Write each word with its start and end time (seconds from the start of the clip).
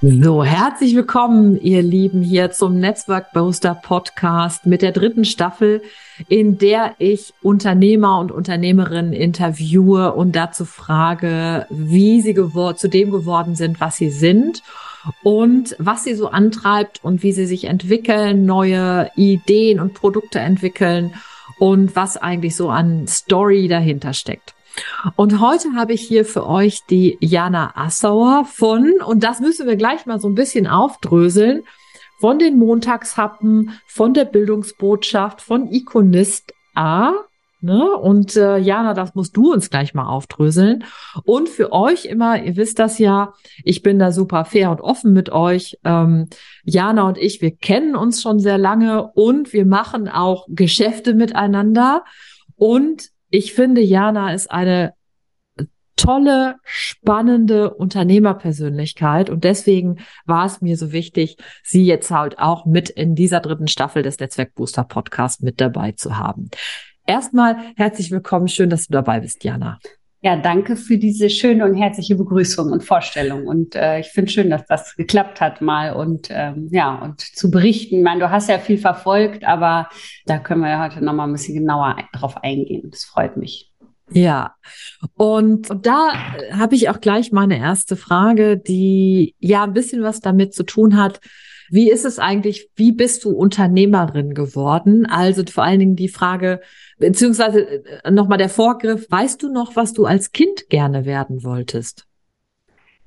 So, 0.00 0.44
herzlich 0.44 0.94
willkommen, 0.94 1.60
ihr 1.60 1.82
Lieben, 1.82 2.22
hier 2.22 2.52
zum 2.52 2.78
Netzwerk 2.78 3.32
Booster 3.32 3.74
Podcast 3.74 4.64
mit 4.64 4.80
der 4.80 4.92
dritten 4.92 5.24
Staffel, 5.24 5.82
in 6.28 6.56
der 6.56 6.94
ich 6.98 7.34
Unternehmer 7.42 8.20
und 8.20 8.30
Unternehmerinnen 8.30 9.12
interviewe 9.12 10.14
und 10.14 10.36
dazu 10.36 10.66
frage, 10.66 11.66
wie 11.68 12.20
sie 12.20 12.32
zu 12.32 12.88
dem 12.88 13.10
geworden 13.10 13.56
sind, 13.56 13.80
was 13.80 13.96
sie 13.96 14.10
sind 14.10 14.62
und 15.24 15.74
was 15.80 16.04
sie 16.04 16.14
so 16.14 16.28
antreibt 16.28 17.00
und 17.02 17.24
wie 17.24 17.32
sie 17.32 17.46
sich 17.46 17.64
entwickeln, 17.64 18.46
neue 18.46 19.10
Ideen 19.16 19.80
und 19.80 19.94
Produkte 19.94 20.38
entwickeln 20.38 21.14
und 21.58 21.96
was 21.96 22.16
eigentlich 22.16 22.54
so 22.54 22.68
an 22.68 23.08
Story 23.08 23.66
dahinter 23.66 24.12
steckt. 24.12 24.54
Und 25.16 25.40
heute 25.40 25.74
habe 25.74 25.92
ich 25.92 26.02
hier 26.02 26.24
für 26.24 26.46
euch 26.46 26.84
die 26.86 27.16
Jana 27.20 27.72
Assauer 27.76 28.44
von, 28.44 28.94
und 29.04 29.22
das 29.24 29.40
müssen 29.40 29.66
wir 29.66 29.76
gleich 29.76 30.06
mal 30.06 30.20
so 30.20 30.28
ein 30.28 30.34
bisschen 30.34 30.66
aufdröseln, 30.66 31.64
von 32.18 32.38
den 32.38 32.58
Montagshappen, 32.58 33.78
von 33.86 34.12
der 34.12 34.24
Bildungsbotschaft, 34.24 35.40
von 35.40 35.70
Ikonist 35.72 36.52
A. 36.74 37.12
Ne? 37.60 37.92
Und 37.92 38.36
äh, 38.36 38.58
Jana, 38.58 38.94
das 38.94 39.14
musst 39.14 39.36
du 39.36 39.52
uns 39.52 39.70
gleich 39.70 39.94
mal 39.94 40.06
aufdröseln. 40.06 40.84
Und 41.24 41.48
für 41.48 41.72
euch 41.72 42.04
immer, 42.04 42.42
ihr 42.42 42.56
wisst 42.56 42.78
das 42.78 42.98
ja, 42.98 43.34
ich 43.64 43.82
bin 43.82 43.98
da 43.98 44.12
super 44.12 44.44
fair 44.44 44.70
und 44.70 44.80
offen 44.80 45.12
mit 45.12 45.30
euch. 45.30 45.76
Ähm, 45.84 46.28
Jana 46.64 47.08
und 47.08 47.18
ich, 47.18 47.40
wir 47.40 47.52
kennen 47.52 47.96
uns 47.96 48.22
schon 48.22 48.38
sehr 48.38 48.58
lange 48.58 49.10
und 49.14 49.52
wir 49.52 49.66
machen 49.66 50.08
auch 50.08 50.46
Geschäfte 50.48 51.14
miteinander. 51.14 52.04
Und 52.56 53.10
ich 53.30 53.52
finde, 53.54 53.80
Jana 53.80 54.32
ist 54.32 54.50
eine 54.50 54.94
tolle, 55.96 56.56
spannende 56.64 57.74
Unternehmerpersönlichkeit 57.74 59.30
und 59.30 59.44
deswegen 59.44 59.98
war 60.26 60.46
es 60.46 60.60
mir 60.60 60.76
so 60.76 60.92
wichtig, 60.92 61.36
sie 61.64 61.84
jetzt 61.84 62.10
halt 62.10 62.38
auch 62.38 62.66
mit 62.66 62.88
in 62.88 63.14
dieser 63.14 63.40
dritten 63.40 63.68
Staffel 63.68 64.02
des 64.02 64.18
Netzwerk 64.18 64.54
Booster 64.54 64.84
Podcast 64.84 65.42
mit 65.42 65.60
dabei 65.60 65.92
zu 65.92 66.16
haben. 66.16 66.50
Erstmal 67.04 67.56
herzlich 67.76 68.10
willkommen, 68.10 68.48
schön, 68.48 68.70
dass 68.70 68.86
du 68.86 68.92
dabei 68.92 69.20
bist, 69.20 69.42
Jana. 69.42 69.78
Ja, 70.20 70.34
danke 70.34 70.74
für 70.74 70.98
diese 70.98 71.30
schöne 71.30 71.64
und 71.64 71.74
herzliche 71.74 72.16
Begrüßung 72.16 72.72
und 72.72 72.82
Vorstellung. 72.82 73.46
Und 73.46 73.76
äh, 73.76 74.00
ich 74.00 74.08
finde 74.08 74.32
schön, 74.32 74.50
dass 74.50 74.66
das 74.66 74.96
geklappt 74.96 75.40
hat 75.40 75.60
mal 75.60 75.92
und 75.92 76.28
ähm, 76.30 76.68
ja, 76.72 76.96
und 76.96 77.20
zu 77.20 77.52
berichten. 77.52 77.98
Ich 77.98 78.02
meine, 78.02 78.18
du 78.18 78.30
hast 78.30 78.48
ja 78.48 78.58
viel 78.58 78.78
verfolgt, 78.78 79.44
aber 79.44 79.88
da 80.26 80.38
können 80.40 80.62
wir 80.62 80.70
ja 80.70 80.84
heute 80.84 81.04
nochmal 81.04 81.28
ein 81.28 81.32
bisschen 81.32 81.54
genauer 81.54 81.96
drauf 82.12 82.36
eingehen. 82.42 82.90
Das 82.90 83.04
freut 83.04 83.36
mich. 83.36 83.72
Ja, 84.10 84.54
und, 85.14 85.70
und 85.70 85.86
da 85.86 86.12
habe 86.52 86.74
ich 86.74 86.88
auch 86.88 87.00
gleich 87.00 87.30
meine 87.30 87.58
erste 87.58 87.94
Frage, 87.94 88.56
die 88.56 89.36
ja 89.38 89.64
ein 89.64 89.74
bisschen 89.74 90.02
was 90.02 90.20
damit 90.20 90.52
zu 90.52 90.64
tun 90.64 90.96
hat. 90.96 91.20
Wie 91.70 91.90
ist 91.90 92.06
es 92.06 92.18
eigentlich, 92.18 92.70
wie 92.74 92.92
bist 92.92 93.24
du 93.24 93.30
Unternehmerin 93.30 94.32
geworden? 94.32 95.06
Also 95.06 95.44
vor 95.44 95.64
allen 95.64 95.80
Dingen 95.80 95.96
die 95.96 96.08
Frage, 96.08 96.60
beziehungsweise 96.98 97.84
äh, 98.04 98.10
nochmal 98.10 98.38
der 98.38 98.48
Vorgriff, 98.48 99.06
weißt 99.10 99.42
du 99.42 99.52
noch, 99.52 99.76
was 99.76 99.92
du 99.92 100.06
als 100.06 100.32
Kind 100.32 100.68
gerne 100.68 101.04
werden 101.04 101.44
wolltest? 101.44 102.08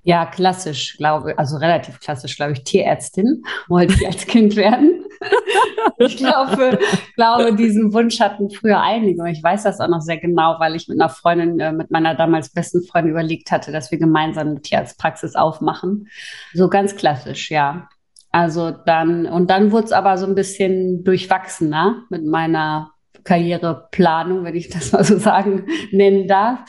Ja, 0.03 0.25
klassisch, 0.25 0.97
glaube 0.97 1.37
also 1.37 1.57
relativ 1.57 1.99
klassisch, 1.99 2.35
glaube 2.35 2.53
ich, 2.53 2.63
Tierärztin 2.63 3.43
wollte 3.67 3.93
ich 3.93 4.07
als 4.07 4.25
Kind 4.25 4.55
werden. 4.55 5.05
ich 5.99 6.17
glaube, 6.17 6.79
glaube, 7.15 7.55
diesen 7.55 7.93
Wunsch 7.93 8.19
hatten 8.19 8.49
früher 8.49 8.81
einige. 8.81 9.21
Und 9.21 9.27
ich 9.27 9.43
weiß 9.43 9.63
das 9.63 9.79
auch 9.79 9.87
noch 9.87 10.01
sehr 10.01 10.17
genau, 10.17 10.55
weil 10.59 10.75
ich 10.75 10.87
mit 10.87 10.99
einer 10.99 11.09
Freundin, 11.09 11.59
äh, 11.59 11.71
mit 11.71 11.91
meiner 11.91 12.15
damals 12.15 12.49
besten 12.49 12.83
Freundin 12.83 13.11
überlegt 13.11 13.51
hatte, 13.51 13.71
dass 13.71 13.91
wir 13.91 13.99
gemeinsam 13.99 14.47
eine 14.47 14.61
Tierarztpraxis 14.61 15.35
aufmachen. 15.35 16.07
So 16.53 16.67
ganz 16.67 16.95
klassisch, 16.95 17.51
ja. 17.51 17.87
Also 18.31 18.71
dann, 18.71 19.27
und 19.27 19.51
dann 19.51 19.71
wurde 19.71 19.85
es 19.85 19.91
aber 19.91 20.17
so 20.17 20.25
ein 20.25 20.35
bisschen 20.35 21.03
durchwachsener 21.03 22.05
mit 22.09 22.25
meiner 22.25 22.91
Karriereplanung, 23.23 24.43
wenn 24.43 24.55
ich 24.55 24.69
das 24.69 24.91
mal 24.93 25.03
so 25.03 25.17
sagen 25.17 25.65
nennen 25.91 26.27
darf. 26.27 26.59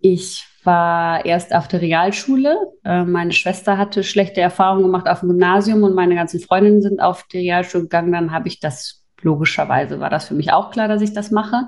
Ich 0.00 0.46
war 0.64 1.24
erst 1.24 1.54
auf 1.54 1.66
der 1.68 1.80
Realschule. 1.80 2.56
Äh, 2.84 3.04
meine 3.04 3.32
Schwester 3.32 3.78
hatte 3.78 4.04
schlechte 4.04 4.40
Erfahrungen 4.40 4.82
gemacht 4.82 5.08
auf 5.08 5.20
dem 5.20 5.30
Gymnasium 5.30 5.82
und 5.82 5.94
meine 5.94 6.14
ganzen 6.14 6.40
Freundinnen 6.40 6.82
sind 6.82 7.00
auf 7.00 7.24
die 7.32 7.38
Realschule 7.38 7.84
gegangen. 7.84 8.12
Dann 8.12 8.32
habe 8.32 8.48
ich 8.48 8.60
das 8.60 9.04
logischerweise 9.22 10.00
war 10.00 10.10
das 10.10 10.28
für 10.28 10.34
mich 10.34 10.52
auch 10.52 10.70
klar, 10.70 10.88
dass 10.88 11.02
ich 11.02 11.12
das 11.12 11.30
mache 11.30 11.64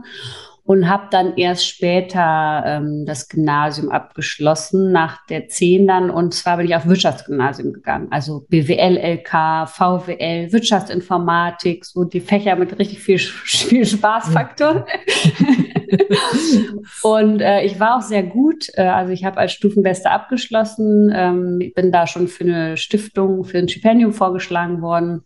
und 0.65 0.89
habe 0.89 1.09
dann 1.11 1.37
erst 1.37 1.67
später 1.67 2.63
ähm, 2.67 3.05
das 3.07 3.29
Gymnasium 3.29 3.91
abgeschlossen, 3.91 4.93
nach 4.93 5.27
der 5.27 5.49
10 5.49 5.87
dann. 5.87 6.11
Und 6.11 6.35
zwar 6.35 6.57
bin 6.59 6.67
ich 6.67 6.77
auf 6.77 6.87
Wirtschaftsgymnasium 6.87 7.73
gegangen. 7.73 8.09
Also 8.11 8.47
BWL, 8.49 8.97
LK, 8.97 9.69
VWL, 9.69 10.53
Wirtschaftsinformatik, 10.53 11.85
so 11.85 12.05
die 12.05 12.21
Fächer 12.21 12.57
mit 12.57 12.79
richtig 12.79 13.01
viel, 13.01 13.19
viel 13.45 13.87
Spaßfaktor. 13.87 14.87
und 17.03 17.41
äh, 17.41 17.65
ich 17.65 17.81
war 17.81 17.97
auch 17.97 18.03
sehr 18.03 18.23
gut. 18.23 18.69
Äh, 18.75 18.83
also 18.83 19.13
ich 19.13 19.25
habe 19.25 19.39
als 19.39 19.53
Stufenbeste 19.53 20.11
abgeschlossen, 20.11 21.13
ähm, 21.15 21.73
bin 21.75 21.93
da 21.93 22.07
schon 22.07 22.29
für 22.29 22.45
eine 22.45 22.77
Stiftung, 22.77 23.45
für 23.45 23.59
ein 23.59 23.69
Stipendium 23.69 24.13
vorgeschlagen 24.13 24.83
worden 24.83 25.25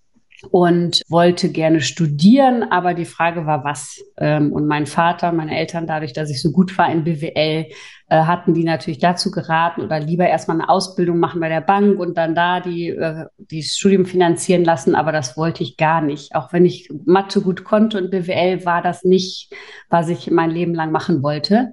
und 0.51 1.03
wollte 1.09 1.51
gerne 1.51 1.81
studieren, 1.81 2.63
aber 2.63 2.95
die 2.95 3.05
Frage 3.05 3.47
war, 3.47 3.65
was. 3.65 4.03
Ähm, 4.17 4.53
und 4.53 4.67
mein 4.67 4.87
Vater, 4.87 5.33
meine 5.33 5.57
Eltern, 5.57 5.87
dadurch, 5.87 6.13
dass 6.13 6.31
ich 6.31 6.41
so 6.41 6.53
gut 6.53 6.77
war 6.79 6.91
in 6.91 7.05
BWL, 7.05 7.67
äh, 8.11 8.25
hatten 8.25 8.55
die 8.55 8.65
natürlich 8.65 8.99
dazu 8.99 9.31
geraten 9.31 9.81
oder 9.81 9.99
lieber 9.99 10.27
erstmal 10.27 10.61
eine 10.61 10.69
Ausbildung 10.69 11.19
machen 11.19 11.41
bei 11.41 11.49
der 11.49 11.61
Bank 11.61 11.99
und 11.99 12.19
dann 12.19 12.35
da 12.35 12.61
die, 12.61 12.89
äh, 12.89 13.27
die 13.39 13.63
Studium 13.63 14.05
finanzieren 14.05 14.65
lassen. 14.65 14.95
Aber 14.95 15.11
das 15.11 15.37
wollte 15.37 15.63
ich 15.63 15.77
gar 15.77 16.01
nicht. 16.01 16.35
Auch 16.35 16.53
wenn 16.53 16.65
ich 16.65 16.91
Mathe 17.07 17.41
gut 17.41 17.65
konnte 17.65 17.99
und 17.99 18.11
BWL 18.11 18.65
war 18.65 18.83
das 18.83 19.05
nicht, 19.05 19.53
was 19.89 20.09
ich 20.09 20.31
mein 20.31 20.51
Leben 20.51 20.75
lang 20.75 20.93
machen 20.93 21.23
wollte. 21.23 21.73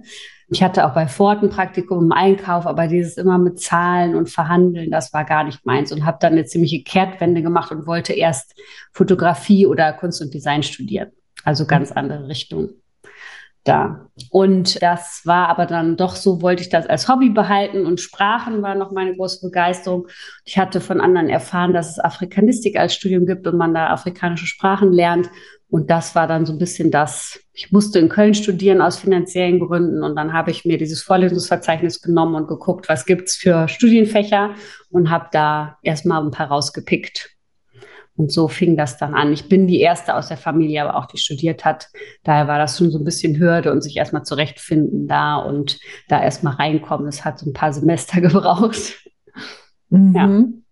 Ich 0.54 0.62
hatte 0.62 0.86
auch 0.86 0.94
bei 0.94 1.08
Ford 1.08 1.42
ein 1.42 1.50
Praktikum 1.50 2.04
im 2.04 2.12
Einkauf, 2.12 2.68
aber 2.68 2.88
dieses 2.88 3.16
immer 3.16 3.38
mit 3.38 3.62
Zahlen 3.62 4.16
und 4.16 4.30
Verhandeln, 4.30 4.92
das 4.92 5.14
war 5.14 5.24
gar 5.24 5.46
nicht 5.46 5.66
meins 5.66 5.94
und 5.94 6.06
habe 6.06 6.18
dann 6.20 6.34
eine 6.34 6.44
ziemliche 6.44 6.84
Kehrtwende 6.84 7.42
gemacht 7.42 7.72
und 7.72 7.88
wollte 7.88 8.12
erst 8.12 8.60
Fotografie 8.92 9.66
oder 9.66 9.94
Kunst 9.94 10.22
und 10.22 10.34
Design 10.34 10.62
studieren. 10.62 11.12
Also 11.46 11.66
ganz 11.66 11.94
andere 11.94 12.28
Richtung 12.28 12.72
da. 13.64 14.08
Und 14.30 14.82
das 14.82 15.22
war 15.24 15.48
aber 15.48 15.66
dann 15.68 15.96
doch 15.96 16.16
so, 16.16 16.42
wollte 16.42 16.64
ich 16.64 16.70
das 16.70 16.86
als 16.86 17.08
Hobby 17.08 17.30
behalten 17.30 17.86
und 17.86 18.02
Sprachen 18.02 18.62
war 18.62 18.76
noch 18.76 18.92
meine 18.92 19.16
große 19.16 19.48
Begeisterung. 19.48 20.08
Ich 20.44 20.58
hatte 20.58 20.82
von 20.82 21.00
anderen 21.00 21.30
erfahren, 21.30 21.72
dass 21.72 21.92
es 21.92 22.00
Afrikanistik 22.00 22.78
als 22.78 22.94
Studium 22.94 23.26
gibt 23.26 23.48
und 23.48 23.58
man 23.58 23.74
da 23.74 23.88
afrikanische 23.88 24.48
Sprachen 24.48 24.92
lernt 24.92 25.30
und 25.72 25.90
das 25.90 26.16
war 26.16 26.28
dann 26.28 26.46
so 26.46 26.52
ein 26.52 26.60
bisschen 26.60 26.92
das, 26.92 27.40
ich 27.54 27.72
musste 27.72 27.98
in 27.98 28.10
Köln 28.10 28.34
studieren 28.34 28.82
aus 28.82 29.00
finanziellen 29.00 29.62
Gründen 29.62 30.04
und 30.04 30.18
dann 30.18 30.34
habe 30.34 30.52
ich 30.52 30.66
mir 30.66 30.78
dieses 30.78 31.02
Vorlesungsverzeichnis 31.02 32.02
genommen 32.02 32.36
und 32.36 32.50
geguckt, 32.50 32.90
was 32.90 33.06
gibt's 33.06 33.38
für 33.38 33.70
Studienfächer 33.70 34.54
und 34.90 35.10
habe 35.10 35.30
da 35.32 35.78
erstmal 35.82 36.22
ein 36.22 36.32
paar 36.32 36.48
rausgepickt. 36.48 37.30
Und 38.18 38.34
so 38.34 38.50
fing 38.50 38.76
das 38.76 38.98
dann 38.98 39.14
an. 39.14 39.32
Ich 39.32 39.48
bin 39.48 39.66
die 39.66 39.80
erste 39.80 40.16
aus 40.16 40.28
der 40.28 40.36
Familie, 40.36 40.84
aber 40.84 40.98
auch 40.98 41.06
die 41.06 41.18
studiert 41.18 41.64
hat. 41.64 41.88
Daher 42.24 42.50
war 42.50 42.60
das 42.60 42.78
schon 42.78 42.92
so 42.92 43.00
ein 43.00 43.06
bisschen 43.06 43.40
Hürde 43.40 43.72
und 43.72 43.82
sich 43.82 43.96
erstmal 43.96 44.24
zurechtfinden 44.24 45.08
da 45.08 45.38
und 45.38 45.80
da 46.10 46.22
erstmal 46.22 46.56
reinkommen. 46.56 47.08
Es 47.08 47.24
hat 47.24 47.40
so 47.40 47.50
ein 47.50 47.54
paar 47.54 47.72
Semester 47.72 48.20
gebraucht. 48.22 49.08
Mhm. 49.90 50.14
Ja. 50.14 50.71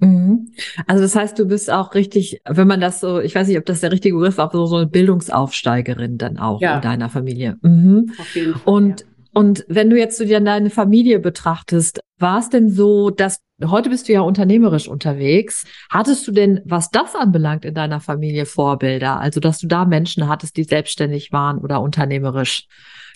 Mhm. 0.00 0.52
Also 0.86 1.02
das 1.02 1.16
heißt, 1.16 1.38
du 1.38 1.46
bist 1.46 1.70
auch 1.70 1.94
richtig, 1.94 2.40
wenn 2.48 2.68
man 2.68 2.80
das 2.80 3.00
so, 3.00 3.20
ich 3.20 3.34
weiß 3.34 3.48
nicht, 3.48 3.58
ob 3.58 3.66
das 3.66 3.80
der 3.80 3.92
richtige 3.92 4.14
Begriff 4.14 4.38
war, 4.38 4.50
so, 4.52 4.66
so 4.66 4.76
eine 4.76 4.86
Bildungsaufsteigerin 4.86 6.18
dann 6.18 6.38
auch 6.38 6.60
ja. 6.60 6.76
in 6.76 6.82
deiner 6.82 7.08
Familie. 7.08 7.56
Mhm. 7.62 8.12
Auf 8.18 8.34
jeden 8.34 8.52
Fall. 8.54 8.62
Und, 8.64 9.00
ja. 9.00 9.06
und 9.34 9.64
wenn 9.68 9.90
du 9.90 9.98
jetzt 9.98 10.18
so 10.18 10.24
dir 10.24 10.40
deine 10.40 10.70
Familie 10.70 11.18
betrachtest, 11.18 12.00
war 12.18 12.38
es 12.38 12.48
denn 12.48 12.70
so, 12.70 13.10
dass 13.10 13.40
heute 13.64 13.90
bist 13.90 14.08
du 14.08 14.12
ja 14.12 14.20
unternehmerisch 14.20 14.88
unterwegs. 14.88 15.64
Hattest 15.90 16.26
du 16.26 16.32
denn, 16.32 16.60
was 16.64 16.90
das 16.90 17.14
anbelangt, 17.14 17.64
in 17.64 17.74
deiner 17.74 18.00
Familie 18.00 18.46
Vorbilder? 18.46 19.18
Also, 19.20 19.40
dass 19.40 19.58
du 19.58 19.66
da 19.66 19.84
Menschen 19.84 20.28
hattest, 20.28 20.56
die 20.56 20.64
selbstständig 20.64 21.32
waren 21.32 21.58
oder 21.58 21.80
unternehmerisch 21.80 22.66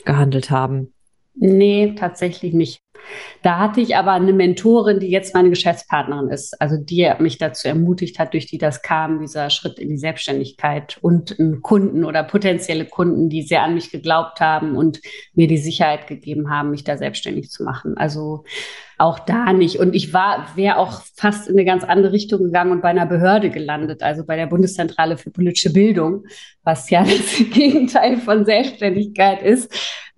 gehandelt 0.05 0.51
haben? 0.51 0.93
Nee, 1.35 1.95
tatsächlich 1.97 2.53
nicht. 2.53 2.83
Da 3.43 3.59
hatte 3.59 3.81
ich 3.81 3.97
aber 3.97 4.13
eine 4.13 4.33
Mentorin, 4.33 5.01
die 5.01 5.11
jetzt 5.11 5.35
meine 5.35 5.51
Geschäftspartnerin 5.51 6.29
ist, 6.29 6.61
also 6.61 6.77
die 6.77 7.11
mich 7.19 7.39
dazu 7.39 7.69
ermutigt 7.69 8.19
hat, 8.19 8.33
durch 8.33 8.47
die 8.47 8.59
das 8.59 8.83
kam, 8.83 9.21
dieser 9.21 9.51
Schritt 9.51 9.79
in 9.79 9.89
die 9.89 9.99
Selbstständigkeit 9.99 10.99
und 11.01 11.37
Kunden 11.63 12.05
oder 12.05 12.23
potenzielle 12.23 12.85
Kunden, 12.85 13.29
die 13.29 13.43
sehr 13.43 13.63
an 13.63 13.75
mich 13.75 13.91
geglaubt 13.91 14.41
haben 14.41 14.77
und 14.77 15.01
mir 15.35 15.49
die 15.49 15.59
Sicherheit 15.59 16.07
gegeben 16.07 16.51
haben, 16.51 16.71
mich 16.71 16.85
da 16.85 16.97
selbstständig 16.97 17.51
zu 17.51 17.65
machen. 17.65 17.97
Also 17.97 18.45
auch 18.99 19.19
da 19.19 19.53
nicht. 19.53 19.81
Und 19.81 19.95
ich 19.97 20.13
war, 20.13 20.47
wäre 20.55 20.77
auch 20.77 21.03
fast 21.17 21.49
in 21.49 21.55
eine 21.55 21.65
ganz 21.65 21.83
andere 21.83 22.13
Richtung 22.13 22.45
gegangen 22.45 22.71
und 22.71 22.83
bei 22.83 22.91
einer 22.91 23.07
Behörde 23.07 23.51
gelandet, 23.51 24.03
also 24.03 24.25
bei 24.25 24.37
der 24.37 24.47
Bundeszentrale 24.47 25.17
für 25.17 25.31
politische 25.31 25.73
Bildung, 25.73 26.25
was 26.63 26.89
ja 26.89 27.03
das 27.05 27.39
Gegenteil 27.53 28.19
von 28.19 28.45
Selbstständigkeit 28.45 29.43
ist. 29.43 29.75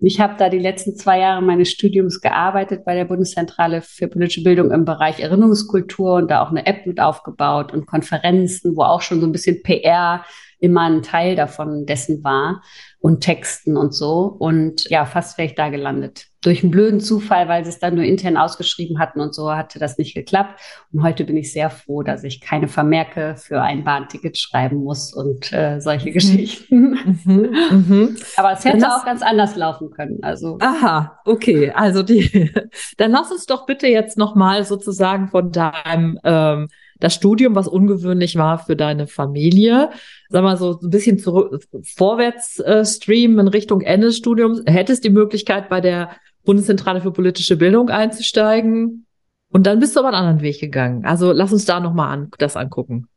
Ich 0.06 0.20
habe 0.20 0.34
da 0.36 0.50
die 0.50 0.58
letzten 0.58 0.96
zwei 0.96 1.20
Jahre 1.20 1.40
meines 1.40 1.70
Studiums 1.70 2.20
gearbeitet 2.20 2.84
bei 2.84 2.94
der 2.94 3.06
Bundeszentrale 3.06 3.80
für 3.80 4.06
politische 4.06 4.42
Bildung 4.42 4.70
im 4.70 4.84
Bereich 4.84 5.20
Erinnerungskultur 5.20 6.16
und 6.16 6.30
da 6.30 6.42
auch 6.42 6.50
eine 6.50 6.66
App 6.66 6.84
mit 6.84 7.00
aufgebaut 7.00 7.72
und 7.72 7.86
Konferenzen, 7.86 8.76
wo 8.76 8.82
auch 8.82 9.00
schon 9.00 9.20
so 9.20 9.26
ein 9.26 9.32
bisschen 9.32 9.62
PR 9.62 10.22
immer 10.58 10.82
ein 10.82 11.02
Teil 11.02 11.36
davon 11.36 11.86
dessen 11.86 12.22
war 12.22 12.62
und 13.04 13.20
Texten 13.20 13.76
und 13.76 13.92
so. 13.92 14.34
Und 14.38 14.88
ja, 14.88 15.04
fast 15.04 15.36
wäre 15.36 15.46
ich 15.46 15.54
da 15.54 15.68
gelandet. 15.68 16.28
Durch 16.40 16.62
einen 16.62 16.70
blöden 16.70 17.00
Zufall, 17.00 17.48
weil 17.48 17.62
sie 17.62 17.68
es 17.68 17.78
dann 17.78 17.96
nur 17.96 18.04
intern 18.04 18.38
ausgeschrieben 18.38 18.98
hatten 18.98 19.20
und 19.20 19.34
so, 19.34 19.54
hatte 19.54 19.78
das 19.78 19.98
nicht 19.98 20.14
geklappt. 20.14 20.58
Und 20.90 21.02
heute 21.02 21.24
bin 21.24 21.36
ich 21.36 21.52
sehr 21.52 21.68
froh, 21.68 22.02
dass 22.02 22.24
ich 22.24 22.40
keine 22.40 22.66
Vermerke 22.66 23.36
für 23.36 23.60
ein 23.60 23.84
Bahnticket 23.84 24.38
schreiben 24.38 24.76
muss 24.76 25.12
und 25.12 25.52
äh, 25.52 25.80
solche 25.80 26.08
mhm. 26.08 26.12
Geschichten. 26.14 26.98
Mhm. 27.26 27.54
Mhm. 27.70 28.16
Aber 28.38 28.52
es 28.52 28.64
hätte 28.64 28.88
auch 28.88 29.04
ganz 29.04 29.20
anders 29.20 29.54
laufen 29.54 29.90
können. 29.90 30.20
Also. 30.22 30.56
Aha, 30.62 31.20
okay. 31.26 31.72
Also 31.72 32.02
die, 32.02 32.54
dann 32.96 33.10
lass 33.10 33.30
uns 33.30 33.44
doch 33.44 33.66
bitte 33.66 33.86
jetzt 33.86 34.16
nochmal 34.16 34.64
sozusagen 34.64 35.28
von 35.28 35.52
deinem 35.52 36.18
ähm, 36.24 36.68
das 37.00 37.14
Studium, 37.14 37.54
was 37.54 37.68
ungewöhnlich 37.68 38.36
war 38.36 38.58
für 38.58 38.76
deine 38.76 39.06
Familie, 39.06 39.90
sag 40.28 40.42
mal 40.42 40.56
so 40.56 40.78
ein 40.82 40.90
bisschen 40.90 41.18
zurück, 41.18 41.64
vorwärts 41.96 42.60
äh, 42.60 42.84
streamen 42.84 43.38
in 43.38 43.48
Richtung 43.48 43.80
Ende 43.80 44.08
des 44.08 44.16
Studiums, 44.16 44.62
hättest 44.66 45.04
die 45.04 45.10
Möglichkeit 45.10 45.68
bei 45.68 45.80
der 45.80 46.10
Bundeszentrale 46.44 47.00
für 47.00 47.12
politische 47.12 47.56
Bildung 47.56 47.88
einzusteigen 47.90 49.06
und 49.50 49.66
dann 49.66 49.80
bist 49.80 49.94
du 49.94 50.00
aber 50.00 50.08
einen 50.08 50.16
anderen 50.16 50.42
Weg 50.42 50.60
gegangen. 50.60 51.04
Also 51.04 51.32
lass 51.32 51.52
uns 51.52 51.64
da 51.64 51.80
nochmal 51.80 52.12
an, 52.12 52.30
das 52.38 52.56
angucken. 52.56 53.08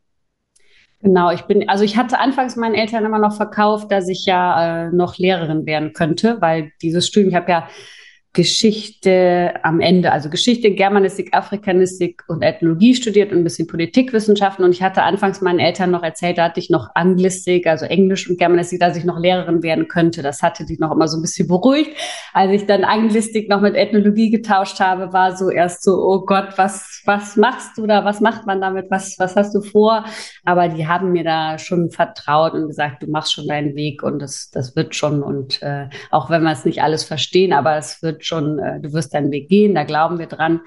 Genau, 1.00 1.30
ich 1.30 1.42
bin, 1.42 1.68
also 1.68 1.84
ich 1.84 1.96
hatte 1.96 2.18
anfangs 2.18 2.56
meinen 2.56 2.74
Eltern 2.74 3.04
immer 3.04 3.20
noch 3.20 3.36
verkauft, 3.36 3.92
dass 3.92 4.08
ich 4.08 4.24
ja 4.24 4.86
äh, 4.86 4.92
noch 4.92 5.16
Lehrerin 5.16 5.64
werden 5.64 5.92
könnte, 5.92 6.38
weil 6.40 6.72
dieses 6.82 7.06
Studium, 7.06 7.30
ich 7.30 7.36
habe 7.36 7.50
ja 7.50 7.68
Geschichte 8.38 9.54
am 9.64 9.80
Ende, 9.80 10.12
also 10.12 10.30
Geschichte, 10.30 10.70
Germanistik, 10.70 11.34
Afrikanistik 11.34 12.22
und 12.28 12.42
Ethnologie 12.42 12.94
studiert 12.94 13.32
und 13.32 13.38
ein 13.38 13.42
bisschen 13.42 13.66
Politikwissenschaften. 13.66 14.64
Und 14.64 14.70
ich 14.70 14.80
hatte 14.80 15.02
anfangs 15.02 15.40
meinen 15.40 15.58
Eltern 15.58 15.90
noch 15.90 16.04
erzählt, 16.04 16.38
da 16.38 16.44
hatte 16.44 16.60
ich 16.60 16.70
noch 16.70 16.90
Anglistik, 16.94 17.66
also 17.66 17.84
Englisch 17.84 18.30
und 18.30 18.38
Germanistik, 18.38 18.78
dass 18.78 18.96
ich 18.96 19.02
noch 19.02 19.18
Lehrerin 19.18 19.64
werden 19.64 19.88
könnte. 19.88 20.22
Das 20.22 20.40
hatte 20.40 20.64
die 20.64 20.78
noch 20.78 20.92
immer 20.92 21.08
so 21.08 21.18
ein 21.18 21.22
bisschen 21.22 21.48
beruhigt. 21.48 21.90
Als 22.32 22.52
ich 22.52 22.64
dann 22.66 22.84
Anglistik 22.84 23.48
noch 23.48 23.60
mit 23.60 23.74
Ethnologie 23.74 24.30
getauscht 24.30 24.78
habe, 24.78 25.12
war 25.12 25.36
so 25.36 25.50
erst 25.50 25.82
so, 25.82 25.96
oh 25.96 26.24
Gott, 26.24 26.50
was, 26.54 27.02
was 27.06 27.34
machst 27.34 27.76
du 27.76 27.88
da? 27.88 28.04
Was 28.04 28.20
macht 28.20 28.46
man 28.46 28.60
damit? 28.60 28.86
Was, 28.88 29.16
was 29.18 29.34
hast 29.34 29.52
du 29.52 29.62
vor? 29.62 30.04
Aber 30.44 30.68
die 30.68 30.86
haben 30.86 31.10
mir 31.10 31.24
da 31.24 31.58
schon 31.58 31.90
vertraut 31.90 32.52
und 32.52 32.68
gesagt, 32.68 33.02
du 33.02 33.10
machst 33.10 33.32
schon 33.32 33.48
deinen 33.48 33.74
Weg 33.74 34.04
und 34.04 34.20
das, 34.20 34.48
das 34.52 34.76
wird 34.76 34.94
schon. 34.94 35.24
Und 35.24 35.60
äh, 35.60 35.88
auch 36.12 36.30
wenn 36.30 36.44
wir 36.44 36.52
es 36.52 36.64
nicht 36.64 36.82
alles 36.82 37.02
verstehen, 37.02 37.52
aber 37.52 37.76
es 37.76 38.00
wird 38.00 38.27
schon, 38.28 38.58
äh, 38.58 38.80
du 38.80 38.92
wirst 38.92 39.14
deinen 39.14 39.32
Weg 39.32 39.48
gehen, 39.48 39.74
da 39.74 39.84
glauben 39.84 40.18
wir 40.18 40.26
dran. 40.26 40.60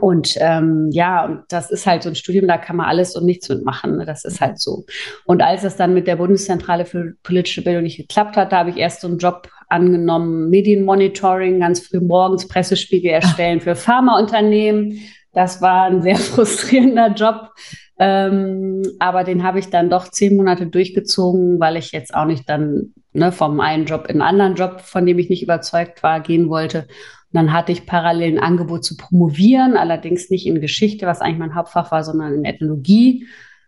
Und 0.00 0.34
ähm, 0.38 0.88
ja, 0.92 1.24
und 1.24 1.44
das 1.48 1.70
ist 1.70 1.86
halt 1.86 2.02
so 2.02 2.08
ein 2.08 2.14
Studium, 2.14 2.48
da 2.48 2.58
kann 2.58 2.76
man 2.76 2.86
alles 2.86 3.16
und 3.16 3.26
nichts 3.26 3.48
mitmachen. 3.48 3.96
Ne? 3.96 4.04
Das 4.04 4.24
ist 4.24 4.40
halt 4.40 4.60
so. 4.60 4.84
Und 5.24 5.42
als 5.42 5.64
es 5.64 5.76
dann 5.76 5.94
mit 5.94 6.06
der 6.06 6.16
Bundeszentrale 6.16 6.84
für 6.84 7.14
politische 7.22 7.62
Bildung 7.62 7.84
nicht 7.84 7.96
geklappt 7.96 8.36
hat, 8.36 8.52
da 8.52 8.58
habe 8.58 8.70
ich 8.70 8.76
erst 8.76 9.00
so 9.00 9.08
einen 9.08 9.18
Job 9.18 9.48
angenommen, 9.68 10.50
Medienmonitoring, 10.50 11.60
ganz 11.60 11.80
früh 11.80 12.00
morgens 12.00 12.48
Pressespiegel 12.48 13.10
erstellen 13.10 13.60
für 13.60 13.76
Pharmaunternehmen. 13.76 15.00
Das 15.32 15.62
war 15.62 15.84
ein 15.84 16.02
sehr 16.02 16.16
frustrierender 16.34 17.08
Job. 17.08 17.50
Ähm, 17.98 18.82
aber 18.98 19.24
den 19.24 19.42
habe 19.44 19.58
ich 19.58 19.70
dann 19.70 19.90
doch 19.90 20.08
zehn 20.08 20.36
Monate 20.36 20.66
durchgezogen, 20.66 21.60
weil 21.60 21.76
ich 21.76 21.92
jetzt 21.92 22.14
auch 22.14 22.24
nicht 22.24 22.48
dann 22.48 22.92
ne, 23.12 23.30
vom 23.30 23.60
einen 23.60 23.86
Job 23.86 24.06
in 24.08 24.20
einen 24.20 24.40
anderen 24.40 24.54
Job, 24.56 24.80
von 24.80 25.06
dem 25.06 25.18
ich 25.18 25.30
nicht 25.30 25.42
überzeugt 25.42 26.02
war, 26.02 26.20
gehen 26.20 26.48
wollte. 26.48 26.80
Und 26.80 26.88
dann 27.32 27.52
hatte 27.52 27.72
ich 27.72 27.86
parallel 27.86 28.32
ein 28.32 28.42
Angebot 28.42 28.84
zu 28.84 28.96
promovieren, 28.96 29.76
allerdings 29.76 30.30
nicht 30.30 30.46
in 30.46 30.60
Geschichte, 30.60 31.06
was 31.06 31.20
eigentlich 31.20 31.38
mein 31.38 31.54
Hauptfach 31.54 31.92
war, 31.92 32.02
sondern 32.02 32.34
in 32.34 32.44
Ethnologie 32.44 33.26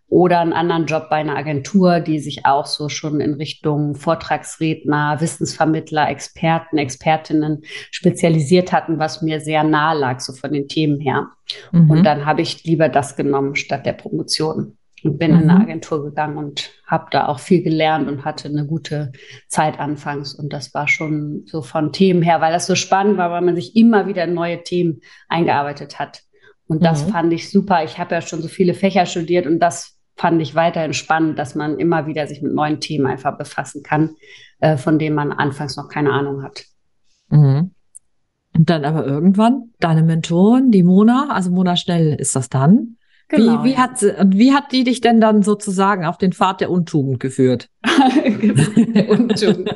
oder 0.08 0.40
einen 0.40 0.52
anderen 0.52 0.86
Job 0.86 1.08
bei 1.10 1.16
einer 1.16 1.36
Agentur, 1.36 2.00
die 2.00 2.20
sich 2.20 2.46
auch 2.46 2.66
so 2.66 2.88
schon 2.88 3.20
in 3.20 3.34
Richtung 3.34 3.96
Vortragsredner, 3.96 5.20
Wissensvermittler, 5.20 6.08
Experten, 6.08 6.78
Expertinnen 6.78 7.62
spezialisiert 7.90 8.72
hatten, 8.72 8.98
was 8.98 9.20
mir 9.22 9.40
sehr 9.40 9.64
nahe 9.64 9.98
lag, 9.98 10.20
so 10.20 10.32
von 10.32 10.52
den 10.52 10.68
Themen 10.68 11.00
her. 11.00 11.28
Mhm. 11.72 11.90
Und 11.90 12.04
dann 12.04 12.24
habe 12.24 12.42
ich 12.42 12.62
lieber 12.64 12.88
das 12.88 13.16
genommen 13.16 13.56
statt 13.56 13.84
der 13.84 13.94
Promotion 13.94 14.78
und 15.02 15.18
bin 15.18 15.32
mhm. 15.32 15.42
in 15.42 15.50
eine 15.50 15.60
Agentur 15.62 16.04
gegangen 16.04 16.38
und 16.38 16.70
habe 16.86 17.06
da 17.10 17.26
auch 17.26 17.40
viel 17.40 17.62
gelernt 17.62 18.08
und 18.08 18.24
hatte 18.24 18.48
eine 18.48 18.64
gute 18.64 19.10
Zeit 19.48 19.80
anfangs. 19.80 20.34
Und 20.34 20.52
das 20.52 20.72
war 20.72 20.86
schon 20.86 21.42
so 21.46 21.62
von 21.62 21.92
Themen 21.92 22.22
her, 22.22 22.40
weil 22.40 22.52
das 22.52 22.66
so 22.66 22.76
spannend 22.76 23.18
war, 23.18 23.32
weil 23.32 23.42
man 23.42 23.56
sich 23.56 23.74
immer 23.74 24.06
wieder 24.06 24.28
neue 24.28 24.62
Themen 24.62 25.00
eingearbeitet 25.28 25.98
hat. 25.98 26.22
Und 26.68 26.84
das 26.84 27.06
mhm. 27.06 27.10
fand 27.10 27.32
ich 27.32 27.50
super. 27.50 27.82
Ich 27.84 27.98
habe 27.98 28.14
ja 28.14 28.20
schon 28.20 28.42
so 28.42 28.48
viele 28.48 28.74
Fächer 28.74 29.06
studiert 29.06 29.46
und 29.46 29.58
das 29.58 29.95
fand 30.16 30.40
ich 30.40 30.54
weiterhin 30.54 30.94
spannend, 30.94 31.38
dass 31.38 31.54
man 31.54 31.78
immer 31.78 32.06
wieder 32.06 32.26
sich 32.26 32.42
mit 32.42 32.54
neuen 32.54 32.80
Themen 32.80 33.06
einfach 33.06 33.36
befassen 33.36 33.82
kann, 33.82 34.16
äh, 34.60 34.76
von 34.76 34.98
denen 34.98 35.14
man 35.14 35.32
anfangs 35.32 35.76
noch 35.76 35.88
keine 35.88 36.12
Ahnung 36.12 36.42
hat. 36.42 36.64
Mhm. 37.28 37.72
Und 38.54 38.70
dann 38.70 38.84
aber 38.84 39.06
irgendwann 39.06 39.72
deine 39.80 40.02
Mentorin, 40.02 40.70
die 40.70 40.82
Mona, 40.82 41.28
also 41.30 41.50
Mona 41.50 41.76
Schnell 41.76 42.14
ist 42.14 42.34
das 42.34 42.48
dann, 42.48 42.96
Genau, 43.28 43.64
wie, 43.64 43.70
wie, 43.70 43.76
hat 43.76 43.98
sie, 43.98 44.14
wie 44.26 44.52
hat 44.52 44.70
die 44.70 44.84
dich 44.84 45.00
denn 45.00 45.20
dann 45.20 45.42
sozusagen 45.42 46.04
auf 46.04 46.16
den 46.16 46.32
Pfad 46.32 46.60
der 46.60 46.70
Untugend 46.70 47.18
geführt? 47.18 47.68
der 47.84 49.10
Untugend. 49.10 49.68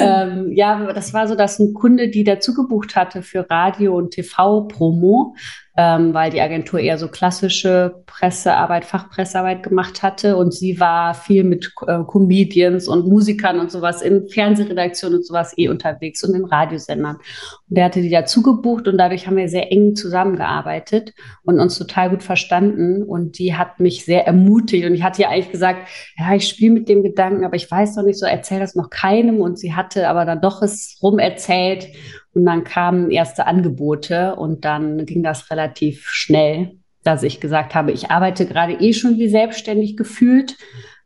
ähm, 0.00 0.52
ja, 0.52 0.92
das 0.92 1.12
war 1.12 1.26
so, 1.26 1.34
dass 1.34 1.58
ein 1.58 1.74
Kunde, 1.74 2.08
die 2.08 2.22
dazu 2.22 2.54
gebucht 2.54 2.94
hatte 2.94 3.22
für 3.22 3.50
Radio- 3.50 3.96
und 3.96 4.12
TV-Promo, 4.12 5.34
ähm, 5.76 6.14
weil 6.14 6.30
die 6.30 6.40
Agentur 6.40 6.80
eher 6.80 6.96
so 6.96 7.08
klassische 7.08 8.02
Pressearbeit, 8.06 8.84
Fachpressearbeit 8.84 9.62
gemacht 9.62 10.02
hatte. 10.02 10.36
Und 10.36 10.54
sie 10.54 10.80
war 10.80 11.14
viel 11.14 11.44
mit 11.44 11.72
äh, 11.86 11.98
Comedians 12.06 12.88
und 12.88 13.06
Musikern 13.06 13.60
und 13.60 13.70
sowas 13.70 14.00
in 14.00 14.28
Fernsehredaktionen 14.28 15.18
und 15.18 15.26
sowas 15.26 15.52
eh 15.56 15.68
unterwegs 15.68 16.24
und 16.24 16.34
in 16.34 16.44
Radiosendern. 16.44 17.18
Der 17.68 17.86
hatte 17.86 18.00
die 18.00 18.10
dazu 18.10 18.42
gebucht 18.42 18.86
und 18.86 18.96
dadurch 18.96 19.26
haben 19.26 19.36
wir 19.36 19.48
sehr 19.48 19.72
eng 19.72 19.96
zusammengearbeitet 19.96 21.14
und 21.42 21.58
uns 21.58 21.76
total 21.76 22.10
gut 22.10 22.22
verstanden. 22.22 23.02
Und 23.02 23.38
die 23.38 23.56
hat 23.56 23.80
mich 23.80 24.04
sehr 24.04 24.24
ermutigt. 24.24 24.86
Und 24.86 24.94
ich 24.94 25.02
hatte 25.02 25.22
ja 25.22 25.30
eigentlich 25.30 25.50
gesagt, 25.50 25.88
ja, 26.16 26.32
ich 26.34 26.46
spiele 26.46 26.74
mit 26.74 26.88
dem 26.88 27.02
Gedanken, 27.02 27.44
aber 27.44 27.56
ich 27.56 27.68
weiß 27.68 27.96
noch 27.96 28.04
nicht 28.04 28.20
so, 28.20 28.26
erzähl 28.26 28.60
das 28.60 28.76
noch 28.76 28.88
keinem. 28.88 29.40
Und 29.40 29.58
sie 29.58 29.74
hatte 29.74 30.08
aber 30.08 30.24
dann 30.24 30.40
doch 30.40 30.62
es 30.62 30.98
rum 31.02 31.18
erzählt. 31.18 31.88
Und 32.34 32.44
dann 32.44 32.62
kamen 32.62 33.10
erste 33.10 33.46
Angebote 33.46 34.36
und 34.36 34.64
dann 34.64 35.04
ging 35.04 35.24
das 35.24 35.50
relativ 35.50 36.06
schnell, 36.08 36.72
dass 37.02 37.24
ich 37.24 37.40
gesagt 37.40 37.74
habe, 37.74 37.90
ich 37.90 38.10
arbeite 38.10 38.46
gerade 38.46 38.74
eh 38.74 38.92
schon 38.92 39.18
wie 39.18 39.28
selbstständig 39.28 39.96
gefühlt, 39.96 40.56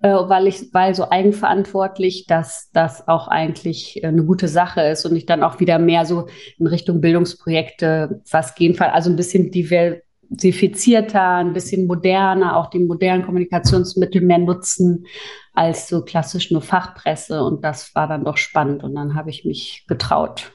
äh, 0.03 0.09
weil 0.09 0.47
ich, 0.47 0.73
weil 0.73 0.95
so 0.95 1.11
eigenverantwortlich, 1.11 2.27
dass 2.27 2.71
das 2.73 3.07
auch 3.07 3.29
eigentlich 3.29 4.01
eine 4.05 4.25
gute 4.25 4.49
Sache 4.49 4.81
ist 4.83 5.05
und 5.05 5.15
ich 5.15 5.27
dann 5.27 5.43
auch 5.43 5.61
wieder 5.61 5.79
mehr 5.79 6.07
so 6.07 6.27
in 6.59 6.67
Richtung 6.67 7.01
Bildungsprojekte 7.01 8.23
was 8.31 8.55
gehen, 8.55 8.79
also 8.81 9.11
ein 9.11 9.17
bisschen 9.17 9.51
diversifizierter, 9.51 11.37
ein 11.37 11.53
bisschen 11.53 11.87
moderner, 11.87 12.57
auch 12.57 12.71
die 12.71 12.79
modernen 12.79 13.25
Kommunikationsmittel 13.25 14.23
mehr 14.23 14.39
nutzen 14.39 15.05
als 15.53 15.89
so 15.89 16.03
klassisch 16.03 16.51
nur 16.51 16.63
Fachpresse. 16.63 17.43
Und 17.43 17.63
das 17.65 17.95
war 17.95 18.09
dann 18.09 18.25
doch 18.25 18.39
spannend. 18.39 18.83
Und 18.83 18.95
dann 18.95 19.15
habe 19.15 19.29
ich 19.29 19.45
mich 19.45 19.85
getraut 19.87 20.53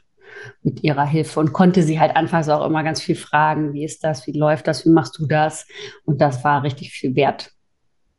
mit 0.64 0.84
ihrer 0.84 1.06
Hilfe 1.06 1.40
und 1.40 1.54
konnte 1.54 1.84
sie 1.84 2.00
halt 2.00 2.16
anfangs 2.16 2.50
auch 2.50 2.66
immer 2.66 2.84
ganz 2.84 3.02
viel 3.02 3.16
fragen, 3.16 3.74
wie 3.74 3.84
ist 3.84 4.04
das, 4.04 4.26
wie 4.26 4.38
läuft 4.38 4.68
das, 4.68 4.86
wie 4.86 4.90
machst 4.90 5.18
du 5.20 5.28
das? 5.28 5.68
Und 6.06 6.22
das 6.22 6.44
war 6.44 6.64
richtig 6.64 6.92
viel 6.92 7.16
wert. 7.16 7.52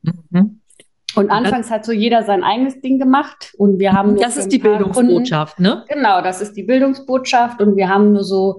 Mhm. 0.02 0.60
Und 1.16 1.30
anfangs 1.30 1.70
hat 1.70 1.84
so 1.84 1.92
jeder 1.92 2.22
sein 2.24 2.44
eigenes 2.44 2.80
Ding 2.80 2.98
gemacht 2.98 3.54
und 3.58 3.78
wir 3.78 3.92
haben. 3.92 4.16
Das 4.16 4.36
ist 4.36 4.52
die 4.52 4.58
Bildungsbotschaft, 4.58 5.56
Kunden, 5.56 5.70
ne? 5.70 5.84
Genau, 5.88 6.20
das 6.22 6.40
ist 6.40 6.54
die 6.56 6.62
Bildungsbotschaft 6.62 7.60
und 7.60 7.76
wir 7.76 7.88
haben 7.88 8.12
nur 8.12 8.24
so, 8.24 8.58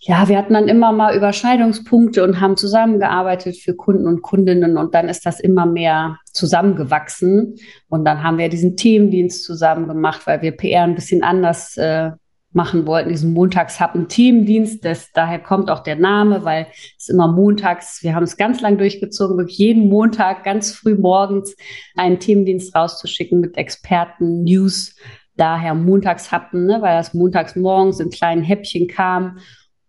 ja, 0.00 0.28
wir 0.28 0.38
hatten 0.38 0.54
dann 0.54 0.68
immer 0.68 0.92
mal 0.92 1.16
Überschneidungspunkte 1.16 2.22
und 2.22 2.40
haben 2.40 2.56
zusammengearbeitet 2.56 3.56
für 3.56 3.74
Kunden 3.74 4.06
und 4.06 4.22
Kundinnen 4.22 4.76
und 4.76 4.94
dann 4.94 5.08
ist 5.08 5.26
das 5.26 5.40
immer 5.40 5.66
mehr 5.66 6.18
zusammengewachsen 6.32 7.56
und 7.88 8.04
dann 8.04 8.22
haben 8.22 8.38
wir 8.38 8.48
diesen 8.48 8.76
Themendienst 8.76 9.44
zusammen 9.44 9.88
gemacht, 9.88 10.26
weil 10.26 10.42
wir 10.42 10.52
PR 10.52 10.84
ein 10.84 10.94
bisschen 10.94 11.22
anders 11.22 11.76
äh, 11.76 12.10
machen 12.58 12.86
wollten, 12.86 13.10
diesen 13.10 13.34
Montagshappen 13.34 14.08
Teamdienst. 14.08 14.84
Das, 14.84 15.12
daher 15.12 15.38
kommt 15.38 15.70
auch 15.70 15.78
der 15.78 15.94
Name, 15.94 16.44
weil 16.44 16.66
es 16.98 17.08
immer 17.08 17.28
montags, 17.28 18.02
wir 18.02 18.16
haben 18.16 18.24
es 18.24 18.36
ganz 18.36 18.60
lang 18.60 18.78
durchgezogen, 18.78 19.38
wirklich 19.38 19.58
jeden 19.58 19.88
Montag 19.88 20.42
ganz 20.42 20.72
früh 20.72 20.96
morgens 20.96 21.56
einen 21.94 22.18
Teamdienst 22.18 22.74
rauszuschicken 22.74 23.40
mit 23.40 23.56
Experten, 23.56 24.42
News. 24.42 24.96
Daher 25.36 25.74
Montagshappen, 25.74 26.66
ne, 26.66 26.82
weil 26.82 26.96
das 26.96 27.14
montags 27.14 27.54
morgens 27.54 28.00
in 28.00 28.10
kleinen 28.10 28.42
Häppchen 28.42 28.88
kam. 28.88 29.38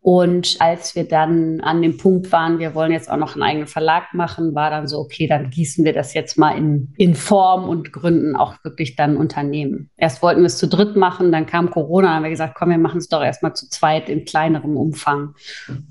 Und 0.01 0.55
als 0.59 0.95
wir 0.95 1.05
dann 1.05 1.59
an 1.59 1.81
dem 1.81 1.97
Punkt 1.97 2.31
waren, 2.31 2.59
wir 2.59 2.73
wollen 2.73 2.93
jetzt 2.93 3.11
auch 3.11 3.17
noch 3.17 3.33
einen 3.33 3.43
eigenen 3.43 3.67
Verlag 3.67 4.13
machen, 4.13 4.55
war 4.55 4.69
dann 4.69 4.87
so, 4.87 4.99
okay, 4.99 5.27
dann 5.27 5.49
gießen 5.49 5.83
wir 5.83 5.91
das 5.91 6.13
jetzt 6.13 6.37
mal 6.37 6.57
in, 6.57 6.93
in 6.97 7.15
Form 7.15 7.67
und 7.67 7.91
gründen 7.91 8.37
auch 8.37 8.55
wirklich 8.63 8.95
dann 8.95 9.17
Unternehmen. 9.17 9.89
Erst 9.97 10.21
wollten 10.21 10.39
wir 10.39 10.47
es 10.47 10.57
zu 10.57 10.69
dritt 10.69 10.95
machen, 10.95 11.33
dann 11.33 11.45
kam 11.45 11.69
Corona, 11.69 12.15
haben 12.15 12.23
wir 12.23 12.29
gesagt, 12.29 12.55
komm, 12.57 12.69
wir 12.69 12.77
machen 12.77 12.99
es 12.99 13.09
doch 13.09 13.21
erstmal 13.21 13.53
zu 13.55 13.69
zweit 13.69 14.07
in 14.07 14.23
kleinerem 14.23 14.77
Umfang. 14.77 15.35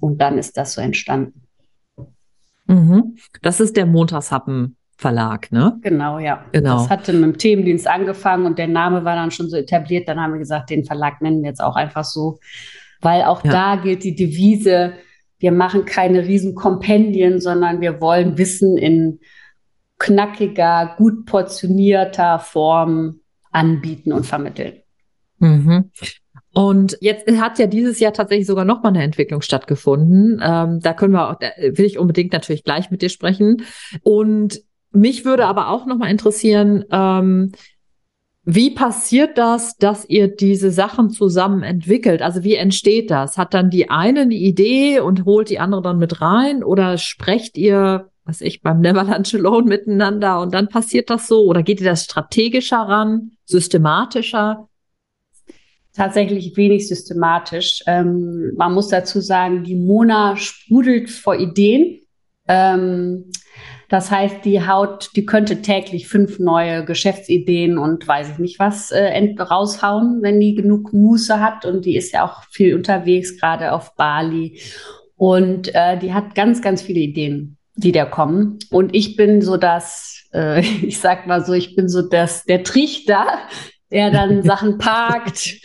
Und 0.01 0.23
dann 0.23 0.39
ist 0.39 0.57
das 0.57 0.73
so 0.73 0.81
entstanden. 0.81 1.43
Mhm. 2.67 3.17
Das 3.43 3.61
ist 3.61 3.77
der 3.77 3.87
Montagshappen 3.87 4.77
Verlag, 5.01 5.53
ne? 5.53 5.79
Genau, 5.83 6.19
ja. 6.19 6.45
Genau. 6.51 6.79
Das 6.79 6.91
hatte 6.91 7.13
mit 7.13 7.23
dem 7.23 7.39
Themendienst 7.39 7.87
angefangen 7.87 8.47
und 8.47 8.59
der 8.59 8.67
Name 8.67 9.05
war 9.05 9.15
dann 9.15 9.31
schon 9.31 9.49
so 9.49 9.57
etabliert. 9.57 10.09
Dann 10.09 10.21
haben 10.21 10.33
wir 10.33 10.41
gesagt, 10.41 10.71
den 10.71 10.85
Verlag 10.85 11.23
nennen 11.23 11.41
wir 11.41 11.51
jetzt 11.51 11.63
auch 11.63 11.77
einfach 11.77 12.03
so 12.03 12.41
weil 13.01 13.23
auch 13.23 13.45
ja. 13.45 13.51
da 13.51 13.83
gilt 13.83 14.05
die 14.05 14.15
Devise, 14.15 14.95
wir 15.39 15.53
machen 15.53 15.85
keine 15.85 16.27
riesen 16.27 16.55
Kompendien, 16.55 17.41
sondern 17.41 17.81
wir 17.81 18.01
wollen 18.01 18.39
Wissen 18.39 18.77
in 18.77 19.21
knackiger, 19.99 20.95
gut 20.97 21.27
portionierter 21.27 22.39
Form 22.39 23.21
anbieten 23.51 24.13
und 24.13 24.27
vermitteln. 24.27 24.83
Mhm. 25.39 25.91
Und 26.55 26.99
jetzt 27.01 27.31
hat 27.41 27.59
ja 27.59 27.67
dieses 27.67 28.01
Jahr 28.01 28.13
tatsächlich 28.13 28.47
sogar 28.47 28.65
noch 28.65 28.83
mal 28.83 28.89
eine 28.89 29.03
Entwicklung 29.03 29.43
stattgefunden. 29.43 30.41
Ähm, 30.43 30.81
da 30.81 30.93
können 30.93 31.13
wir 31.13 31.31
auch, 31.31 31.37
da 31.39 31.49
will 31.59 31.85
ich 31.85 31.99
unbedingt 31.99 32.33
natürlich 32.33 32.65
gleich 32.65 32.91
mit 32.91 33.03
dir 33.03 33.11
sprechen. 33.11 33.63
Und 34.03 34.61
mich 34.91 35.25
würde 35.25 35.47
aber 35.47 35.69
auch 35.69 35.87
noch 35.87 35.99
mal 35.99 36.11
interessieren, 36.11 36.85
ähm, 36.91 37.53
wie 38.51 38.71
passiert 38.71 39.37
das, 39.37 39.77
dass 39.77 40.09
ihr 40.09 40.35
diese 40.35 40.71
Sachen 40.71 41.11
zusammen 41.11 41.63
entwickelt? 41.63 42.23
Also 42.23 42.45
wie 42.45 42.55
entsteht 42.55 43.11
das? 43.11 43.37
Hat 43.37 43.53
dann 43.53 43.69
die 43.69 43.91
eine 43.91 44.23
eine 44.23 44.37
Idee 44.37 45.01
und 45.01 45.27
holt 45.27 45.51
die 45.51 45.59
andere 45.59 45.83
dann 45.83 45.99
mit 45.99 46.23
rein? 46.23 46.65
Oder 46.65 46.97
sprecht 46.97 47.59
ihr, 47.59 48.09
was 48.25 48.41
ich, 48.41 48.63
beim 48.63 48.81
Neverland 48.81 49.35
Alone 49.35 49.67
miteinander 49.67 50.41
und 50.41 50.55
dann 50.55 50.71
passiert 50.71 51.11
das 51.11 51.29
so? 51.29 51.45
Oder 51.45 51.63
geht 51.63 51.83
ihr 51.83 51.91
das 51.91 52.05
strategischer 52.05 52.79
ran, 52.79 53.33
systematischer? 53.45 54.71
Tatsächlich 55.93 56.57
wenig 56.57 56.89
systematisch. 56.89 57.83
Ähm, 57.87 58.55
man 58.57 58.73
muss 58.73 58.89
dazu 58.89 59.21
sagen, 59.21 59.63
die 59.63 59.77
Mona 59.77 60.37
sprudelt 60.37 61.11
vor 61.11 61.37
Ideen. 61.37 62.01
Ähm, 62.49 63.31
das 63.89 64.11
heißt, 64.11 64.45
die 64.45 64.67
haut, 64.67 65.11
die 65.17 65.25
könnte 65.25 65.63
täglich 65.63 66.09
fünf 66.09 66.39
neue 66.39 66.85
Geschäftsideen 66.85 67.79
und 67.79 68.07
weiß 68.07 68.33
ich 68.33 68.39
nicht 68.39 68.59
was 68.59 68.91
äh, 68.91 69.35
raushauen, 69.39 70.19
wenn 70.21 70.41
die 70.41 70.55
genug 70.55 70.93
Muße 70.93 71.41
hat. 71.41 71.65
Und 71.65 71.87
die 71.87 71.97
ist 71.97 72.13
ja 72.13 72.27
auch 72.27 72.43
viel 72.51 72.75
unterwegs, 72.75 73.41
gerade 73.41 73.73
auf 73.73 73.95
Bali. 73.97 74.61
Und 75.17 75.75
äh, 75.75 75.99
die 75.99 76.13
hat 76.13 76.35
ganz, 76.35 76.61
ganz 76.61 76.83
viele 76.83 77.01
Ideen, 77.01 77.57
die 77.77 77.93
da 77.93 78.05
kommen. 78.05 78.59
Und 78.71 78.95
ich 78.95 79.17
bin 79.17 79.41
so 79.41 79.57
das, 79.57 80.29
äh, 80.35 80.61
ich 80.83 81.01
sag 81.01 81.27
mal 81.27 81.43
so, 81.43 81.55
ich 81.55 81.75
bin 81.75 81.89
so 81.89 82.03
das, 82.03 82.45
der 82.45 82.65
Trichter, 82.65 83.27
der 83.91 84.11
dann 84.11 84.43
Sachen 84.45 84.77
parkt 84.77 85.57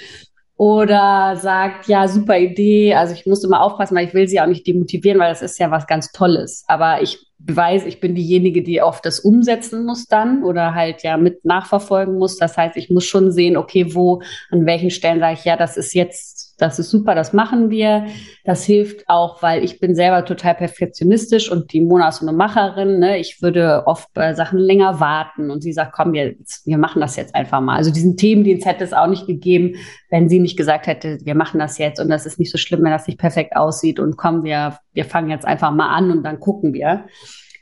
oder 0.56 1.36
sagt, 1.36 1.90
ja, 1.90 2.08
super 2.08 2.38
Idee. 2.40 2.94
Also 2.94 3.14
ich 3.14 3.26
muss 3.26 3.44
immer 3.44 3.62
aufpassen, 3.62 3.98
weil 3.98 4.08
ich 4.08 4.14
will 4.14 4.30
sie 4.30 4.40
auch 4.40 4.48
nicht 4.48 4.66
demotivieren, 4.66 5.20
weil 5.20 5.30
das 5.30 5.42
ist 5.42 5.60
ja 5.60 5.72
was 5.72 5.88
ganz 5.88 6.14
Tolles. 6.14 6.64
Aber 6.68 7.02
ich 7.02 7.20
weiß, 7.46 7.86
ich 7.86 8.00
bin 8.00 8.16
diejenige, 8.16 8.64
die 8.64 8.82
oft 8.82 9.06
das 9.06 9.20
umsetzen 9.20 9.86
muss 9.86 10.06
dann 10.06 10.44
oder 10.44 10.74
halt 10.74 11.04
ja 11.04 11.18
mit 11.18 11.44
nachverfolgen 11.46 12.18
muss. 12.18 12.38
Das 12.38 12.58
heißt, 12.58 12.78
ich 12.78 12.90
muss 12.90 13.06
schon 13.06 13.32
sehen, 13.32 13.58
okay, 13.58 13.94
wo, 13.94 14.22
an 14.50 14.66
welchen 14.66 14.90
Stellen 14.90 15.20
sage 15.20 15.34
ich, 15.34 15.46
ja, 15.46 15.58
das 15.58 15.78
ist 15.78 15.94
jetzt, 15.94 16.43
das 16.58 16.80
ist 16.80 16.90
super, 16.90 17.16
das 17.16 17.34
machen 17.34 17.70
wir. 17.70 18.06
Das 18.44 18.64
hilft 18.64 19.10
auch, 19.10 19.42
weil 19.42 19.64
ich 19.64 19.80
bin 19.80 19.96
selber 19.96 20.26
total 20.26 20.56
perfektionistisch 20.56 21.52
und 21.52 21.74
die 21.74 21.82
Mona 21.82 22.10
ist 22.10 22.18
so 22.18 22.28
eine 22.28 22.36
Macherin. 22.36 23.00
Ne? 23.00 23.18
Ich 23.18 23.42
würde 23.42 23.84
oft 23.86 24.14
bei 24.14 24.34
Sachen 24.34 24.60
länger 24.60 25.00
warten 25.00 25.50
und 25.50 25.62
sie 25.62 25.74
sagt, 25.74 25.94
komm, 25.94 26.14
wir, 26.14 26.36
wir 26.66 26.78
machen 26.78 27.02
das 27.02 27.16
jetzt 27.16 27.34
einfach 27.36 27.62
mal. 27.62 27.78
Also 27.78 27.92
diesen 27.92 28.18
Themendienst 28.18 28.66
hätte 28.66 28.84
es 28.84 28.94
auch 28.94 29.08
nicht 29.08 29.28
gegeben, 29.28 29.76
wenn 30.10 30.30
sie 30.30 30.40
nicht 30.40 30.58
gesagt 30.58 30.88
hätte, 30.88 31.20
wir 31.24 31.36
machen 31.36 31.60
das 31.60 31.78
jetzt 31.78 32.00
und 32.00 32.10
das 32.10 32.26
ist 32.26 32.40
nicht 32.40 32.52
so 32.52 32.58
schlimm, 32.58 32.84
wenn 32.84 32.92
das 32.92 33.08
nicht 33.08 33.20
perfekt 33.20 33.56
aussieht 33.56 34.00
und 34.00 34.18
komm, 34.18 34.44
wir, 34.44 34.78
wir 34.94 35.06
fangen 35.06 35.30
jetzt 35.30 35.46
einfach 35.46 35.72
mal 35.72 35.90
an 35.90 36.12
und 36.12 36.24
dann 36.24 36.40
gucken 36.40 36.74
wir. 36.74 37.06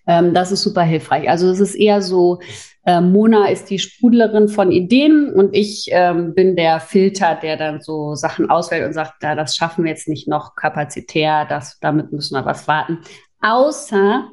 Ähm, 0.07 0.33
das 0.33 0.51
ist 0.51 0.63
super 0.63 0.83
hilfreich. 0.83 1.29
Also 1.29 1.49
es 1.49 1.59
ist 1.59 1.75
eher 1.75 2.01
so, 2.01 2.39
äh, 2.85 3.01
Mona 3.01 3.49
ist 3.49 3.69
die 3.69 3.79
Sprudlerin 3.79 4.47
von 4.47 4.71
Ideen 4.71 5.31
und 5.33 5.55
ich 5.55 5.89
ähm, 5.91 6.33
bin 6.33 6.55
der 6.55 6.79
Filter, 6.79 7.35
der 7.35 7.57
dann 7.57 7.81
so 7.81 8.15
Sachen 8.15 8.49
auswählt 8.49 8.85
und 8.85 8.93
sagt, 8.93 9.21
ja, 9.21 9.35
das 9.35 9.55
schaffen 9.55 9.83
wir 9.83 9.91
jetzt 9.91 10.07
nicht 10.07 10.27
noch 10.27 10.55
kapazitär, 10.55 11.45
das, 11.45 11.77
damit 11.79 12.11
müssen 12.11 12.35
wir 12.35 12.45
was 12.45 12.67
warten. 12.67 12.99
Außer 13.41 14.29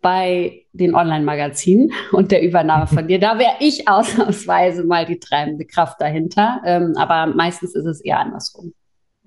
bei 0.00 0.64
den 0.72 0.94
Online-Magazinen 0.94 1.92
und 2.12 2.30
der 2.30 2.42
Übernahme 2.42 2.86
von 2.86 3.08
dir. 3.08 3.18
Da 3.18 3.38
wäre 3.38 3.56
ich 3.60 3.88
ausnahmsweise 3.88 4.84
mal 4.84 5.04
die 5.04 5.18
treibende 5.18 5.66
Kraft 5.66 6.00
dahinter. 6.00 6.60
Ähm, 6.64 6.94
aber 6.96 7.26
meistens 7.34 7.74
ist 7.74 7.86
es 7.86 8.00
eher 8.00 8.20
andersrum. 8.20 8.72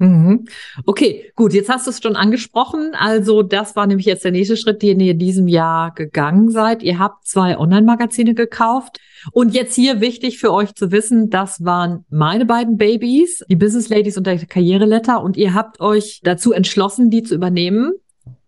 Mhm. 0.01 0.45
Okay, 0.87 1.31
gut, 1.35 1.53
jetzt 1.53 1.69
hast 1.69 1.85
du 1.85 1.91
es 1.91 2.01
schon 2.01 2.15
angesprochen. 2.15 2.93
Also 2.97 3.43
das 3.43 3.75
war 3.75 3.85
nämlich 3.85 4.07
jetzt 4.07 4.25
der 4.25 4.31
nächste 4.31 4.57
Schritt, 4.57 4.81
den 4.81 4.99
ihr 4.99 5.11
in 5.11 5.19
diesem 5.19 5.47
Jahr 5.47 5.93
gegangen 5.93 6.49
seid. 6.49 6.81
Ihr 6.81 6.97
habt 6.97 7.27
zwei 7.27 7.55
Online-Magazine 7.59 8.33
gekauft. 8.33 8.97
Und 9.31 9.53
jetzt 9.53 9.75
hier 9.75 10.01
wichtig 10.01 10.39
für 10.39 10.51
euch 10.51 10.73
zu 10.73 10.91
wissen, 10.91 11.29
das 11.29 11.63
waren 11.63 12.03
meine 12.09 12.47
beiden 12.47 12.77
Babys, 12.77 13.45
die 13.47 13.55
Business 13.55 13.89
Ladies 13.89 14.17
und 14.17 14.25
der 14.25 14.39
Karriereletter. 14.39 15.21
Und 15.21 15.37
ihr 15.37 15.53
habt 15.53 15.79
euch 15.79 16.21
dazu 16.23 16.51
entschlossen, 16.51 17.11
die 17.11 17.21
zu 17.21 17.35
übernehmen, 17.35 17.91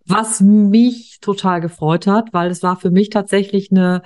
was 0.08 0.42
mich 0.42 1.20
total 1.22 1.62
gefreut 1.62 2.08
hat, 2.08 2.34
weil 2.34 2.50
es 2.50 2.64
war 2.64 2.78
für 2.78 2.90
mich 2.90 3.12
tatsächlich 3.12 3.70
eine, 3.70 4.02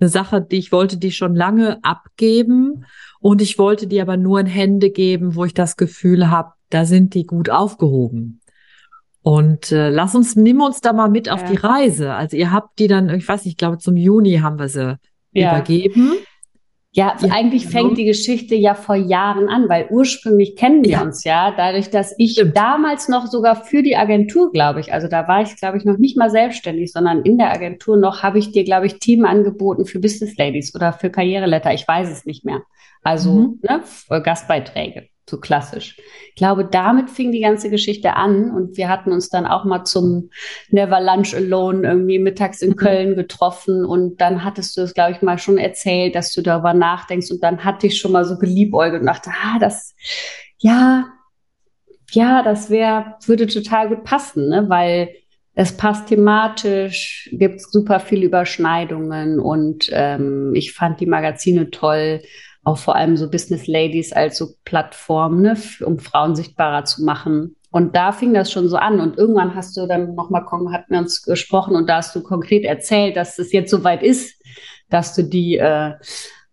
eine 0.00 0.08
Sache, 0.08 0.40
die 0.40 0.56
ich 0.56 0.72
wollte, 0.72 0.96
die 0.96 1.12
schon 1.12 1.34
lange 1.34 1.84
abgeben. 1.84 2.86
Und 3.20 3.42
ich 3.42 3.58
wollte 3.58 3.86
die 3.86 4.00
aber 4.00 4.16
nur 4.16 4.40
in 4.40 4.46
Hände 4.46 4.88
geben, 4.88 5.34
wo 5.34 5.44
ich 5.44 5.52
das 5.52 5.76
Gefühl 5.76 6.30
habe, 6.30 6.55
da 6.70 6.84
sind 6.84 7.14
die 7.14 7.26
gut 7.26 7.50
aufgehoben. 7.50 8.40
Und 9.22 9.72
äh, 9.72 9.90
lass 9.90 10.14
uns, 10.14 10.36
nimm 10.36 10.60
uns 10.60 10.80
da 10.80 10.92
mal 10.92 11.10
mit 11.10 11.28
auf 11.28 11.42
ja. 11.42 11.48
die 11.48 11.56
Reise. 11.56 12.14
Also 12.14 12.36
ihr 12.36 12.52
habt 12.52 12.78
die 12.78 12.86
dann, 12.86 13.10
ich 13.10 13.26
weiß 13.26 13.44
nicht, 13.44 13.54
ich 13.54 13.56
glaube 13.56 13.78
zum 13.78 13.96
Juni 13.96 14.38
haben 14.38 14.58
wir 14.58 14.68
sie 14.68 14.98
ja. 15.32 15.50
übergeben. 15.50 16.12
Ja, 16.92 17.14
ja, 17.20 17.30
eigentlich 17.32 17.66
genau. 17.68 17.72
fängt 17.72 17.98
die 17.98 18.04
Geschichte 18.04 18.54
ja 18.54 18.74
vor 18.74 18.94
Jahren 18.94 19.48
an, 19.48 19.68
weil 19.68 19.88
ursprünglich 19.90 20.54
kennen 20.56 20.82
wir 20.84 20.92
ja. 20.92 21.02
uns 21.02 21.24
ja, 21.24 21.52
dadurch, 21.54 21.90
dass 21.90 22.14
ich 22.18 22.32
Stimmt. 22.32 22.56
damals 22.56 23.08
noch 23.08 23.26
sogar 23.26 23.56
für 23.56 23.82
die 23.82 23.96
Agentur, 23.96 24.50
glaube 24.50 24.80
ich, 24.80 24.94
also 24.94 25.08
da 25.08 25.26
war 25.26 25.42
ich, 25.42 25.56
glaube 25.56 25.76
ich, 25.76 25.84
noch 25.84 25.98
nicht 25.98 26.16
mal 26.16 26.30
selbstständig, 26.30 26.92
sondern 26.92 27.22
in 27.22 27.36
der 27.36 27.52
Agentur 27.52 27.96
noch, 27.96 28.22
habe 28.22 28.38
ich 28.38 28.52
dir, 28.52 28.64
glaube 28.64 28.86
ich, 28.86 28.98
Team 28.98 29.24
angeboten 29.24 29.84
für 29.84 29.98
Business 29.98 30.36
Ladies 30.38 30.74
oder 30.74 30.92
für 30.92 31.10
Karriereletter, 31.10 31.74
ich 31.74 31.86
weiß 31.86 32.08
es 32.10 32.24
nicht 32.24 32.44
mehr. 32.44 32.62
Also 33.02 33.32
mhm. 33.32 33.60
ne, 33.60 34.22
Gastbeiträge 34.22 35.08
so 35.28 35.38
klassisch. 35.38 35.96
Ich 36.28 36.36
glaube, 36.36 36.64
damit 36.64 37.10
fing 37.10 37.32
die 37.32 37.40
ganze 37.40 37.68
Geschichte 37.68 38.14
an 38.14 38.50
und 38.50 38.76
wir 38.76 38.88
hatten 38.88 39.10
uns 39.10 39.28
dann 39.28 39.44
auch 39.46 39.64
mal 39.64 39.84
zum 39.84 40.30
Never 40.70 41.00
Lunch 41.00 41.34
Alone 41.34 41.86
irgendwie 41.86 42.18
mittags 42.18 42.62
in 42.62 42.70
mhm. 42.70 42.76
Köln 42.76 43.16
getroffen 43.16 43.84
und 43.84 44.20
dann 44.20 44.44
hattest 44.44 44.76
du 44.76 44.82
es, 44.82 44.94
glaube 44.94 45.12
ich, 45.12 45.22
mal 45.22 45.38
schon 45.38 45.58
erzählt, 45.58 46.14
dass 46.14 46.32
du 46.32 46.42
darüber 46.42 46.74
nachdenkst 46.74 47.30
und 47.32 47.42
dann 47.42 47.64
hatte 47.64 47.88
ich 47.88 47.98
schon 47.98 48.12
mal 48.12 48.24
so 48.24 48.38
geliebäugelt 48.38 49.00
und 49.00 49.06
dachte, 49.06 49.30
ah, 49.30 49.58
das, 49.58 49.94
ja, 50.58 51.06
ja, 52.12 52.42
das 52.42 52.70
wäre, 52.70 53.16
würde 53.26 53.48
total 53.48 53.88
gut 53.88 54.04
passen, 54.04 54.48
ne, 54.48 54.68
weil 54.68 55.10
es 55.54 55.76
passt 55.76 56.08
thematisch, 56.08 57.30
gibt 57.32 57.60
super 57.62 57.98
viele 57.98 58.26
Überschneidungen 58.26 59.40
und 59.40 59.88
ähm, 59.90 60.54
ich 60.54 60.72
fand 60.72 61.00
die 61.00 61.06
Magazine 61.06 61.70
toll 61.70 62.20
auch 62.66 62.78
vor 62.78 62.96
allem 62.96 63.16
so 63.16 63.30
Business 63.30 63.68
Ladies 63.68 64.12
als 64.12 64.38
so 64.38 64.48
Plattform, 64.64 65.40
ne, 65.40 65.56
um 65.84 66.00
Frauen 66.00 66.34
sichtbarer 66.34 66.84
zu 66.84 67.04
machen. 67.04 67.54
Und 67.70 67.94
da 67.94 68.10
fing 68.10 68.34
das 68.34 68.50
schon 68.50 68.68
so 68.68 68.76
an. 68.76 68.98
Und 68.98 69.16
irgendwann 69.16 69.54
hast 69.54 69.76
du 69.76 69.86
dann 69.86 70.16
nochmal, 70.16 70.44
hatten 70.72 70.92
wir 70.92 70.98
uns 70.98 71.22
gesprochen 71.22 71.76
und 71.76 71.88
da 71.88 71.98
hast 71.98 72.16
du 72.16 72.22
konkret 72.22 72.64
erzählt, 72.64 73.16
dass 73.16 73.38
es 73.38 73.52
jetzt 73.52 73.70
soweit 73.70 74.02
ist, 74.02 74.42
dass 74.90 75.14
du 75.14 75.22
die 75.22 75.58
äh, 75.58 75.92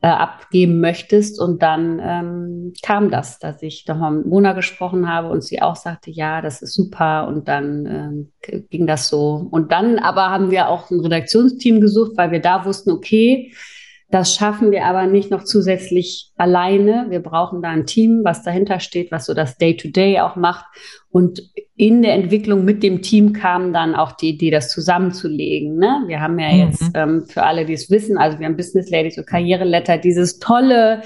äh, 0.03 0.08
abgeben 0.08 0.82
möchtest. 0.82 1.39
Und 1.39 1.63
dann 1.63 2.00
ähm, 2.03 2.74
kam 2.84 3.10
das, 3.10 3.39
dass 3.39 3.63
ich 3.63 3.88
nochmal 3.88 4.12
mit 4.12 4.27
Mona 4.27 4.53
gesprochen 4.53 5.10
habe 5.10 5.29
und 5.29 5.43
sie 5.43 5.63
auch 5.63 5.75
sagte, 5.75 6.12
ja, 6.12 6.41
das 6.41 6.62
ist 6.62 6.75
super. 6.75 7.27
Und 7.27 7.48
dann 7.48 8.27
äh, 8.46 8.60
ging 8.70 8.86
das 8.86 9.08
so. 9.08 9.48
Und 9.50 9.72
dann 9.72 9.98
aber 9.98 10.29
haben 10.29 10.51
wir 10.51 10.70
auch 10.70 10.91
ein 10.91 11.00
Redaktionsteam 11.00 11.82
gesucht, 11.82 12.12
weil 12.17 12.29
wir 12.29 12.39
da 12.39 12.65
wussten, 12.65 12.91
okay, 12.91 13.51
das 14.13 14.36
schaffen 14.36 14.70
wir 14.70 14.86
aber 14.86 15.08
nicht 15.08 15.32
noch 15.32 15.43
zusätzlich 15.43 16.29
alleine. 16.38 17.08
Wir 17.10 17.20
brauchen 17.20 17.63
da 17.63 17.70
ein 17.70 17.88
Team, 17.88 18.22
was 18.24 18.43
dahinter 18.43 18.79
steht, 18.79 19.12
was 19.12 19.25
so 19.25 19.34
das 19.34 19.58
Day-to-Day 19.58 20.17
-Day 20.17 20.22
auch 20.24 20.36
macht. 20.36 20.65
Und 21.10 21.41
in 21.75 22.03
der 22.03 22.13
Entwicklung 22.13 22.63
mit 22.63 22.84
dem 22.84 23.01
Team 23.01 23.34
kam 23.34 23.74
dann 23.74 23.96
auch 23.96 24.12
die 24.12 24.29
Idee, 24.29 24.51
das 24.51 24.70
zusammenzulegen. 24.70 25.77
Ne? 25.77 26.03
Wir 26.05 26.22
haben 26.22 26.38
ja 26.38 26.50
mhm. 26.50 26.60
jetzt 26.60 26.91
ähm, 26.93 27.25
für 27.27 27.41
alle, 27.41 27.65
die 27.65 27.74
es 27.74 27.89
wissen, 27.89 28.20
also 28.20 28.38
wir 28.38 28.46
haben 28.46 28.55
Business 28.55 28.91
Ladies 28.91 29.17
und 29.17 29.25
Karriereletter, 29.25 29.98
dieses 29.98 30.38
tolle 30.38 31.01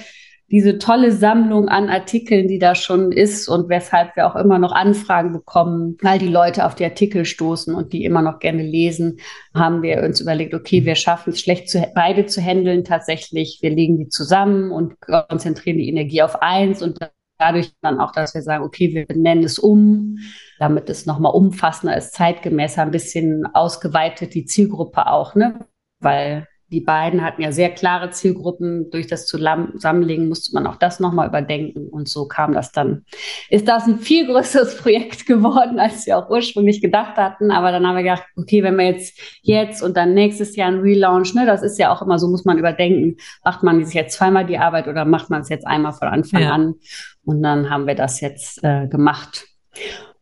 diese 0.49 0.77
tolle 0.77 1.11
Sammlung 1.11 1.67
an 1.67 1.89
Artikeln, 1.89 2.47
die 2.47 2.59
da 2.59 2.73
schon 2.73 3.11
ist 3.11 3.49
und 3.49 3.67
weshalb 3.67 4.15
wir 4.15 4.27
auch 4.27 4.35
immer 4.37 4.59
noch 4.59 4.71
Anfragen 4.71 5.33
bekommen, 5.33 5.97
weil 6.01 6.19
die 6.19 6.29
Leute 6.29 6.65
auf 6.65 6.73
die 6.73 6.85
Artikel 6.85 7.25
stoßen 7.25 7.75
und 7.75 7.91
die 7.91 8.05
immer 8.05 8.21
noch 8.21 8.39
gerne 8.39 8.63
lesen, 8.63 9.19
haben 9.53 9.81
wir 9.81 10.03
uns 10.03 10.21
überlegt, 10.21 10.53
okay, 10.53 10.85
wir 10.85 10.95
schaffen 10.95 11.31
es 11.31 11.41
schlecht 11.41 11.69
zu, 11.69 11.85
beide 11.93 12.27
zu 12.27 12.41
handeln 12.41 12.85
tatsächlich. 12.85 13.59
Wir 13.61 13.71
legen 13.71 13.97
die 13.97 14.07
zusammen 14.07 14.71
und 14.71 15.01
konzentrieren 15.01 15.79
die 15.79 15.89
Energie 15.89 16.21
auf 16.21 16.41
eins 16.41 16.81
und 16.81 16.97
dadurch 17.37 17.73
dann 17.81 17.99
auch, 17.99 18.13
dass 18.13 18.33
wir 18.33 18.41
sagen, 18.41 18.63
okay, 18.63 18.93
wir 18.93 19.05
benennen 19.05 19.43
es 19.43 19.59
um, 19.59 20.17
damit 20.59 20.89
es 20.89 21.05
nochmal 21.05 21.33
umfassender 21.33 21.95
ist, 21.95 22.13
zeitgemäßer, 22.13 22.81
ein 22.81 22.91
bisschen 22.91 23.45
ausgeweitet, 23.53 24.33
die 24.33 24.45
Zielgruppe 24.45 25.07
auch, 25.07 25.35
ne? 25.35 25.59
Weil 25.99 26.47
die 26.69 26.81
beiden 26.81 27.23
hatten 27.23 27.41
ja 27.41 27.51
sehr 27.51 27.69
klare 27.69 28.09
Zielgruppen. 28.09 28.89
Durch 28.91 29.07
das 29.07 29.25
Zusammenlegen 29.25 30.27
musste 30.27 30.53
man 30.53 30.67
auch 30.67 30.75
das 30.75 30.99
nochmal 30.99 31.27
überdenken. 31.27 31.87
Und 31.87 32.09
so 32.09 32.27
kam 32.27 32.53
das 32.53 32.71
dann. 32.73 33.05
Ist 33.49 33.67
das 33.67 33.87
ein 33.87 33.99
viel 33.99 34.27
größeres 34.27 34.77
Projekt 34.81 35.25
geworden, 35.25 35.79
als 35.79 36.05
wir 36.05 36.17
auch 36.17 36.29
ursprünglich 36.29 36.81
gedacht 36.81 37.15
hatten. 37.15 37.51
Aber 37.51 37.71
dann 37.71 37.87
haben 37.87 37.95
wir 37.95 38.03
gedacht, 38.03 38.23
okay, 38.35 38.63
wenn 38.63 38.75
wir 38.75 38.85
jetzt, 38.85 39.17
jetzt 39.41 39.81
und 39.81 39.95
dann 39.95 40.13
nächstes 40.13 40.55
Jahr 40.57 40.67
ein 40.67 40.79
Relaunch, 40.79 41.33
ne, 41.33 41.45
das 41.45 41.63
ist 41.63 41.79
ja 41.79 41.93
auch 41.93 42.01
immer 42.01 42.19
so, 42.19 42.27
muss 42.27 42.43
man 42.43 42.57
überdenken. 42.57 43.15
Macht 43.45 43.63
man 43.63 43.85
sich 43.85 43.95
jetzt 43.95 44.17
zweimal 44.17 44.45
die 44.45 44.57
Arbeit 44.57 44.87
oder 44.87 45.05
macht 45.05 45.29
man 45.29 45.41
es 45.41 45.49
jetzt 45.49 45.65
einmal 45.65 45.93
von 45.93 46.09
Anfang 46.09 46.41
ja. 46.41 46.51
an? 46.51 46.75
Und 47.23 47.43
dann 47.43 47.69
haben 47.69 47.87
wir 47.87 47.95
das 47.95 48.19
jetzt 48.19 48.63
äh, 48.63 48.87
gemacht. 48.87 49.45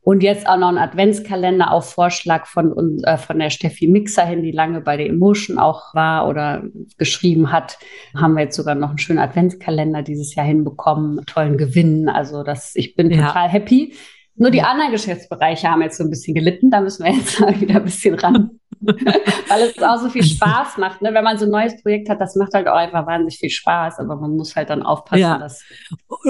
Und 0.06 0.22
jetzt 0.22 0.48
auch 0.48 0.58
noch 0.58 0.68
ein 0.68 0.78
Adventskalender 0.78 1.72
auf 1.72 1.90
Vorschlag 1.90 2.46
von, 2.46 3.00
äh, 3.06 3.18
von 3.18 3.40
der 3.40 3.50
Steffi 3.50 3.88
Mixer 3.88 4.24
hin, 4.24 4.44
die 4.44 4.52
lange 4.52 4.82
bei 4.82 4.98
der 4.98 5.08
Emotion 5.08 5.58
auch 5.58 5.96
war 5.96 6.28
oder 6.28 6.62
geschrieben 7.00 7.52
hat. 7.52 7.80
Haben 8.16 8.36
wir 8.36 8.44
jetzt 8.44 8.56
sogar 8.56 8.76
noch 8.76 8.90
einen 8.90 9.00
schönen 9.00 9.18
Adventskalender 9.18 10.04
dieses 10.04 10.36
Jahr 10.36 10.46
hinbekommen, 10.46 11.26
tollen 11.26 11.58
Gewinn. 11.58 12.08
Also 12.08 12.44
das, 12.44 12.76
ich 12.76 12.96
bin 12.96 13.10
ja. 13.10 13.26
total 13.26 13.50
happy. 13.50 13.96
Nur 14.36 14.52
die 14.52 14.62
anderen 14.62 14.92
Geschäftsbereiche 14.92 15.72
haben 15.72 15.82
jetzt 15.82 15.98
so 15.98 16.04
ein 16.04 16.12
bisschen 16.12 16.36
gelitten. 16.36 16.70
Da 16.70 16.82
müssen 16.82 17.04
wir 17.04 17.12
jetzt 17.12 17.40
mal 17.40 17.60
wieder 17.60 17.78
ein 17.78 17.86
bisschen 17.86 18.14
ran. 18.14 18.60
Weil 18.82 19.62
es 19.64 19.82
auch 19.82 20.00
so 20.00 20.10
viel 20.10 20.24
Spaß 20.24 20.78
macht. 20.78 21.02
Ne? 21.02 21.14
Wenn 21.14 21.24
man 21.24 21.38
so 21.38 21.46
ein 21.46 21.52
neues 21.52 21.82
Projekt 21.82 22.10
hat, 22.10 22.22
das 22.22 22.36
macht 22.36 22.54
halt 22.54 22.68
auch 22.68 22.76
einfach 22.76 23.06
wahnsinnig 23.08 23.38
viel 23.38 23.50
Spaß. 23.50 24.00
Aber 24.00 24.16
man 24.16 24.36
muss 24.36 24.56
halt 24.56 24.70
dann 24.70 24.84
aufpassen, 24.84 25.22
ja. 25.22 25.38
dass. 25.38 25.64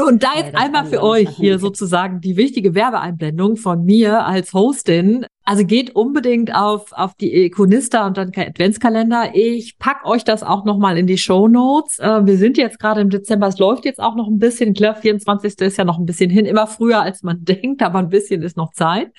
Und 0.08 0.24
da 0.24 0.30
jetzt 0.36 0.56
einmal 0.56 0.86
für 0.86 1.01
euch 1.01 1.30
hier 1.30 1.60
sozusagen 1.60 2.22
die 2.22 2.38
wichtige 2.38 2.75
Werbeeinblendung 2.75 3.58
von 3.58 3.84
mir 3.84 4.25
als 4.25 4.54
Hostin. 4.54 5.25
Also 5.44 5.63
geht 5.65 5.96
unbedingt 5.96 6.56
auf, 6.56 6.92
auf 6.92 7.13
die 7.15 7.46
Iconista 7.46 8.08
und 8.08 8.18
dann 8.18 8.32
Adventskalender. 8.36 9.32
Ich 9.34 9.77
pack 9.77 10.06
euch 10.06 10.24
das 10.24 10.42
auch 10.42 10.65
nochmal 10.65 10.98
in 10.98 11.08
die 11.08 11.20
Show 11.20 11.48
Notes. 11.48 12.00
Äh, 12.00 12.25
wir 12.25 12.38
sind 12.38 12.58
jetzt 12.58 12.80
gerade 12.80 13.01
im 13.01 13.10
Dezember. 13.10 13.48
Es 13.48 13.60
läuft 13.60 13.86
jetzt 13.86 14.00
auch 14.00 14.15
noch 14.15 14.27
ein 14.27 14.39
bisschen. 14.39 14.74
Klar, 14.74 14.96
24. 14.96 15.60
ist 15.60 15.77
ja 15.77 15.86
noch 15.86 16.00
ein 16.00 16.06
bisschen 16.06 16.30
hin. 16.30 16.46
Immer 16.46 16.68
früher, 16.68 17.01
als 17.01 17.22
man 17.22 17.38
denkt, 17.46 17.84
aber 17.84 18.00
ein 18.00 18.10
bisschen 18.10 18.42
ist 18.42 18.58
noch 18.58 18.74
Zeit. 18.74 19.12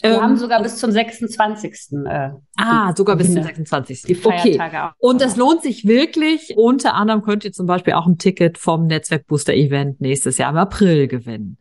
Wir 0.00 0.10
ähm, 0.10 0.20
haben 0.20 0.36
sogar 0.36 0.62
bis 0.62 0.76
zum 0.76 0.90
26. 0.90 1.98
Äh, 2.06 2.30
ah, 2.56 2.94
sogar 2.96 3.16
bis 3.16 3.32
zum 3.32 3.42
26. 3.42 4.02
Die 4.02 4.14
Feiertage 4.14 4.76
okay. 4.76 4.78
auch. 4.78 4.92
Und 4.98 5.22
es 5.22 5.36
lohnt 5.36 5.62
sich 5.62 5.86
wirklich. 5.86 6.54
Unter 6.56 6.94
anderem 6.94 7.22
könnt 7.22 7.44
ihr 7.44 7.52
zum 7.52 7.66
Beispiel 7.66 7.94
auch 7.94 8.06
ein 8.06 8.18
Ticket 8.18 8.58
vom 8.58 8.86
Netzwerk 8.86 9.26
Booster 9.26 9.54
Event 9.54 10.00
nächstes 10.00 10.38
Jahr 10.38 10.50
im 10.50 10.56
April 10.56 11.08
gewinnen. 11.08 11.58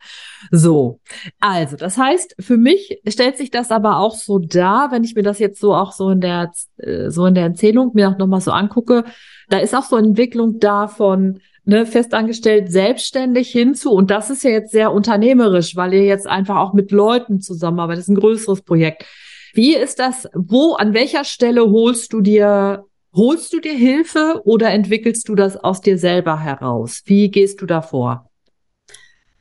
So. 0.51 0.99
Also, 1.39 1.77
das 1.77 1.97
heißt, 1.97 2.35
für 2.39 2.57
mich 2.57 3.01
stellt 3.07 3.37
sich 3.37 3.51
das 3.51 3.71
aber 3.71 3.97
auch 3.97 4.15
so 4.15 4.39
dar, 4.39 4.91
wenn 4.91 5.03
ich 5.03 5.15
mir 5.15 5.23
das 5.23 5.39
jetzt 5.39 5.59
so 5.59 5.73
auch 5.73 5.91
so 5.91 6.09
in 6.09 6.21
der, 6.21 6.51
äh, 6.77 7.09
so 7.09 7.25
in 7.25 7.35
der 7.35 7.45
Erzählung 7.45 7.91
mir 7.93 8.09
auch 8.09 8.17
nochmal 8.17 8.41
so 8.41 8.51
angucke, 8.51 9.03
da 9.49 9.57
ist 9.57 9.75
auch 9.75 9.83
so 9.83 9.95
eine 9.95 10.07
Entwicklung 10.07 10.59
davon, 10.59 11.39
ne, 11.65 11.85
festangestellt, 11.85 12.71
selbstständig 12.71 13.49
hinzu. 13.51 13.91
Und 13.91 14.11
das 14.11 14.29
ist 14.29 14.43
ja 14.43 14.51
jetzt 14.51 14.71
sehr 14.71 14.91
unternehmerisch, 14.91 15.75
weil 15.75 15.93
ihr 15.93 16.05
jetzt 16.05 16.27
einfach 16.27 16.57
auch 16.57 16.73
mit 16.73 16.91
Leuten 16.91 17.41
zusammenarbeitet. 17.41 17.99
Das 17.99 18.07
ist 18.07 18.13
ein 18.13 18.19
größeres 18.19 18.61
Projekt. 18.61 19.05
Wie 19.53 19.75
ist 19.75 19.99
das? 19.99 20.27
Wo, 20.33 20.73
an 20.73 20.93
welcher 20.93 21.23
Stelle 21.23 21.61
holst 21.61 22.13
du 22.13 22.21
dir, 22.21 22.85
holst 23.13 23.53
du 23.53 23.59
dir 23.59 23.73
Hilfe 23.73 24.41
oder 24.45 24.71
entwickelst 24.71 25.29
du 25.29 25.35
das 25.35 25.57
aus 25.57 25.81
dir 25.81 25.97
selber 25.97 26.39
heraus? 26.39 27.03
Wie 27.05 27.29
gehst 27.29 27.61
du 27.61 27.65
da 27.65 27.81
vor? 27.81 28.29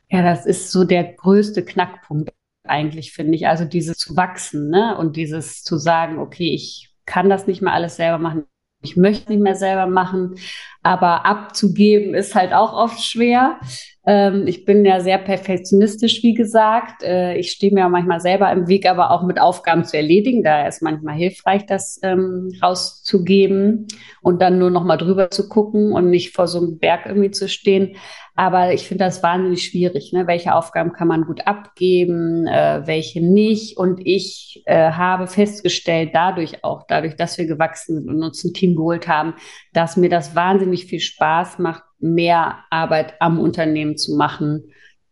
Ja, 0.09 0.21
das 0.21 0.45
ist 0.45 0.71
so 0.71 0.83
der 0.83 1.03
größte 1.13 1.65
Knackpunkt 1.65 2.31
eigentlich, 2.63 3.11
finde 3.13 3.35
ich. 3.35 3.47
Also 3.47 3.65
dieses 3.65 3.97
zu 3.97 4.15
wachsen, 4.15 4.69
ne? 4.69 4.95
Und 4.97 5.15
dieses 5.15 5.63
zu 5.63 5.77
sagen, 5.77 6.19
okay, 6.19 6.53
ich 6.53 6.93
kann 7.05 7.29
das 7.29 7.47
nicht 7.47 7.61
mehr 7.61 7.73
alles 7.73 7.95
selber 7.95 8.19
machen 8.19 8.45
ich 8.83 8.97
möchte 8.97 9.31
nicht 9.31 9.41
mehr 9.41 9.55
selber 9.55 9.87
machen, 9.87 10.35
aber 10.83 11.25
abzugeben 11.25 12.13
ist 12.13 12.35
halt 12.35 12.53
auch 12.53 12.73
oft 12.73 13.01
schwer. 13.01 13.59
Ähm, 14.05 14.45
ich 14.47 14.65
bin 14.65 14.83
ja 14.85 14.99
sehr 14.99 15.17
perfektionistisch, 15.17 16.21
wie 16.23 16.33
gesagt. 16.33 17.03
Äh, 17.03 17.37
ich 17.37 17.51
stehe 17.51 17.73
mir 17.73 17.87
manchmal 17.87 18.19
selber 18.19 18.51
im 18.51 18.67
Weg, 18.67 18.85
aber 18.85 19.11
auch 19.11 19.23
mit 19.23 19.39
Aufgaben 19.39 19.85
zu 19.85 19.95
erledigen. 19.95 20.43
Da 20.43 20.67
ist 20.67 20.81
manchmal 20.81 21.15
hilfreich, 21.15 21.65
das 21.65 21.99
ähm, 22.03 22.49
rauszugeben 22.61 23.87
und 24.21 24.41
dann 24.41 24.59
nur 24.59 24.69
noch 24.69 24.83
mal 24.83 24.97
drüber 24.97 25.31
zu 25.31 25.47
gucken 25.47 25.93
und 25.93 26.09
nicht 26.09 26.35
vor 26.35 26.47
so 26.47 26.59
einem 26.59 26.79
Berg 26.79 27.05
irgendwie 27.05 27.31
zu 27.31 27.47
stehen. 27.47 27.95
Aber 28.35 28.73
ich 28.73 28.87
finde 28.87 29.03
das 29.03 29.21
wahnsinnig 29.21 29.63
schwierig. 29.63 30.11
Ne? 30.11 30.25
Welche 30.25 30.55
Aufgaben 30.55 30.91
kann 30.91 31.07
man 31.07 31.25
gut 31.25 31.45
abgeben, 31.45 32.47
äh, 32.47 32.81
welche 32.85 33.21
nicht? 33.21 33.77
Und 33.77 34.01
ich 34.05 34.63
äh, 34.65 34.91
habe 34.91 35.27
festgestellt, 35.27 36.11
dadurch 36.13 36.63
auch, 36.63 36.83
dadurch, 36.87 37.15
dass 37.15 37.37
wir 37.37 37.45
gewachsen 37.45 37.97
sind 37.97 38.09
und 38.09 38.23
uns 38.23 38.43
ein 38.43 38.53
Team 38.53 38.75
geholt 38.75 39.07
haben, 39.07 39.35
dass 39.71 39.97
mir 39.97 40.09
das 40.09 40.35
wahnsinnig 40.35 40.85
viel 40.85 40.99
Spaß 40.99 41.59
macht, 41.59 41.83
mehr 41.99 42.59
Arbeit 42.71 43.13
am 43.19 43.39
Unternehmen 43.39 43.97
zu 43.97 44.15
machen 44.15 44.63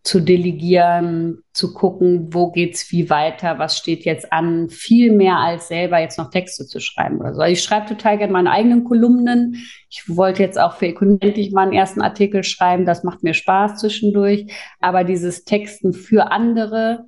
zu 0.04 0.20
delegieren, 0.20 1.44
zu 1.54 1.74
gucken, 1.74 2.34
wo 2.34 2.52
geht's 2.52 2.92
wie 2.92 3.12
weiter, 3.12 3.60
was 3.60 3.78
steht 3.78 4.04
jetzt 4.04 4.34
an, 4.34 4.70
viel 4.70 5.12
mehr 5.12 5.38
als 5.38 5.68
selber 5.68 6.00
jetzt 6.00 6.18
noch 6.18 6.32
Texte 6.32 6.66
zu 6.66 6.80
schreiben 6.80 7.20
oder 7.20 7.36
so. 7.36 7.42
Also 7.42 7.54
ich 7.54 7.62
schreibe 7.62 7.86
total 7.86 8.18
gerne 8.18 8.34
meine 8.34 8.50
eigenen 8.50 8.84
Kolumnen. 8.84 9.58
Ich 9.90 10.04
wollte 10.08 10.42
jetzt 10.42 10.60
auch 10.60 10.78
für 10.78 10.88
Ökonomik 10.88 11.52
mal 11.52 11.64
einen 11.64 11.74
ersten 11.74 12.02
Artikel 12.02 12.44
schreiben, 12.44 12.86
das 12.86 13.04
macht 13.04 13.22
mir 13.22 13.36
Spaß 13.36 13.80
zwischendurch, 13.80 14.48
aber 14.80 15.04
dieses 15.04 15.44
Texten 15.44 15.94
für 15.94 16.32
andere, 16.32 17.06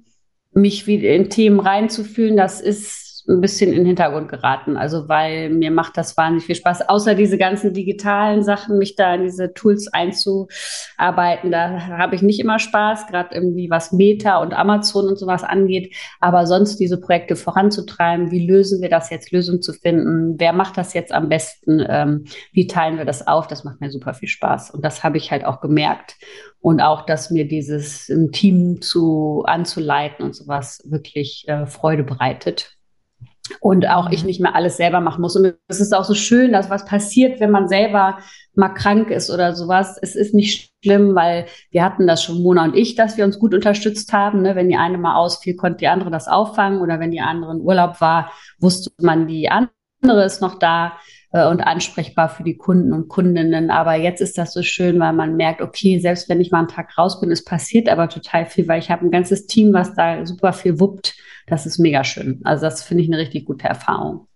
mich 0.53 0.85
wieder 0.85 1.09
in 1.09 1.31
Themen 1.31 1.59
reinzufühlen, 1.59 2.37
das 2.37 2.61
ist 2.61 3.02
ein 3.27 3.41
bisschen 3.41 3.71
in 3.71 3.79
den 3.79 3.85
Hintergrund 3.85 4.29
geraten. 4.29 4.75
Also 4.75 5.07
weil 5.07 5.49
mir 5.49 5.71
macht 5.71 5.97
das 5.97 6.17
wahnsinnig 6.17 6.45
viel 6.45 6.55
Spaß. 6.55 6.89
Außer 6.89 7.15
diese 7.15 7.37
ganzen 7.37 7.73
digitalen 7.73 8.43
Sachen, 8.43 8.77
mich 8.77 8.95
da 8.95 9.15
in 9.15 9.23
diese 9.23 9.53
Tools 9.53 9.87
einzuarbeiten, 9.87 11.51
da 11.51 11.87
habe 11.87 12.15
ich 12.15 12.21
nicht 12.21 12.39
immer 12.39 12.59
Spaß, 12.59 13.07
gerade 13.07 13.33
irgendwie 13.33 13.69
was 13.69 13.91
Meta 13.91 14.37
und 14.41 14.53
Amazon 14.53 15.07
und 15.07 15.17
sowas 15.17 15.43
angeht. 15.43 15.95
Aber 16.19 16.45
sonst 16.45 16.77
diese 16.77 16.99
Projekte 16.99 17.35
voranzutreiben, 17.35 18.31
wie 18.31 18.45
lösen 18.45 18.81
wir 18.81 18.89
das 18.89 19.09
jetzt, 19.09 19.31
Lösungen 19.31 19.61
zu 19.61 19.73
finden, 19.73 20.35
wer 20.37 20.53
macht 20.53 20.77
das 20.77 20.93
jetzt 20.93 21.13
am 21.13 21.29
besten, 21.29 21.83
ähm, 21.87 22.25
wie 22.51 22.67
teilen 22.67 22.97
wir 22.97 23.05
das 23.05 23.25
auf, 23.25 23.47
das 23.47 23.63
macht 23.63 23.79
mir 23.79 23.89
super 23.89 24.13
viel 24.13 24.29
Spaß. 24.29 24.71
Und 24.71 24.83
das 24.83 25.03
habe 25.03 25.17
ich 25.17 25.31
halt 25.31 25.45
auch 25.45 25.61
gemerkt. 25.61 26.15
Und 26.59 26.81
auch, 26.81 27.05
dass 27.05 27.29
mir 27.29 27.47
dieses 27.47 28.07
im 28.07 28.31
Team 28.31 28.81
zu 28.81 29.43
anzuleiten 29.45 30.25
und 30.25 30.33
sowas 30.33 30.81
wirklich 30.85 31.45
äh, 31.47 31.65
Freude 31.65 32.03
bereitet 32.03 32.77
und 33.59 33.87
auch 33.89 34.09
ich 34.09 34.21
mhm. 34.21 34.27
nicht 34.27 34.41
mehr 34.41 34.55
alles 34.55 34.77
selber 34.77 35.01
machen 35.01 35.21
muss. 35.21 35.35
Und 35.35 35.55
es 35.67 35.79
ist 35.79 35.93
auch 35.93 36.05
so 36.05 36.13
schön, 36.13 36.51
dass 36.51 36.69
was 36.69 36.85
passiert, 36.85 37.39
wenn 37.39 37.51
man 37.51 37.67
selber 37.67 38.19
mal 38.55 38.69
krank 38.69 39.09
ist 39.09 39.29
oder 39.29 39.55
sowas. 39.55 39.97
Es 40.01 40.15
ist 40.15 40.33
nicht 40.33 40.71
schlimm, 40.83 41.15
weil 41.15 41.47
wir 41.71 41.83
hatten 41.83 42.07
das 42.07 42.23
schon 42.23 42.41
Mona 42.41 42.63
und 42.63 42.75
ich, 42.75 42.95
dass 42.95 43.17
wir 43.17 43.25
uns 43.25 43.39
gut 43.39 43.53
unterstützt 43.53 44.13
haben. 44.13 44.41
Ne? 44.41 44.55
Wenn 44.55 44.69
die 44.69 44.77
eine 44.77 44.97
mal 44.97 45.15
ausfiel, 45.15 45.55
konnte 45.55 45.79
die 45.79 45.87
andere 45.87 46.11
das 46.11 46.27
auffangen 46.27 46.81
oder 46.81 46.99
wenn 46.99 47.11
die 47.11 47.21
andere 47.21 47.53
in 47.53 47.61
Urlaub 47.61 47.99
war, 47.99 48.31
wusste 48.59 48.91
man, 49.01 49.27
die 49.27 49.49
andere 49.49 50.23
ist 50.23 50.41
noch 50.41 50.59
da 50.59 50.93
äh, 51.33 51.45
und 51.45 51.61
ansprechbar 51.61 52.29
für 52.29 52.43
die 52.43 52.55
Kunden 52.55 52.93
und 52.93 53.09
Kundinnen. 53.09 53.69
Aber 53.69 53.95
jetzt 53.95 54.21
ist 54.21 54.37
das 54.37 54.53
so 54.53 54.63
schön, 54.63 54.99
weil 54.99 55.13
man 55.13 55.35
merkt, 55.35 55.61
okay, 55.61 55.99
selbst 55.99 56.29
wenn 56.29 56.39
ich 56.39 56.51
mal 56.51 56.59
einen 56.59 56.67
Tag 56.69 56.97
raus 56.97 57.19
bin, 57.19 57.29
es 57.31 57.43
passiert 57.43 57.89
aber 57.89 58.07
total 58.07 58.45
viel, 58.45 58.67
weil 58.67 58.79
ich 58.79 58.89
habe 58.89 59.05
ein 59.05 59.11
ganzes 59.11 59.45
Team, 59.45 59.73
was 59.73 59.93
da 59.93 60.25
super 60.25 60.53
viel 60.53 60.79
wuppt 60.79 61.15
das 61.47 61.65
ist 61.65 61.79
mega 61.79 62.03
schön. 62.03 62.39
Also 62.43 62.63
das 62.65 62.83
finde 62.83 63.03
ich 63.03 63.09
eine 63.09 63.17
richtig 63.17 63.45
gute 63.45 63.67
Erfahrung. 63.67 64.27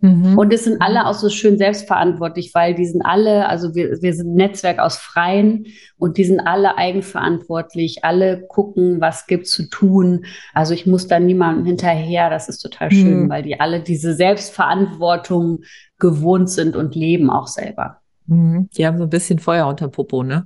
Mhm. 0.00 0.36
Und 0.36 0.52
es 0.52 0.64
sind 0.64 0.82
alle 0.82 1.06
auch 1.06 1.14
so 1.14 1.28
schön 1.30 1.56
selbstverantwortlich, 1.56 2.52
weil 2.54 2.74
die 2.74 2.86
sind 2.86 3.02
alle, 3.02 3.48
also 3.48 3.74
wir, 3.74 4.02
wir 4.02 4.12
sind 4.12 4.32
ein 4.32 4.34
Netzwerk 4.34 4.78
aus 4.78 4.98
Freien 4.98 5.66
und 5.96 6.18
die 6.18 6.24
sind 6.24 6.40
alle 6.40 6.76
eigenverantwortlich, 6.76 8.04
alle 8.04 8.44
gucken, 8.46 9.00
was 9.00 9.26
gibt 9.26 9.46
zu 9.46 9.68
tun. 9.68 10.26
Also 10.52 10.74
ich 10.74 10.86
muss 10.86 11.06
da 11.06 11.18
niemandem 11.20 11.64
hinterher, 11.64 12.28
das 12.28 12.48
ist 12.48 12.58
total 12.58 12.90
schön, 12.90 13.24
mhm. 13.24 13.28
weil 13.30 13.42
die 13.42 13.60
alle 13.60 13.80
diese 13.80 14.14
Selbstverantwortung 14.14 15.60
gewohnt 16.04 16.50
sind 16.50 16.76
und 16.76 16.94
leben 16.94 17.30
auch 17.30 17.46
selber. 17.46 18.02
Mhm. 18.26 18.68
Die 18.76 18.86
haben 18.86 18.98
so 18.98 19.04
ein 19.04 19.10
bisschen 19.10 19.38
Feuer 19.38 19.66
unter 19.66 19.88
Popo, 19.88 20.22
ne? 20.22 20.44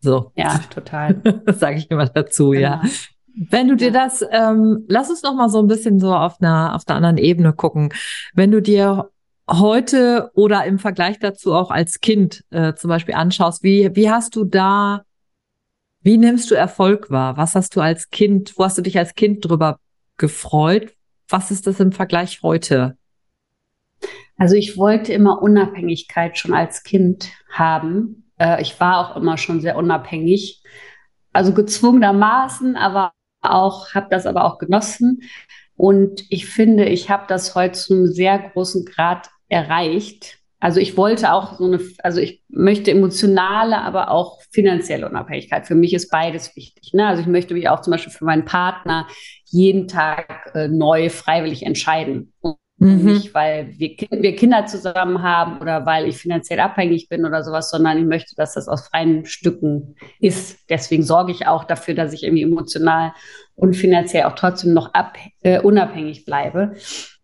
So. 0.00 0.30
Ja, 0.36 0.60
total. 0.68 1.22
Sage 1.46 1.78
ich 1.78 1.90
immer 1.90 2.06
dazu, 2.06 2.50
genau. 2.50 2.60
ja. 2.60 2.82
Wenn 3.48 3.68
du 3.68 3.76
dir 3.76 3.92
das, 3.92 4.22
ähm, 4.30 4.84
lass 4.88 5.08
uns 5.08 5.22
noch 5.22 5.34
mal 5.34 5.48
so 5.48 5.58
ein 5.58 5.68
bisschen 5.68 6.00
so 6.00 6.14
auf 6.14 6.42
einer 6.42 6.74
auf 6.74 6.82
einer 6.86 6.96
anderen 6.96 7.16
Ebene 7.16 7.54
gucken. 7.54 7.94
Wenn 8.34 8.50
du 8.50 8.60
dir 8.60 9.08
heute 9.48 10.30
oder 10.34 10.66
im 10.66 10.78
Vergleich 10.78 11.18
dazu 11.18 11.54
auch 11.54 11.70
als 11.70 12.00
Kind 12.00 12.44
äh, 12.50 12.74
zum 12.74 12.88
Beispiel 12.88 13.14
anschaust, 13.14 13.62
wie, 13.62 13.90
wie 13.94 14.10
hast 14.10 14.36
du 14.36 14.44
da, 14.44 15.02
wie 16.02 16.18
nimmst 16.18 16.50
du 16.50 16.56
Erfolg 16.56 17.10
wahr? 17.10 17.38
Was 17.38 17.54
hast 17.54 17.74
du 17.74 17.80
als 17.80 18.10
Kind, 18.10 18.52
wo 18.58 18.64
hast 18.64 18.76
du 18.76 18.82
dich 18.82 18.98
als 18.98 19.14
Kind 19.14 19.48
drüber 19.48 19.78
gefreut? 20.18 20.92
Was 21.28 21.50
ist 21.50 21.66
das 21.66 21.80
im 21.80 21.92
Vergleich 21.92 22.42
heute? 22.42 22.98
Also 24.36 24.54
ich 24.54 24.76
wollte 24.76 25.12
immer 25.12 25.42
Unabhängigkeit 25.42 26.38
schon 26.38 26.54
als 26.54 26.82
Kind 26.82 27.30
haben. 27.50 28.30
Äh, 28.38 28.62
ich 28.62 28.80
war 28.80 28.98
auch 28.98 29.16
immer 29.16 29.36
schon 29.36 29.60
sehr 29.60 29.76
unabhängig. 29.76 30.62
Also 31.32 31.52
gezwungenermaßen, 31.52 32.76
aber 32.76 33.12
auch, 33.42 33.94
habe 33.94 34.08
das 34.10 34.26
aber 34.26 34.44
auch 34.44 34.58
genossen. 34.58 35.22
Und 35.76 36.24
ich 36.30 36.46
finde, 36.46 36.84
ich 36.86 37.10
habe 37.10 37.24
das 37.28 37.54
heute 37.54 37.78
zu 37.78 37.94
einem 37.94 38.06
sehr 38.06 38.38
großen 38.38 38.84
Grad 38.84 39.30
erreicht. 39.48 40.38
Also 40.58 40.78
ich 40.78 40.98
wollte 40.98 41.32
auch 41.32 41.56
so 41.56 41.64
eine, 41.64 41.80
also 42.02 42.20
ich 42.20 42.44
möchte 42.48 42.90
emotionale, 42.90 43.80
aber 43.80 44.10
auch 44.10 44.42
finanzielle 44.50 45.08
Unabhängigkeit. 45.08 45.66
Für 45.66 45.74
mich 45.74 45.94
ist 45.94 46.10
beides 46.10 46.54
wichtig. 46.54 46.92
Ne? 46.92 47.06
Also 47.06 47.22
ich 47.22 47.28
möchte 47.28 47.54
mich 47.54 47.70
auch 47.70 47.80
zum 47.80 47.92
Beispiel 47.92 48.12
für 48.12 48.26
meinen 48.26 48.44
Partner 48.44 49.08
jeden 49.46 49.88
Tag 49.88 50.52
äh, 50.54 50.68
neu 50.68 51.08
freiwillig 51.08 51.62
entscheiden. 51.62 52.34
Mhm. 52.80 53.04
Nicht, 53.04 53.34
weil 53.34 53.74
wir, 53.76 53.90
wir 54.10 54.34
Kinder 54.34 54.64
zusammen 54.64 55.22
haben 55.22 55.60
oder 55.60 55.84
weil 55.84 56.08
ich 56.08 56.16
finanziell 56.16 56.60
abhängig 56.60 57.10
bin 57.10 57.26
oder 57.26 57.44
sowas, 57.44 57.70
sondern 57.70 57.98
ich 57.98 58.06
möchte, 58.06 58.34
dass 58.36 58.54
das 58.54 58.68
aus 58.68 58.88
freien 58.88 59.26
Stücken 59.26 59.96
ist. 60.18 60.58
Deswegen 60.70 61.02
sorge 61.02 61.30
ich 61.30 61.46
auch 61.46 61.64
dafür, 61.64 61.92
dass 61.92 62.14
ich 62.14 62.22
irgendwie 62.22 62.42
emotional 62.42 63.12
und 63.54 63.76
finanziell 63.76 64.24
auch 64.24 64.34
trotzdem 64.34 64.72
noch 64.72 64.94
ab, 64.94 65.18
äh, 65.42 65.60
unabhängig 65.60 66.24
bleibe. 66.24 66.72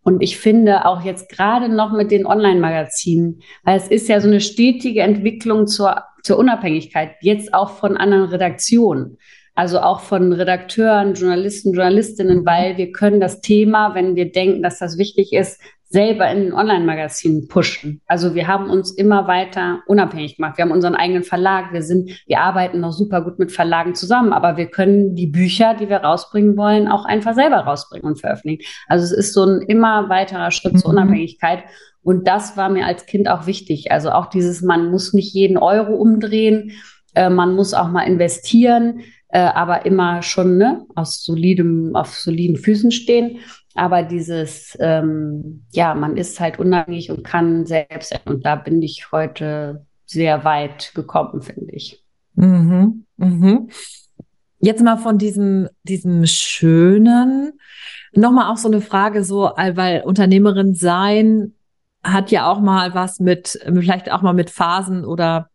Und 0.02 0.22
ich 0.22 0.38
finde 0.38 0.84
auch 0.84 1.02
jetzt 1.02 1.30
gerade 1.30 1.70
noch 1.70 1.90
mit 1.90 2.10
den 2.10 2.26
Online-Magazinen, 2.26 3.40
weil 3.64 3.78
es 3.78 3.88
ist 3.88 4.08
ja 4.10 4.20
so 4.20 4.28
eine 4.28 4.42
stetige 4.42 5.00
Entwicklung 5.00 5.66
zur, 5.66 6.04
zur 6.22 6.36
Unabhängigkeit, 6.36 7.12
jetzt 7.22 7.54
auch 7.54 7.70
von 7.70 7.96
anderen 7.96 8.28
Redaktionen. 8.28 9.16
Also 9.56 9.80
auch 9.80 10.00
von 10.00 10.34
Redakteuren, 10.34 11.14
Journalisten, 11.14 11.72
Journalistinnen, 11.72 12.44
weil 12.44 12.76
wir 12.76 12.92
können 12.92 13.20
das 13.20 13.40
Thema, 13.40 13.94
wenn 13.94 14.14
wir 14.14 14.30
denken, 14.30 14.62
dass 14.62 14.78
das 14.78 14.98
wichtig 14.98 15.32
ist, 15.32 15.58
selber 15.88 16.30
in 16.30 16.52
Online-Magazinen 16.52 17.48
pushen. 17.48 18.02
Also 18.06 18.34
wir 18.34 18.48
haben 18.48 18.68
uns 18.68 18.90
immer 18.90 19.28
weiter 19.28 19.80
unabhängig 19.86 20.36
gemacht. 20.36 20.58
Wir 20.58 20.64
haben 20.64 20.72
unseren 20.72 20.94
eigenen 20.94 21.22
Verlag. 21.22 21.72
Wir 21.72 21.80
sind, 21.82 22.10
wir 22.26 22.40
arbeiten 22.40 22.80
noch 22.80 22.92
super 22.92 23.22
gut 23.22 23.38
mit 23.38 23.50
Verlagen 23.50 23.94
zusammen, 23.94 24.34
aber 24.34 24.58
wir 24.58 24.66
können 24.66 25.14
die 25.14 25.28
Bücher, 25.28 25.74
die 25.74 25.88
wir 25.88 25.98
rausbringen 25.98 26.56
wollen, 26.58 26.86
auch 26.88 27.06
einfach 27.06 27.34
selber 27.34 27.58
rausbringen 27.58 28.06
und 28.06 28.20
veröffentlichen. 28.20 28.62
Also 28.88 29.04
es 29.04 29.12
ist 29.12 29.32
so 29.32 29.44
ein 29.44 29.62
immer 29.62 30.10
weiterer 30.10 30.50
Schritt 30.50 30.74
mhm. 30.74 30.78
zur 30.78 30.90
Unabhängigkeit. 30.90 31.60
Und 32.02 32.28
das 32.28 32.58
war 32.58 32.68
mir 32.68 32.84
als 32.84 33.06
Kind 33.06 33.28
auch 33.28 33.46
wichtig. 33.46 33.90
Also 33.90 34.10
auch 34.10 34.26
dieses, 34.26 34.60
man 34.60 34.90
muss 34.90 35.14
nicht 35.14 35.32
jeden 35.32 35.56
Euro 35.56 35.94
umdrehen. 35.94 36.72
Äh, 37.14 37.30
man 37.30 37.54
muss 37.54 37.74
auch 37.74 37.88
mal 37.88 38.02
investieren, 38.02 39.00
äh, 39.28 39.40
aber 39.40 39.86
immer 39.86 40.22
schon 40.22 40.56
ne, 40.56 40.86
aus 40.94 41.24
solidem, 41.24 41.94
auf 41.94 42.14
soliden 42.14 42.56
Füßen 42.56 42.90
stehen. 42.90 43.38
Aber 43.74 44.02
dieses, 44.02 44.76
ähm, 44.80 45.66
ja, 45.72 45.94
man 45.94 46.16
ist 46.16 46.40
halt 46.40 46.58
unabhängig 46.58 47.10
und 47.10 47.24
kann 47.24 47.66
selbst, 47.66 48.18
und 48.24 48.46
da 48.46 48.56
bin 48.56 48.80
ich 48.80 49.12
heute 49.12 49.84
sehr 50.06 50.44
weit 50.44 50.92
gekommen, 50.94 51.42
finde 51.42 51.72
ich. 51.72 52.02
Mhm, 52.34 53.04
mhm. 53.16 53.68
Jetzt 54.60 54.82
mal 54.82 54.96
von 54.96 55.18
diesem, 55.18 55.68
diesem 55.82 56.24
Schönen, 56.26 57.52
nochmal 58.14 58.50
auch 58.50 58.56
so 58.56 58.68
eine 58.68 58.80
Frage, 58.80 59.24
so, 59.24 59.50
weil 59.56 60.02
Unternehmerin 60.02 60.74
sein 60.74 61.52
hat 62.02 62.30
ja 62.30 62.50
auch 62.50 62.60
mal 62.60 62.94
was 62.94 63.20
mit, 63.20 63.58
vielleicht 63.64 64.10
auch 64.10 64.22
mal 64.22 64.32
mit 64.32 64.50
Phasen 64.50 65.04
oder 65.04 65.50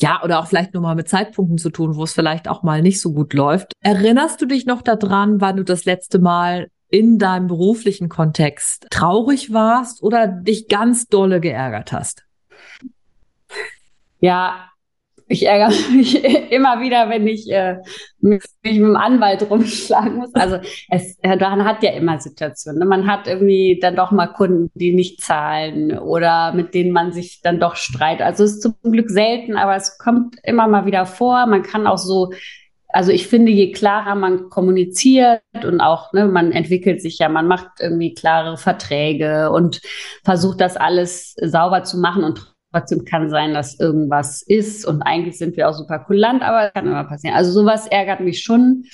ja, 0.00 0.22
oder 0.22 0.40
auch 0.40 0.46
vielleicht 0.46 0.74
nur 0.74 0.82
mal 0.82 0.94
mit 0.94 1.08
Zeitpunkten 1.08 1.58
zu 1.58 1.70
tun, 1.70 1.96
wo 1.96 2.04
es 2.04 2.12
vielleicht 2.12 2.48
auch 2.48 2.62
mal 2.62 2.82
nicht 2.82 3.00
so 3.00 3.12
gut 3.12 3.32
läuft. 3.32 3.72
Erinnerst 3.80 4.40
du 4.40 4.46
dich 4.46 4.66
noch 4.66 4.82
daran, 4.82 5.40
wann 5.40 5.56
du 5.56 5.64
das 5.64 5.84
letzte 5.84 6.18
Mal 6.18 6.68
in 6.88 7.18
deinem 7.18 7.46
beruflichen 7.46 8.08
Kontext 8.08 8.86
traurig 8.90 9.52
warst 9.52 10.02
oder 10.02 10.26
dich 10.26 10.68
ganz 10.68 11.08
dolle 11.08 11.40
geärgert 11.40 11.92
hast? 11.92 12.24
Ja, 14.20 14.70
ich 15.28 15.46
ärgere 15.46 15.74
mich 15.92 16.24
immer 16.52 16.80
wieder, 16.80 17.08
wenn 17.08 17.26
ich 17.26 17.50
äh, 17.50 17.76
mich 18.20 18.42
mit 18.62 18.76
dem 18.76 18.96
Anwalt 18.96 19.48
rumschlagen 19.50 20.16
muss. 20.16 20.34
Also 20.34 20.58
es, 20.90 21.18
man 21.22 21.64
hat 21.64 21.82
ja 21.82 21.92
immer 21.92 22.18
Situationen. 22.18 22.80
Ne? 22.80 22.86
Man 22.86 23.06
hat 23.06 23.26
irgendwie 23.26 23.78
dann 23.80 23.96
doch 23.96 24.10
mal 24.10 24.28
Kunden, 24.28 24.70
die 24.74 24.94
nicht 24.94 25.20
zahlen 25.20 25.98
oder 25.98 26.52
mit 26.52 26.74
denen 26.74 26.92
man 26.92 27.12
sich 27.12 27.40
dann 27.42 27.60
doch 27.60 27.76
streitet. 27.76 28.22
Also 28.22 28.44
es 28.44 28.54
ist 28.54 28.62
zum 28.62 28.74
Glück 28.82 29.10
selten, 29.10 29.56
aber 29.56 29.76
es 29.76 29.98
kommt 29.98 30.36
immer 30.44 30.68
mal 30.68 30.86
wieder 30.86 31.06
vor. 31.06 31.46
Man 31.46 31.62
kann 31.62 31.86
auch 31.86 31.98
so 31.98 32.30
also 32.88 33.12
ich 33.12 33.26
finde, 33.26 33.52
je 33.52 33.72
klarer 33.72 34.14
man 34.14 34.48
kommuniziert 34.48 35.42
und 35.64 35.82
auch, 35.82 36.14
ne, 36.14 36.28
man 36.28 36.50
entwickelt 36.52 37.02
sich 37.02 37.18
ja, 37.18 37.28
man 37.28 37.46
macht 37.46 37.68
irgendwie 37.78 38.14
klare 38.14 38.56
Verträge 38.56 39.50
und 39.50 39.82
versucht 40.24 40.62
das 40.62 40.78
alles 40.78 41.34
sauber 41.42 41.82
zu 41.82 41.98
machen 41.98 42.24
und 42.24 42.55
trotzdem 42.72 43.04
kann 43.04 43.30
sein, 43.30 43.54
dass 43.54 43.78
irgendwas 43.78 44.42
ist 44.42 44.86
und 44.86 45.02
eigentlich 45.02 45.38
sind 45.38 45.56
wir 45.56 45.68
auch 45.68 45.74
super 45.74 45.98
kulant, 45.98 46.42
aber 46.42 46.70
kann 46.70 46.86
immer 46.86 47.04
passieren. 47.04 47.36
Also 47.36 47.52
sowas 47.52 47.86
ärgert 47.86 48.20
mich 48.20 48.42
schon 48.42 48.84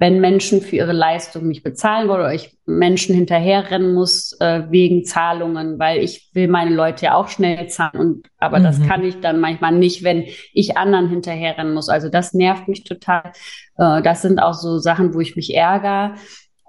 wenn 0.00 0.18
Menschen 0.18 0.62
für 0.62 0.76
ihre 0.76 0.94
Leistung 0.94 1.46
nicht 1.46 1.62
bezahlen 1.62 2.08
wollen 2.08 2.20
oder 2.20 2.32
ich 2.32 2.56
Menschen 2.64 3.14
hinterherrennen 3.14 3.92
muss 3.92 4.32
äh, 4.40 4.62
wegen 4.70 5.04
Zahlungen, 5.04 5.78
weil 5.78 6.02
ich 6.02 6.30
will 6.32 6.48
meine 6.48 6.74
Leute 6.74 7.04
ja 7.04 7.14
auch 7.16 7.28
schnell 7.28 7.68
zahlen 7.68 8.00
und 8.00 8.26
aber 8.38 8.60
mhm. 8.60 8.62
das 8.62 8.82
kann 8.82 9.04
ich 9.04 9.20
dann 9.20 9.40
manchmal 9.40 9.72
nicht, 9.72 10.02
wenn 10.02 10.24
ich 10.54 10.78
anderen 10.78 11.10
hinterherrennen 11.10 11.74
muss. 11.74 11.90
Also 11.90 12.08
das 12.08 12.32
nervt 12.32 12.66
mich 12.66 12.84
total. 12.84 13.32
Äh, 13.76 14.00
das 14.00 14.22
sind 14.22 14.38
auch 14.38 14.54
so 14.54 14.78
Sachen, 14.78 15.12
wo 15.12 15.20
ich 15.20 15.36
mich 15.36 15.54
ärgere. 15.54 16.14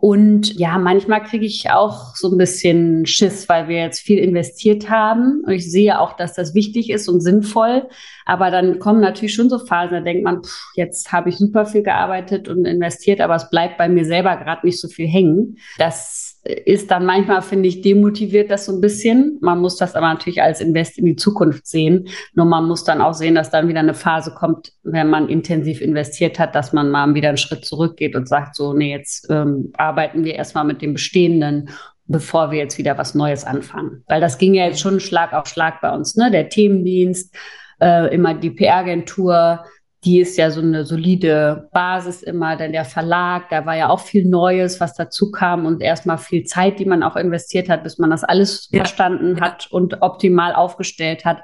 Und 0.01 0.57
ja, 0.59 0.79
manchmal 0.79 1.23
kriege 1.23 1.45
ich 1.45 1.69
auch 1.69 2.15
so 2.15 2.31
ein 2.31 2.37
bisschen 2.39 3.05
Schiss, 3.05 3.47
weil 3.47 3.67
wir 3.67 3.77
jetzt 3.77 3.99
viel 3.99 4.17
investiert 4.17 4.89
haben. 4.89 5.43
Und 5.45 5.53
ich 5.53 5.71
sehe 5.71 5.99
auch, 5.99 6.13
dass 6.13 6.33
das 6.33 6.55
wichtig 6.55 6.89
ist 6.89 7.07
und 7.07 7.21
sinnvoll. 7.21 7.87
Aber 8.25 8.49
dann 8.49 8.79
kommen 8.79 8.99
natürlich 8.99 9.35
schon 9.35 9.51
so 9.51 9.59
Phasen, 9.59 9.93
da 9.93 10.01
denkt 10.01 10.23
man, 10.23 10.43
pff, 10.43 10.71
jetzt 10.75 11.11
habe 11.11 11.29
ich 11.29 11.37
super 11.37 11.67
viel 11.67 11.83
gearbeitet 11.83 12.49
und 12.49 12.65
investiert, 12.65 13.21
aber 13.21 13.35
es 13.35 13.51
bleibt 13.51 13.77
bei 13.77 13.89
mir 13.89 14.03
selber 14.03 14.37
gerade 14.37 14.65
nicht 14.65 14.81
so 14.81 14.87
viel 14.87 15.07
hängen. 15.07 15.57
Das 15.77 16.30
ist 16.43 16.89
dann 16.89 17.05
manchmal, 17.05 17.41
finde 17.43 17.69
ich, 17.69 17.81
demotiviert 17.81 18.49
das 18.49 18.65
so 18.65 18.71
ein 18.71 18.81
bisschen. 18.81 19.37
Man 19.41 19.59
muss 19.59 19.77
das 19.77 19.95
aber 19.95 20.07
natürlich 20.07 20.41
als 20.41 20.59
Invest 20.59 20.97
in 20.97 21.05
die 21.05 21.15
Zukunft 21.15 21.67
sehen. 21.67 22.07
Nur 22.33 22.47
man 22.47 22.67
muss 22.67 22.83
dann 22.83 22.99
auch 22.99 23.13
sehen, 23.13 23.35
dass 23.35 23.51
dann 23.51 23.67
wieder 23.67 23.81
eine 23.81 23.93
Phase 23.93 24.31
kommt, 24.31 24.71
wenn 24.83 25.09
man 25.09 25.29
intensiv 25.29 25.81
investiert 25.81 26.39
hat, 26.39 26.55
dass 26.55 26.73
man 26.73 26.89
mal 26.89 27.13
wieder 27.13 27.29
einen 27.29 27.37
Schritt 27.37 27.63
zurückgeht 27.63 28.15
und 28.15 28.27
sagt 28.27 28.55
so, 28.55 28.73
nee, 28.73 28.91
jetzt 28.91 29.27
ähm, 29.29 29.71
arbeiten 29.77 30.23
wir 30.23 30.33
erstmal 30.33 30.63
mit 30.63 30.81
dem 30.81 30.93
Bestehenden, 30.93 31.69
bevor 32.07 32.49
wir 32.49 32.57
jetzt 32.57 32.79
wieder 32.79 32.97
was 32.97 33.13
Neues 33.13 33.43
anfangen. 33.43 34.03
Weil 34.07 34.19
das 34.19 34.39
ging 34.39 34.55
ja 34.55 34.65
jetzt 34.65 34.79
schon 34.79 34.99
Schlag 34.99 35.33
auf 35.33 35.45
Schlag 35.47 35.79
bei 35.79 35.93
uns, 35.93 36.15
ne? 36.15 36.31
Der 36.31 36.49
Themendienst, 36.49 37.35
äh, 37.79 38.13
immer 38.13 38.33
die 38.33 38.49
PR-Agentur, 38.49 39.63
die 40.03 40.19
ist 40.19 40.37
ja 40.37 40.49
so 40.49 40.61
eine 40.61 40.83
solide 40.83 41.69
Basis 41.71 42.23
immer, 42.23 42.55
denn 42.55 42.71
der 42.71 42.85
Verlag, 42.85 43.49
da 43.49 43.65
war 43.67 43.77
ja 43.77 43.89
auch 43.89 43.99
viel 43.99 44.25
Neues, 44.25 44.79
was 44.79 44.95
dazu 44.95 45.29
kam 45.31 45.65
und 45.65 45.81
erstmal 45.81 46.17
viel 46.17 46.43
Zeit, 46.43 46.79
die 46.79 46.85
man 46.85 47.03
auch 47.03 47.15
investiert 47.15 47.69
hat, 47.69 47.83
bis 47.83 47.99
man 47.99 48.09
das 48.09 48.23
alles 48.23 48.67
ja. 48.71 48.79
verstanden 48.79 49.37
ja. 49.37 49.41
hat 49.41 49.71
und 49.71 50.01
optimal 50.01 50.53
aufgestellt 50.53 51.23
hat. 51.23 51.43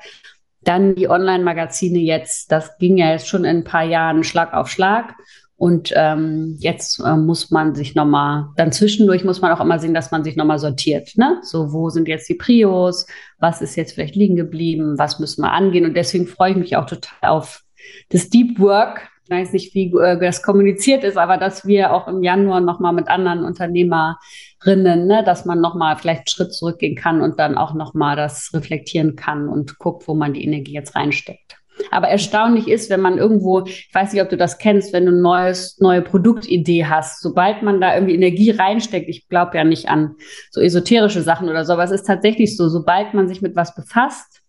Dann 0.61 0.95
die 0.95 1.07
Online-Magazine 1.07 1.99
jetzt, 1.99 2.51
das 2.51 2.77
ging 2.79 2.97
ja 2.97 3.11
jetzt 3.11 3.27
schon 3.27 3.45
in 3.45 3.57
ein 3.57 3.63
paar 3.63 3.83
Jahren 3.83 4.23
Schlag 4.23 4.53
auf 4.53 4.69
Schlag. 4.69 5.13
Und 5.55 5.91
ähm, 5.95 6.55
jetzt 6.59 6.99
äh, 6.99 7.15
muss 7.15 7.49
man 7.49 7.73
sich 7.73 7.95
nochmal, 7.95 8.45
dann 8.57 8.71
zwischendurch 8.71 9.23
muss 9.23 9.41
man 9.41 9.51
auch 9.51 9.59
immer 9.59 9.79
sehen, 9.79 9.95
dass 9.95 10.11
man 10.11 10.23
sich 10.23 10.35
nochmal 10.35 10.59
sortiert. 10.59 11.11
Ne? 11.15 11.39
So, 11.41 11.73
wo 11.73 11.89
sind 11.89 12.07
jetzt 12.07 12.29
die 12.29 12.35
Prios? 12.35 13.07
Was 13.39 13.61
ist 13.61 13.75
jetzt 13.75 13.93
vielleicht 13.93 14.15
liegen 14.15 14.35
geblieben? 14.35 14.99
Was 14.99 15.19
müssen 15.19 15.41
wir 15.41 15.51
angehen? 15.51 15.85
Und 15.85 15.95
deswegen 15.95 16.27
freue 16.27 16.51
ich 16.51 16.57
mich 16.57 16.75
auch 16.75 16.85
total 16.85 17.29
auf 17.29 17.63
das 18.09 18.29
Deep 18.29 18.59
Work, 18.59 19.09
ich 19.23 19.29
weiß 19.29 19.53
nicht, 19.53 19.75
wie 19.75 19.91
äh, 19.97 20.17
das 20.19 20.41
kommuniziert 20.41 21.03
ist, 21.03 21.17
aber 21.17 21.37
dass 21.37 21.67
wir 21.67 21.93
auch 21.93 22.07
im 22.07 22.23
Januar 22.23 22.61
nochmal 22.61 22.93
mit 22.93 23.09
anderen 23.09 23.43
Unternehmerinnen, 23.43 25.05
ne, 25.05 25.23
dass 25.25 25.43
man 25.43 25.59
nochmal 25.59 25.97
vielleicht 25.97 26.19
einen 26.19 26.27
Schritt 26.27 26.53
zurückgehen 26.53 26.95
kann 26.95 27.21
und 27.21 27.37
dann 27.37 27.57
auch 27.57 27.73
nochmal 27.73 28.15
das 28.15 28.51
reflektieren 28.53 29.15
kann 29.15 29.49
und 29.49 29.79
guckt, 29.79 30.07
wo 30.07 30.13
man 30.13 30.33
die 30.33 30.45
Energie 30.45 30.73
jetzt 30.73 30.95
reinsteckt. 30.95 31.57
Aber 31.91 32.07
erstaunlich 32.07 32.67
ist, 32.67 32.89
wenn 32.89 33.01
man 33.01 33.17
irgendwo, 33.17 33.65
ich 33.65 33.89
weiß 33.93 34.13
nicht, 34.13 34.21
ob 34.21 34.29
du 34.29 34.37
das 34.37 34.57
kennst, 34.57 34.93
wenn 34.93 35.05
du 35.05 35.11
eine 35.11 35.21
neues, 35.21 35.77
neue 35.79 36.01
Produktidee 36.01 36.85
hast, 36.85 37.21
sobald 37.21 37.61
man 37.61 37.81
da 37.81 37.93
irgendwie 37.95 38.15
Energie 38.15 38.51
reinsteckt, 38.51 39.09
ich 39.09 39.27
glaube 39.27 39.57
ja 39.57 39.63
nicht 39.63 39.89
an 39.89 40.15
so 40.51 40.61
esoterische 40.61 41.21
Sachen 41.21 41.49
oder 41.49 41.65
so, 41.65 41.73
aber 41.73 41.83
es 41.83 41.91
ist 41.91 42.07
tatsächlich 42.07 42.57
so, 42.57 42.69
sobald 42.69 43.13
man 43.13 43.27
sich 43.27 43.41
mit 43.41 43.55
was 43.55 43.75
befasst, 43.75 44.41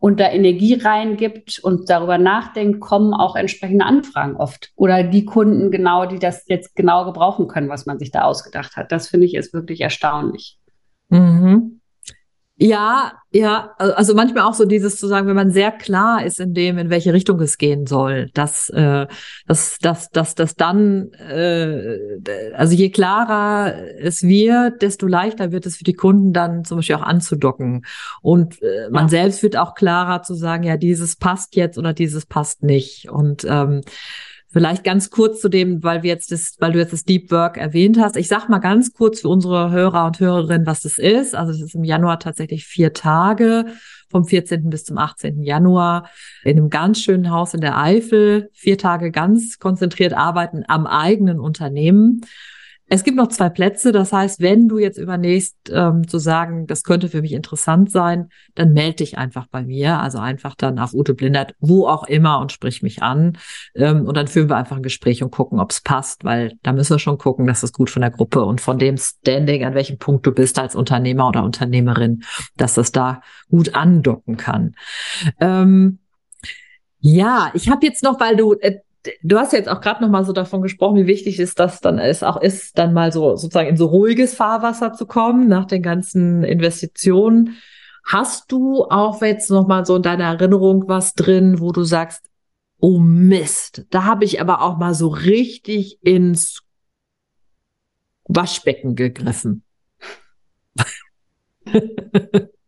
und 0.00 0.18
da 0.18 0.30
Energie 0.30 0.74
reingibt 0.74 1.60
und 1.62 1.90
darüber 1.90 2.16
nachdenkt, 2.16 2.80
kommen 2.80 3.12
auch 3.12 3.36
entsprechende 3.36 3.84
Anfragen 3.84 4.34
oft. 4.34 4.72
Oder 4.74 5.04
die 5.04 5.26
Kunden 5.26 5.70
genau, 5.70 6.06
die 6.06 6.18
das 6.18 6.44
jetzt 6.48 6.74
genau 6.74 7.04
gebrauchen 7.04 7.48
können, 7.48 7.68
was 7.68 7.84
man 7.84 7.98
sich 7.98 8.10
da 8.10 8.22
ausgedacht 8.22 8.76
hat. 8.76 8.90
Das 8.90 9.08
finde 9.08 9.26
ich 9.26 9.34
ist 9.34 9.52
wirklich 9.52 9.82
erstaunlich. 9.82 10.58
Mhm. 11.10 11.79
Ja, 12.62 13.12
ja, 13.30 13.70
also 13.78 14.14
manchmal 14.14 14.44
auch 14.44 14.52
so 14.52 14.66
dieses 14.66 14.98
zu 14.98 15.06
sagen, 15.06 15.26
wenn 15.26 15.34
man 15.34 15.50
sehr 15.50 15.72
klar 15.72 16.26
ist 16.26 16.40
in 16.40 16.52
dem, 16.52 16.76
in 16.76 16.90
welche 16.90 17.14
Richtung 17.14 17.40
es 17.40 17.56
gehen 17.56 17.86
soll, 17.86 18.28
dass 18.34 18.68
äh, 18.68 19.06
dass 19.46 19.78
dass 19.78 20.10
dass 20.10 20.34
dass 20.34 20.56
dann 20.56 21.10
äh, 21.14 21.96
also 22.54 22.74
je 22.74 22.90
klarer 22.90 23.72
es 23.98 24.22
wird, 24.24 24.82
desto 24.82 25.06
leichter 25.06 25.52
wird 25.52 25.64
es 25.64 25.78
für 25.78 25.84
die 25.84 25.94
Kunden 25.94 26.34
dann 26.34 26.64
zum 26.66 26.78
Beispiel 26.78 26.96
auch 26.96 27.02
anzudocken 27.02 27.86
und 28.20 28.60
äh, 28.60 28.90
man 28.90 29.04
ja. 29.04 29.08
selbst 29.08 29.42
wird 29.42 29.56
auch 29.56 29.74
klarer 29.74 30.22
zu 30.22 30.34
sagen, 30.34 30.64
ja 30.64 30.76
dieses 30.76 31.16
passt 31.16 31.56
jetzt 31.56 31.78
oder 31.78 31.94
dieses 31.94 32.26
passt 32.26 32.62
nicht 32.62 33.08
und 33.08 33.42
ähm, 33.48 33.80
Vielleicht 34.52 34.82
ganz 34.82 35.10
kurz 35.10 35.40
zu 35.40 35.48
dem, 35.48 35.82
weil 35.84 36.02
wir 36.02 36.10
jetzt 36.10 36.32
das, 36.32 36.56
weil 36.58 36.72
du 36.72 36.80
jetzt 36.80 36.92
das 36.92 37.04
Deep 37.04 37.30
Work 37.30 37.56
erwähnt 37.56 38.00
hast. 38.00 38.16
Ich 38.16 38.26
sag 38.26 38.48
mal 38.48 38.58
ganz 38.58 38.92
kurz 38.92 39.20
für 39.20 39.28
unsere 39.28 39.70
Hörer 39.70 40.06
und 40.06 40.18
Hörerinnen, 40.18 40.66
was 40.66 40.80
das 40.80 40.98
ist. 40.98 41.36
Also 41.36 41.52
es 41.52 41.60
ist 41.60 41.76
im 41.76 41.84
Januar 41.84 42.18
tatsächlich 42.18 42.66
vier 42.66 42.92
Tage, 42.92 43.66
vom 44.08 44.24
14. 44.24 44.68
bis 44.68 44.84
zum 44.84 44.98
18. 44.98 45.44
Januar, 45.44 46.10
in 46.42 46.58
einem 46.58 46.68
ganz 46.68 47.00
schönen 47.00 47.30
Haus 47.30 47.54
in 47.54 47.60
der 47.60 47.78
Eifel. 47.78 48.50
Vier 48.52 48.76
Tage 48.76 49.12
ganz 49.12 49.60
konzentriert 49.60 50.14
arbeiten 50.14 50.64
am 50.66 50.84
eigenen 50.88 51.38
Unternehmen. 51.38 52.22
Es 52.92 53.04
gibt 53.04 53.16
noch 53.16 53.28
zwei 53.28 53.48
Plätze, 53.48 53.92
das 53.92 54.12
heißt, 54.12 54.40
wenn 54.40 54.66
du 54.66 54.78
jetzt 54.78 54.98
überlegst, 54.98 55.70
ähm, 55.72 56.08
zu 56.08 56.18
sagen, 56.18 56.66
das 56.66 56.82
könnte 56.82 57.08
für 57.08 57.22
mich 57.22 57.32
interessant 57.32 57.88
sein, 57.92 58.30
dann 58.56 58.72
melde 58.72 58.96
dich 58.96 59.16
einfach 59.16 59.46
bei 59.46 59.62
mir, 59.62 60.00
also 60.00 60.18
einfach 60.18 60.56
dann 60.56 60.80
auf 60.80 60.92
Ute 60.92 61.14
Blindert, 61.14 61.54
wo 61.60 61.86
auch 61.86 62.08
immer 62.08 62.40
und 62.40 62.50
sprich 62.50 62.82
mich 62.82 63.00
an. 63.00 63.38
Ähm, 63.76 64.06
und 64.06 64.16
dann 64.16 64.26
führen 64.26 64.50
wir 64.50 64.56
einfach 64.56 64.74
ein 64.74 64.82
Gespräch 64.82 65.22
und 65.22 65.30
gucken, 65.30 65.60
ob 65.60 65.70
es 65.70 65.82
passt, 65.82 66.24
weil 66.24 66.54
da 66.64 66.72
müssen 66.72 66.94
wir 66.94 66.98
schon 66.98 67.16
gucken, 67.16 67.46
dass 67.46 67.62
es 67.62 67.72
gut 67.72 67.90
von 67.90 68.02
der 68.02 68.10
Gruppe 68.10 68.44
und 68.44 68.60
von 68.60 68.76
dem 68.76 68.96
Standing, 68.96 69.64
an 69.64 69.74
welchem 69.74 69.98
Punkt 69.98 70.26
du 70.26 70.32
bist 70.32 70.58
als 70.58 70.74
Unternehmer 70.74 71.28
oder 71.28 71.44
Unternehmerin, 71.44 72.24
dass 72.56 72.74
das 72.74 72.90
da 72.90 73.22
gut 73.50 73.76
andocken 73.76 74.36
kann. 74.36 74.74
Ähm, 75.38 76.00
ja, 76.98 77.52
ich 77.54 77.70
habe 77.70 77.86
jetzt 77.86 78.02
noch, 78.02 78.18
weil 78.18 78.36
du 78.36 78.54
äh, 78.54 78.80
du 79.22 79.38
hast 79.38 79.52
jetzt 79.52 79.68
auch 79.68 79.80
gerade 79.80 80.02
noch 80.02 80.10
mal 80.10 80.24
so 80.24 80.32
davon 80.32 80.62
gesprochen, 80.62 80.96
wie 80.96 81.06
wichtig 81.06 81.38
ist 81.38 81.58
das 81.58 81.80
dann 81.80 81.98
es 81.98 82.22
auch 82.22 82.40
ist, 82.40 82.78
dann 82.78 82.92
mal 82.92 83.12
so 83.12 83.36
sozusagen 83.36 83.68
in 83.68 83.76
so 83.76 83.86
ruhiges 83.86 84.34
Fahrwasser 84.34 84.92
zu 84.92 85.06
kommen 85.06 85.48
nach 85.48 85.66
den 85.66 85.82
ganzen 85.82 86.44
Investitionen. 86.44 87.56
Hast 88.04 88.50
du 88.50 88.84
auch 88.84 89.20
jetzt 89.22 89.50
noch 89.50 89.66
mal 89.66 89.84
so 89.84 89.96
in 89.96 90.02
deiner 90.02 90.24
Erinnerung 90.24 90.84
was 90.88 91.14
drin, 91.14 91.60
wo 91.60 91.72
du 91.72 91.82
sagst, 91.84 92.28
oh 92.78 92.98
Mist, 92.98 93.86
da 93.90 94.04
habe 94.04 94.24
ich 94.24 94.40
aber 94.40 94.62
auch 94.62 94.78
mal 94.78 94.94
so 94.94 95.08
richtig 95.08 95.98
ins 96.02 96.62
Waschbecken 98.24 98.96
gegriffen. 98.96 99.64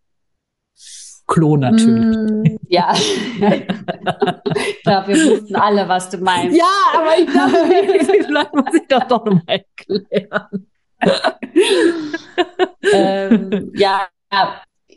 Klo 1.26 1.56
natürlich. 1.56 2.16
Mm, 2.16 2.58
ja. 2.68 2.92
ich 2.94 4.82
glaube, 4.82 5.08
wir 5.08 5.16
wussten 5.16 5.56
alle, 5.56 5.88
was 5.88 6.10
du 6.10 6.18
meinst. 6.18 6.56
Ja, 6.56 6.64
aber 6.94 7.18
ich 7.18 7.26
glaube, 7.26 7.52
vielleicht 8.26 8.54
muss 8.54 8.74
ich 8.74 8.88
das 8.88 9.08
doch 9.08 9.24
nochmal 9.24 9.42
erklären. 9.46 10.66
ähm, 12.92 13.72
ja, 13.74 14.08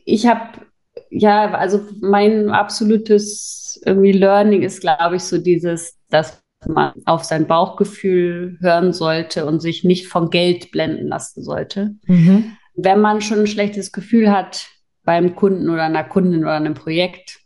ich 0.05 0.27
habe, 0.27 0.61
ja, 1.09 1.51
also 1.53 1.81
mein 2.01 2.49
absolutes 2.49 3.81
irgendwie 3.85 4.11
Learning 4.11 4.61
ist, 4.61 4.81
glaube 4.81 5.17
ich, 5.17 5.23
so 5.23 5.38
dieses, 5.38 5.97
dass 6.09 6.41
man 6.67 6.93
auf 7.05 7.23
sein 7.23 7.47
Bauchgefühl 7.47 8.57
hören 8.59 8.93
sollte 8.93 9.45
und 9.45 9.61
sich 9.61 9.83
nicht 9.83 10.07
von 10.07 10.29
Geld 10.29 10.71
blenden 10.71 11.07
lassen 11.07 11.43
sollte. 11.43 11.95
Mhm. 12.07 12.57
Wenn 12.75 13.01
man 13.01 13.21
schon 13.21 13.39
ein 13.39 13.47
schlechtes 13.47 13.91
Gefühl 13.91 14.31
hat, 14.31 14.67
beim 15.05 15.35
Kunden 15.35 15.69
oder 15.69 15.83
einer 15.83 16.03
Kundin 16.03 16.43
oder 16.43 16.53
einem 16.53 16.73
Projekt, 16.73 17.39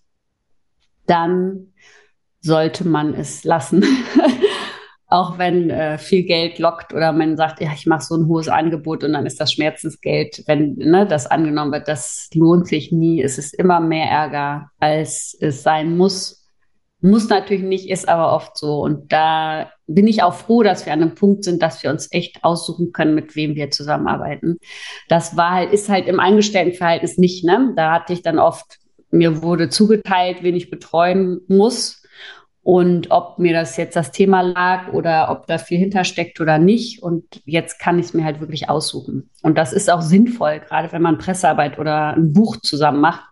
dann 1.06 1.74
sollte 2.42 2.88
man 2.88 3.14
es 3.14 3.44
lassen. 3.44 3.84
Auch 5.08 5.40
wenn 5.40 5.72
äh, 5.72 5.98
viel 5.98 6.24
Geld 6.24 6.60
lockt 6.60 6.94
oder 6.94 7.12
man 7.12 7.36
sagt, 7.36 7.62
ja, 7.62 7.72
ich 7.74 7.88
mache 7.88 8.04
so 8.04 8.16
ein 8.16 8.28
hohes 8.28 8.48
Angebot 8.48 9.04
und 9.04 9.14
dann 9.14 9.26
ist 9.26 9.40
das 9.40 9.52
Schmerzensgeld, 9.52 10.44
wenn 10.46 10.76
ne, 10.76 11.08
das 11.08 11.26
angenommen 11.26 11.72
wird, 11.72 11.88
das 11.88 12.30
lohnt 12.36 12.68
sich 12.68 12.92
nie. 12.92 13.22
Es 13.22 13.40
ist 13.40 13.56
immer 13.56 13.80
mehr 13.80 14.06
Ärger, 14.06 14.70
als 14.80 15.36
es 15.40 15.64
sein 15.64 15.98
muss. 15.98 16.48
Muss 17.02 17.28
natürlich 17.28 17.64
nicht, 17.64 17.90
ist 17.90 18.08
aber 18.08 18.34
oft 18.34 18.56
so. 18.56 18.82
Und 18.82 19.12
da 19.12 19.72
bin 19.90 20.08
ich 20.08 20.24
auch 20.24 20.36
froh, 20.36 20.64
dass 20.64 20.86
wir 20.86 20.94
an 20.94 21.02
einem 21.02 21.16
Punkt 21.16 21.44
sind, 21.44 21.62
dass 21.62 21.84
wir 21.84 21.90
uns 21.90 22.08
echt 22.12 22.44
aussuchen 22.44 22.92
können, 22.94 23.16
mit 23.16 23.36
wem 23.36 23.56
wir 23.56 23.72
zusammenarbeiten. 23.72 24.60
Das 25.08 25.36
war 25.36 25.52
halt, 25.52 25.74
ist 25.74 25.90
halt 25.90 26.08
im 26.08 26.20
Angestelltenverhältnis 26.20 27.18
nicht, 27.18 27.44
ne? 27.44 27.74
Da 27.76 27.94
hatte 27.94 28.14
ich 28.14 28.22
dann 28.22 28.40
oft, 28.40 28.78
mir 29.12 29.42
wurde 29.42 29.70
zugeteilt, 29.70 30.44
wen 30.44 30.56
ich 30.56 30.70
betreuen 30.70 31.42
muss. 31.48 31.99
Und 32.72 33.10
ob 33.10 33.40
mir 33.40 33.52
das 33.52 33.78
jetzt 33.78 33.96
das 33.96 34.12
Thema 34.12 34.42
lag 34.42 34.94
oder 34.94 35.32
ob 35.32 35.48
da 35.48 35.58
viel 35.58 35.80
hintersteckt 35.80 36.40
oder 36.40 36.60
nicht. 36.60 37.02
Und 37.02 37.42
jetzt 37.46 37.80
kann 37.80 37.98
ich 37.98 38.06
es 38.06 38.14
mir 38.14 38.24
halt 38.24 38.42
wirklich 38.42 38.70
aussuchen. 38.70 39.32
Und 39.42 39.58
das 39.58 39.74
ist 39.74 39.90
auch 39.92 40.04
sinnvoll, 40.04 40.60
gerade 40.60 40.92
wenn 40.92 41.02
man 41.02 41.18
Pressearbeit 41.18 41.80
oder 41.80 42.14
ein 42.14 42.32
Buch 42.32 42.58
zusammen 42.58 43.02
macht, 43.02 43.24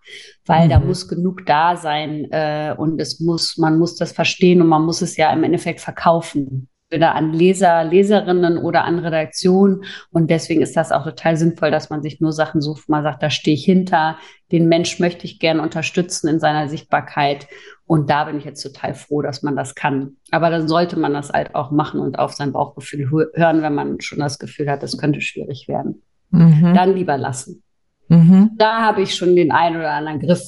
weil 0.47 0.65
mhm. 0.65 0.69
da 0.71 0.79
muss 0.79 1.07
genug 1.07 1.45
da 1.45 1.75
sein 1.75 2.25
äh, 2.31 2.73
und 2.75 2.99
es 2.99 3.19
muss, 3.19 3.59
man 3.59 3.77
muss 3.77 3.95
das 3.95 4.11
verstehen 4.11 4.59
und 4.59 4.69
man 4.69 4.83
muss 4.83 5.03
es 5.03 5.17
ja 5.17 5.31
im 5.31 5.43
Endeffekt 5.43 5.81
verkaufen. 5.81 6.67
Wieder 6.89 7.13
an 7.13 7.31
Leser, 7.31 7.83
Leserinnen 7.83 8.57
oder 8.57 8.85
an 8.85 8.97
Redaktion. 8.97 9.83
Und 10.09 10.31
deswegen 10.31 10.63
ist 10.63 10.75
das 10.75 10.91
auch 10.91 11.03
total 11.03 11.37
sinnvoll, 11.37 11.69
dass 11.69 11.91
man 11.91 12.01
sich 12.01 12.19
nur 12.21 12.31
Sachen 12.31 12.59
sucht, 12.59 12.89
man 12.89 13.03
sagt, 13.03 13.21
da 13.21 13.29
stehe 13.29 13.55
ich 13.55 13.65
hinter, 13.65 14.17
den 14.51 14.67
Mensch 14.67 14.99
möchte 14.99 15.25
ich 15.25 15.37
gerne 15.37 15.61
unterstützen 15.61 16.27
in 16.27 16.39
seiner 16.39 16.69
Sichtbarkeit. 16.69 17.45
Und 17.87 18.09
da 18.09 18.25
bin 18.25 18.37
ich 18.37 18.43
jetzt 18.43 18.61
total 18.61 18.93
froh, 18.93 19.21
dass 19.21 19.43
man 19.43 19.55
das 19.55 19.73
kann. 19.73 20.17
Aber 20.31 20.49
dann 20.49 20.67
sollte 20.67 20.99
man 20.99 21.13
das 21.13 21.29
halt 21.29 21.55
auch 21.55 21.71
machen 21.71 22.01
und 22.01 22.19
auf 22.19 22.33
sein 22.33 22.51
Bauchgefühl 22.51 23.09
hören, 23.09 23.61
wenn 23.61 23.73
man 23.73 24.01
schon 24.01 24.19
das 24.19 24.39
Gefühl 24.39 24.69
hat, 24.69 24.83
das 24.83 24.97
könnte 24.97 25.21
schwierig 25.21 25.69
werden. 25.69 26.03
Mhm. 26.31 26.73
Dann 26.75 26.93
lieber 26.93 27.17
lassen. 27.17 27.63
Mhm. 28.09 28.51
Da 28.57 28.81
habe 28.81 29.01
ich 29.01 29.15
schon 29.15 29.35
den 29.37 29.51
einen 29.51 29.77
oder 29.77 29.91
anderen 29.91 30.19
Griff 30.19 30.41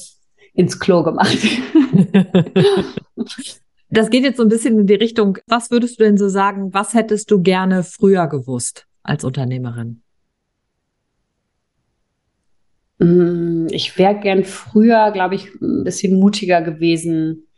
ins 0.52 0.78
Klo 0.78 1.02
gemacht. 1.02 1.38
das 3.88 4.10
geht 4.10 4.24
jetzt 4.24 4.36
so 4.36 4.42
ein 4.42 4.50
bisschen 4.50 4.78
in 4.78 4.86
die 4.86 4.94
Richtung, 4.94 5.38
was 5.46 5.70
würdest 5.70 5.98
du 5.98 6.04
denn 6.04 6.18
so 6.18 6.28
sagen, 6.28 6.74
was 6.74 6.92
hättest 6.92 7.30
du 7.30 7.40
gerne 7.40 7.82
früher 7.84 8.26
gewusst 8.26 8.86
als 9.02 9.24
Unternehmerin? 9.24 10.02
Mm, 13.00 13.66
ich 13.70 13.98
wäre 13.98 14.14
gern 14.14 14.44
früher, 14.44 15.10
glaube 15.10 15.34
ich, 15.34 15.48
ein 15.60 15.84
bisschen 15.84 16.20
mutiger 16.20 16.60
gewesen 16.60 17.48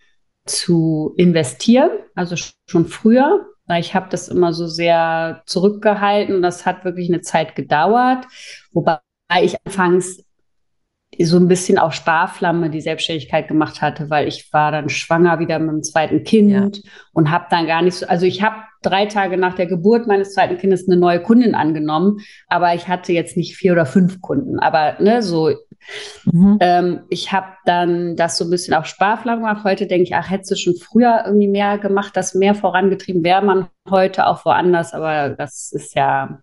zu 0.47 1.15
investieren, 1.17 1.91
also 2.15 2.37
schon 2.67 2.87
früher. 2.87 3.47
Ich 3.79 3.95
habe 3.95 4.09
das 4.11 4.29
immer 4.29 4.53
so 4.53 4.67
sehr 4.67 5.43
zurückgehalten. 5.47 6.43
Das 6.43 6.67
hat 6.67 6.85
wirklich 6.85 7.09
eine 7.09 7.23
Zeit 7.23 7.55
gedauert, 7.55 8.27
wobei 8.73 8.99
ich 9.41 9.57
anfangs 9.65 10.23
so 11.21 11.37
ein 11.37 11.49
bisschen 11.49 11.79
auf 11.79 11.93
Sparflamme 11.93 12.71
die 12.71 12.81
Selbstständigkeit 12.81 13.47
gemacht 13.47 13.83
hatte, 13.83 14.09
weil 14.09 14.27
ich 14.29 14.53
war 14.53 14.73
dann 14.73 14.89
schwanger 14.89 15.39
wieder 15.39 15.59
mit 15.59 15.71
dem 15.71 15.83
zweiten 15.83 16.25
Kind 16.25 16.79
ja. 16.79 16.83
und 17.13 17.31
habe 17.31 17.47
dann 17.51 17.67
gar 17.67 17.83
nicht 17.83 17.97
so, 17.97 18.07
also 18.07 18.25
ich 18.25 18.43
habe 18.43 18.57
drei 18.81 19.07
Tage 19.07 19.37
nach 19.37 19.55
der 19.55 19.67
Geburt 19.67 20.07
meines 20.07 20.33
zweiten 20.33 20.57
Kindes 20.57 20.89
eine 20.89 20.97
neue 20.97 21.21
Kundin 21.21 21.55
angenommen, 21.55 22.21
aber 22.49 22.75
ich 22.75 22.89
hatte 22.89 23.13
jetzt 23.13 23.37
nicht 23.37 23.57
vier 23.57 23.73
oder 23.73 23.85
fünf 23.87 24.21
Kunden, 24.23 24.59
aber 24.59 24.97
ne, 25.01 25.23
so 25.23 25.51
mhm. 26.25 26.57
ähm, 26.61 27.01
ich 27.11 27.31
habe 27.31 27.49
dann 27.67 28.17
das 28.17 28.39
so 28.39 28.45
ein 28.45 28.51
bisschen 28.51 28.75
auf 28.75 28.87
Sparflamme 28.87 29.43
gemacht. 29.43 29.65
Heute 29.65 29.87
denke 29.87 30.05
ich, 30.05 30.15
ach, 30.15 30.31
hättest 30.31 30.51
du 30.53 30.57
schon 30.57 30.75
früher 30.77 31.25
irgendwie 31.27 31.49
mehr 31.49 31.79
gemacht, 31.79 32.17
das 32.17 32.35
mehr 32.35 32.55
vorangetrieben, 32.55 33.23
wäre 33.23 33.45
man 33.45 33.69
heute 33.89 34.27
auch 34.27 34.45
woanders, 34.47 34.95
aber 34.95 35.31
das 35.31 35.73
ist 35.73 35.95
ja 35.95 36.41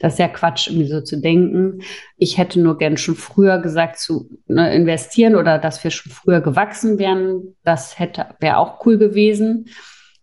das 0.00 0.14
ist 0.14 0.18
ja 0.18 0.28
Quatsch, 0.28 0.68
irgendwie 0.68 0.88
so 0.88 1.00
zu 1.00 1.20
denken. 1.20 1.80
Ich 2.16 2.38
hätte 2.38 2.60
nur 2.60 2.78
gern 2.78 2.96
schon 2.96 3.14
früher 3.14 3.58
gesagt 3.58 3.98
zu 3.98 4.28
ne, 4.46 4.74
investieren 4.74 5.36
oder 5.36 5.58
dass 5.58 5.82
wir 5.82 5.90
schon 5.90 6.12
früher 6.12 6.40
gewachsen 6.40 6.98
wären. 6.98 7.56
Das 7.62 7.98
hätte 7.98 8.26
wäre 8.40 8.58
auch 8.58 8.84
cool 8.86 8.98
gewesen. 8.98 9.66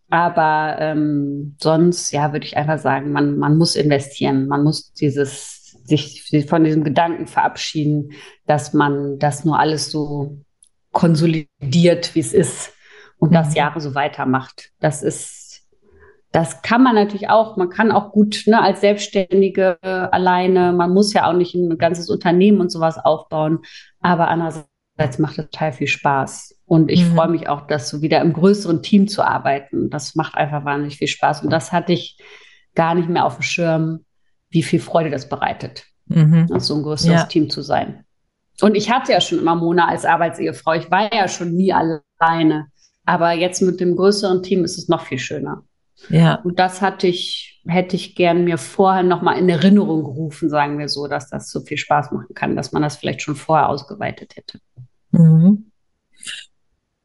Aber 0.10 0.76
ähm, 0.80 1.56
sonst, 1.60 2.12
ja, 2.12 2.34
würde 2.34 2.46
ich 2.46 2.58
einfach 2.58 2.80
sagen, 2.80 3.12
man, 3.12 3.38
man 3.38 3.58
muss 3.58 3.76
investieren. 3.76 4.48
Man 4.48 4.64
muss 4.64 4.92
dieses, 4.94 5.78
sich 5.86 6.46
von 6.48 6.64
diesem 6.64 6.84
Gedanken 6.84 7.28
verabschieden, 7.28 8.12
dass 8.46 8.74
man 8.74 9.20
das 9.20 9.46
nur 9.46 9.58
alles 9.58 9.90
so 9.90 10.40
konsolidiert, 10.92 12.14
wie 12.14 12.20
es 12.20 12.34
ist 12.34 12.74
und 13.18 13.30
mhm. 13.30 13.36
das 13.36 13.56
Jahre 13.56 13.80
so 13.80 13.96
weitermacht. 13.96 14.72
Das 14.80 15.02
ist 15.02 15.41
das 16.32 16.62
kann 16.62 16.82
man 16.82 16.96
natürlich 16.96 17.30
auch. 17.30 17.58
Man 17.58 17.70
kann 17.70 17.92
auch 17.92 18.12
gut 18.12 18.44
ne, 18.46 18.62
als 18.62 18.82
Selbstständige 18.82 19.78
äh, 19.82 19.88
alleine. 19.88 20.72
Man 20.72 20.94
muss 20.94 21.14
ja 21.14 21.30
auch 21.30 21.34
nicht 21.34 21.56
ein 21.56 21.78
ganzes 21.78 22.10
Unternehmen 22.10 22.62
und 22.62 22.72
sowas 22.72 22.98
aufbauen. 22.98 23.60
Aber 24.00 24.30
andererseits 24.30 25.20
macht 25.20 25.38
es 25.38 25.46
total 25.46 25.74
viel 25.74 25.88
Spaß. 25.88 26.58
Und 26.66 26.90
ich 26.90 27.04
mhm. 27.04 27.16
freue 27.16 27.28
mich 27.28 27.50
auch, 27.50 27.68
dass 27.68 27.90
so 27.90 28.02
wieder 28.02 28.22
im 28.22 28.32
größeren 28.32 28.82
Team 28.82 29.10
zu 29.10 29.24
arbeiten. 29.24 29.90
Das 29.90 30.16
macht 30.16 30.36
einfach 30.36 30.64
wahnsinnig 30.64 30.98
viel 30.98 31.10
Spaß. 31.10 31.44
Und 31.44 31.50
das 31.50 31.74
hatte 31.74 31.92
ich 31.92 32.18
gar 32.76 32.96
nicht 32.96 33.10
mehr 33.10 33.26
auf 33.26 33.36
dem 33.36 33.44
Schirm, 33.44 34.06
wie 34.50 34.64
viel 34.64 34.80
Freude 34.80 35.10
das 35.10 35.28
bereitet, 35.28 35.86
mhm. 36.06 36.48
so 36.60 36.76
ein 36.76 36.84
größeres 36.84 37.22
ja. 37.22 37.26
Team 37.26 37.50
zu 37.50 37.62
sein. 37.62 38.06
Und 38.62 38.76
ich 38.76 38.92
hatte 38.92 39.12
ja 39.12 39.20
schon 39.20 39.40
immer 39.40 39.56
Mona 39.56 39.88
als 39.88 40.06
Arbeitsehefrau. 40.06 40.74
Ich 40.74 40.92
war 40.92 41.14
ja 41.14 41.28
schon 41.28 41.54
nie 41.54 41.74
alleine. 41.74 42.68
Aber 43.06 43.32
jetzt 43.32 43.62
mit 43.62 43.80
dem 43.80 43.96
größeren 43.96 44.44
Team 44.44 44.64
ist 44.64 44.78
es 44.78 44.88
noch 44.88 45.02
viel 45.02 45.20
schöner. 45.20 45.64
Ja. 46.10 46.36
Und 46.44 46.60
das 46.60 46.82
hatte 46.82 47.08
ich, 47.08 47.62
hätte 47.66 47.96
ich 47.96 48.16
gern 48.16 48.44
mir 48.44 48.58
vorher 48.58 49.04
nochmal 49.04 49.38
in 49.38 49.50
Erinnerung 49.50 50.04
gerufen, 50.04 50.50
sagen 50.50 50.80
wir 50.80 50.90
so, 50.90 51.08
dass 51.08 51.30
das 51.30 51.52
so 51.52 51.62
viel 51.62 51.78
Spaß 51.78 52.12
machen 52.12 52.34
kann, 52.34 52.56
dass 52.56 52.72
man 52.72 52.82
das 52.82 52.98
vielleicht 52.98 53.22
schon 53.22 53.36
vorher 53.36 53.70
ausgeweitet 53.70 54.36
hätte. 54.36 54.60
Mhm. 55.12 55.72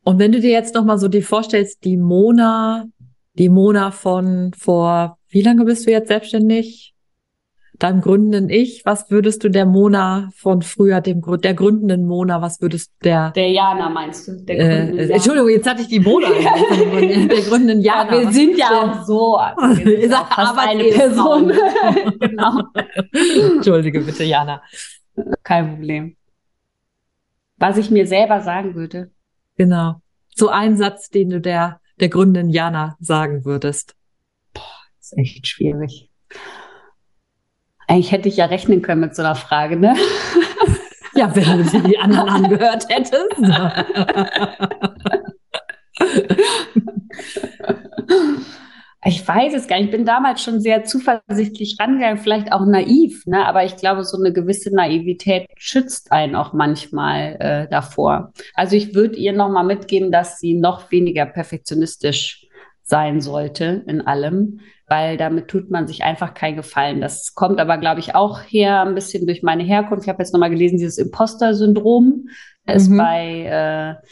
Und 0.03 0.19
wenn 0.19 0.33
du 0.33 0.41
dir 0.41 0.51
jetzt 0.51 0.75
nochmal 0.75 0.99
so 0.99 1.09
die 1.09 1.23
vorstellst, 1.23 1.85
die 1.85 1.97
Mona, 1.97 2.87
die 3.35 3.49
Mona 3.49 3.91
von 3.91 4.53
vor, 4.57 5.19
wie 5.29 5.43
lange 5.43 5.65
bist 5.65 5.87
du 5.87 5.91
jetzt 5.91 6.09
selbstständig? 6.09 6.95
Deinem 7.79 8.01
gründenden 8.01 8.49
Ich, 8.49 8.85
was 8.85 9.11
würdest 9.11 9.45
du 9.45 9.51
der 9.51 9.67
Mona 9.67 10.31
von 10.35 10.63
früher, 10.63 11.01
dem 11.01 11.23
der 11.43 11.55
gründenden 11.55 12.07
Mona, 12.07 12.41
was 12.41 12.61
würdest 12.61 12.93
der 13.05 13.31
der 13.33 13.51
Jana 13.51 13.89
meinst 13.89 14.29
du? 14.29 14.45
Der 14.45 14.59
äh, 14.59 15.11
Entschuldigung, 15.13 15.51
jetzt 15.51 15.69
hatte 15.69 15.83
ich 15.83 15.89
die 15.89 16.01
Mona, 16.01 16.29
der 16.31 17.43
gründenden 17.43 17.81
Jana. 17.81 18.15
Ja, 18.15 18.21
wir 18.25 18.33
sind 18.33 18.59
ja 18.59 18.69
auch 18.69 19.05
so, 19.05 19.37
also 19.37 19.85
wir 19.85 20.01
sind 20.01 20.15
auch 20.15 20.29
fast 20.29 20.59
eine 20.59 20.85
Person. 20.85 21.53
genau. 22.21 22.63
Entschuldige 23.57 24.01
bitte, 24.01 24.25
Jana. 24.25 24.63
Kein 25.43 25.77
Problem. 25.77 26.17
Was 27.59 27.79
ich 27.79 27.91
mir 27.91 28.07
selber 28.07 28.41
sagen 28.41 28.75
würde. 28.75 29.11
Genau. 29.57 29.97
So 30.35 30.49
ein 30.49 30.77
Satz, 30.77 31.09
den 31.09 31.31
du 31.31 31.41
der 31.41 31.81
der 32.01 32.09
gründenden 32.09 32.51
Jana 32.51 32.97
sagen 33.01 33.45
würdest. 33.45 33.95
Boah, 34.53 34.63
ist 35.01 35.17
echt 35.17 35.47
schwierig. 35.47 36.11
Eigentlich 37.87 38.13
hätte 38.13 38.29
ich 38.29 38.37
ja 38.37 38.47
rechnen 38.47 38.83
können 38.83 39.01
mit 39.01 39.15
so 39.15 39.23
einer 39.23 39.35
Frage, 39.37 39.77
ne? 39.77 39.95
Ja, 41.17 41.35
wenn 41.35 41.59
du 41.59 41.65
dir 41.65 41.83
die 41.83 41.99
anderen 41.99 42.29
angehört 42.29 42.87
hättest. 42.91 43.37
ich 49.05 49.27
weiß 49.27 49.55
es 49.55 49.67
gar 49.67 49.77
nicht. 49.77 49.87
Ich 49.87 49.91
bin 49.93 50.05
damals 50.05 50.43
schon 50.43 50.61
sehr 50.61 50.85
zuversichtlich 50.85 51.79
rangegangen, 51.81 52.19
vielleicht 52.19 52.53
auch 52.53 52.67
naiv, 52.67 53.25
ne? 53.25 53.47
aber 53.47 53.65
ich 53.65 53.77
glaube, 53.77 54.05
so 54.05 54.19
eine 54.19 54.33
gewisse 54.33 54.75
Naivität 54.75 55.47
schützt 55.57 56.13
einen 56.13 56.35
auch 56.35 56.53
manchmal 56.53 57.37
äh, 57.41 57.67
davor. 57.69 58.35
Also 58.55 58.77
ich 58.77 58.95
würde 58.95 59.17
ihr 59.17 59.33
nochmal 59.33 59.65
mitgeben, 59.65 60.13
dass 60.13 60.39
sie 60.39 60.53
noch 60.53 60.91
weniger 60.91 61.25
perfektionistisch 61.25 62.47
sein 62.83 63.23
sollte 63.23 63.85
in 63.87 64.03
allem, 64.03 64.61
weil 64.89 65.17
damit 65.17 65.49
tut 65.49 65.71
man 65.71 65.87
sich 65.87 66.05
einfach 66.05 66.35
keinen 66.35 66.57
Gefallen. 66.57 67.01
Das 67.01 67.35
kommt 67.35 67.61
aber, 67.61 67.79
glaube 67.79 68.01
ich, 68.01 68.15
auch 68.15 68.41
her 68.47 68.83
ein 68.83 68.95
bisschen 68.95 69.27
durch 69.27 69.43
meine 69.43 69.65
Herkunft. 69.65 70.05
Ich 70.05 70.09
habe 70.09 70.23
jetzt 70.23 70.33
nochmal 70.33 70.51
gelesen, 70.51 70.79
dieses 70.79 70.99
Imposter-Syndrom 70.99 72.29
ist 72.67 72.89
mhm. 72.89 72.97
bei 72.97 73.97
äh, 74.01 74.07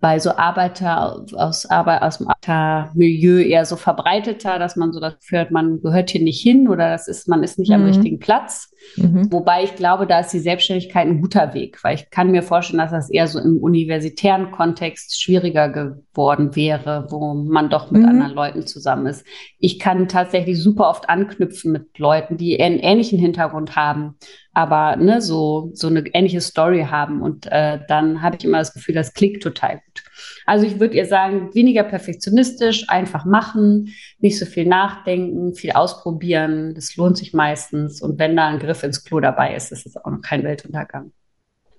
bei 0.00 0.18
so 0.18 0.30
Arbeiter 0.30 1.26
aus, 1.34 1.66
Arbeit, 1.66 2.02
aus 2.02 2.18
dem 2.18 2.28
Arbeitermilieu 2.28 3.42
eher 3.42 3.66
so 3.66 3.76
verbreiteter, 3.76 4.58
dass 4.58 4.76
man 4.76 4.92
so 4.92 5.00
das 5.00 5.16
hat, 5.32 5.50
man 5.50 5.82
gehört 5.82 6.10
hier 6.10 6.22
nicht 6.22 6.40
hin 6.40 6.68
oder 6.68 6.90
das 6.90 7.06
ist, 7.06 7.28
man 7.28 7.42
ist 7.42 7.58
nicht 7.58 7.68
mhm. 7.68 7.74
am 7.74 7.84
richtigen 7.84 8.18
Platz. 8.18 8.74
Mhm. 8.96 9.30
Wobei 9.32 9.64
ich 9.64 9.76
glaube, 9.76 10.06
da 10.06 10.20
ist 10.20 10.32
die 10.32 10.38
Selbstständigkeit 10.38 11.06
ein 11.06 11.20
guter 11.20 11.54
Weg, 11.54 11.82
weil 11.82 11.94
ich 11.94 12.10
kann 12.10 12.30
mir 12.30 12.42
vorstellen, 12.42 12.78
dass 12.78 12.90
das 12.90 13.10
eher 13.10 13.28
so 13.28 13.38
im 13.38 13.58
universitären 13.58 14.50
Kontext 14.50 15.20
schwieriger 15.20 15.68
geworden 15.68 16.56
wäre, 16.56 17.06
wo 17.10 17.34
man 17.34 17.70
doch 17.70 17.90
mit 17.90 18.02
mhm. 18.02 18.08
anderen 18.08 18.32
Leuten 18.32 18.66
zusammen 18.66 19.06
ist. 19.06 19.24
Ich 19.58 19.78
kann 19.78 20.08
tatsächlich 20.08 20.62
super 20.62 20.88
oft 20.88 21.08
anknüpfen 21.08 21.72
mit 21.72 21.98
Leuten, 21.98 22.36
die 22.36 22.60
einen 22.60 22.78
ähnlichen 22.78 23.18
Hintergrund 23.18 23.76
haben 23.76 24.16
aber 24.52 24.96
ne, 24.96 25.20
so, 25.22 25.70
so 25.74 25.86
eine 25.86 26.04
ähnliche 26.12 26.40
Story 26.40 26.86
haben. 26.90 27.22
Und 27.22 27.46
äh, 27.46 27.78
dann 27.88 28.22
habe 28.22 28.36
ich 28.36 28.44
immer 28.44 28.58
das 28.58 28.74
Gefühl, 28.74 28.94
das 28.94 29.14
klickt 29.14 29.42
total 29.42 29.76
gut. 29.76 30.02
Also 30.50 30.66
ich 30.66 30.80
würde 30.80 30.96
ihr 30.96 31.06
sagen, 31.06 31.54
weniger 31.54 31.84
perfektionistisch, 31.84 32.88
einfach 32.88 33.24
machen, 33.24 33.94
nicht 34.18 34.36
so 34.36 34.46
viel 34.46 34.66
nachdenken, 34.66 35.54
viel 35.54 35.70
ausprobieren. 35.70 36.74
Das 36.74 36.96
lohnt 36.96 37.16
sich 37.16 37.32
meistens. 37.32 38.02
Und 38.02 38.18
wenn 38.18 38.34
da 38.34 38.48
ein 38.48 38.58
Griff 38.58 38.82
ins 38.82 39.04
Klo 39.04 39.20
dabei 39.20 39.54
ist, 39.54 39.70
ist 39.70 39.86
es 39.86 39.96
auch 39.96 40.10
noch 40.10 40.22
kein 40.22 40.42
Weltuntergang. 40.42 41.12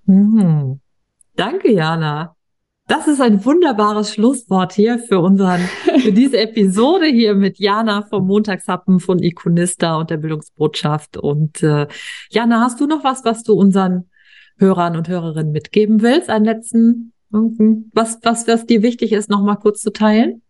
Mhm. 0.06 0.80
Danke, 1.36 1.70
Jana. 1.70 2.38
Das 2.88 3.10
ist 3.10 3.20
ein 3.20 3.44
wunderbares 3.44 4.14
Schlusswort 4.14 4.72
hier 4.72 5.00
für 5.00 5.20
unseren, 5.20 5.60
für 6.00 6.14
diese 6.14 6.40
Episode 6.40 7.08
hier 7.08 7.36
mit 7.36 7.60
Jana 7.60 8.04
vom 8.04 8.26
Montagshappen 8.26 9.02
von 9.02 9.22
Ikonista 9.22 9.98
und 9.98 10.10
der 10.12 10.18
Bildungsbotschaft. 10.18 11.18
Und 11.18 11.62
äh, 11.62 11.88
Jana, 12.30 12.62
hast 12.62 12.80
du 12.80 12.88
noch 12.88 13.04
was, 13.04 13.26
was 13.26 13.44
du 13.44 13.52
unseren 13.52 14.10
Hörern 14.58 14.96
und 14.96 15.10
Hörerinnen 15.10 15.52
mitgeben 15.52 16.02
willst? 16.02 16.30
Einen 16.30 16.46
letzten, 16.46 17.12
was, 17.32 18.20
was, 18.24 18.48
was 18.48 18.66
dir 18.66 18.82
wichtig 18.82 19.12
ist, 19.12 19.30
noch 19.30 19.42
mal 19.42 19.56
kurz 19.56 19.82
zu 19.82 19.92
teilen? 19.92 20.42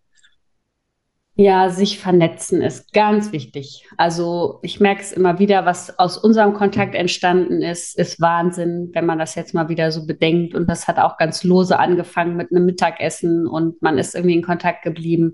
Ja, 1.36 1.70
sich 1.70 1.98
vernetzen 1.98 2.62
ist 2.62 2.94
ganz 2.94 3.32
wichtig. 3.32 3.88
Also 3.98 4.60
ich 4.64 4.80
merke 4.80 5.02
es 5.02 5.14
immer 5.14 5.40
wieder, 5.40 5.66
was 5.66 5.98
aus 5.98 6.18
unserem 6.18 6.54
Kontakt 6.54 6.94
entstanden 6.94 7.62
ist, 7.62 7.98
ist 7.98 8.20
Wahnsinn, 8.20 8.92
wenn 8.94 9.06
man 9.06 9.18
das 9.18 9.36
jetzt 9.36 9.54
mal 9.54 9.70
wieder 9.70 9.92
so 9.92 10.06
bedenkt. 10.06 10.54
Und 10.54 10.68
das 10.68 10.88
hat 10.88 11.00
auch 11.00 11.18
ganz 11.18 11.44
lose 11.44 11.80
angefangen 11.80 12.36
mit 12.36 12.52
einem 12.52 12.66
Mittagessen 12.66 13.48
und 13.48 13.82
man 13.82 13.98
ist 13.98 14.14
irgendwie 14.14 14.36
in 14.36 14.44
Kontakt 14.44 14.84
geblieben. 14.84 15.34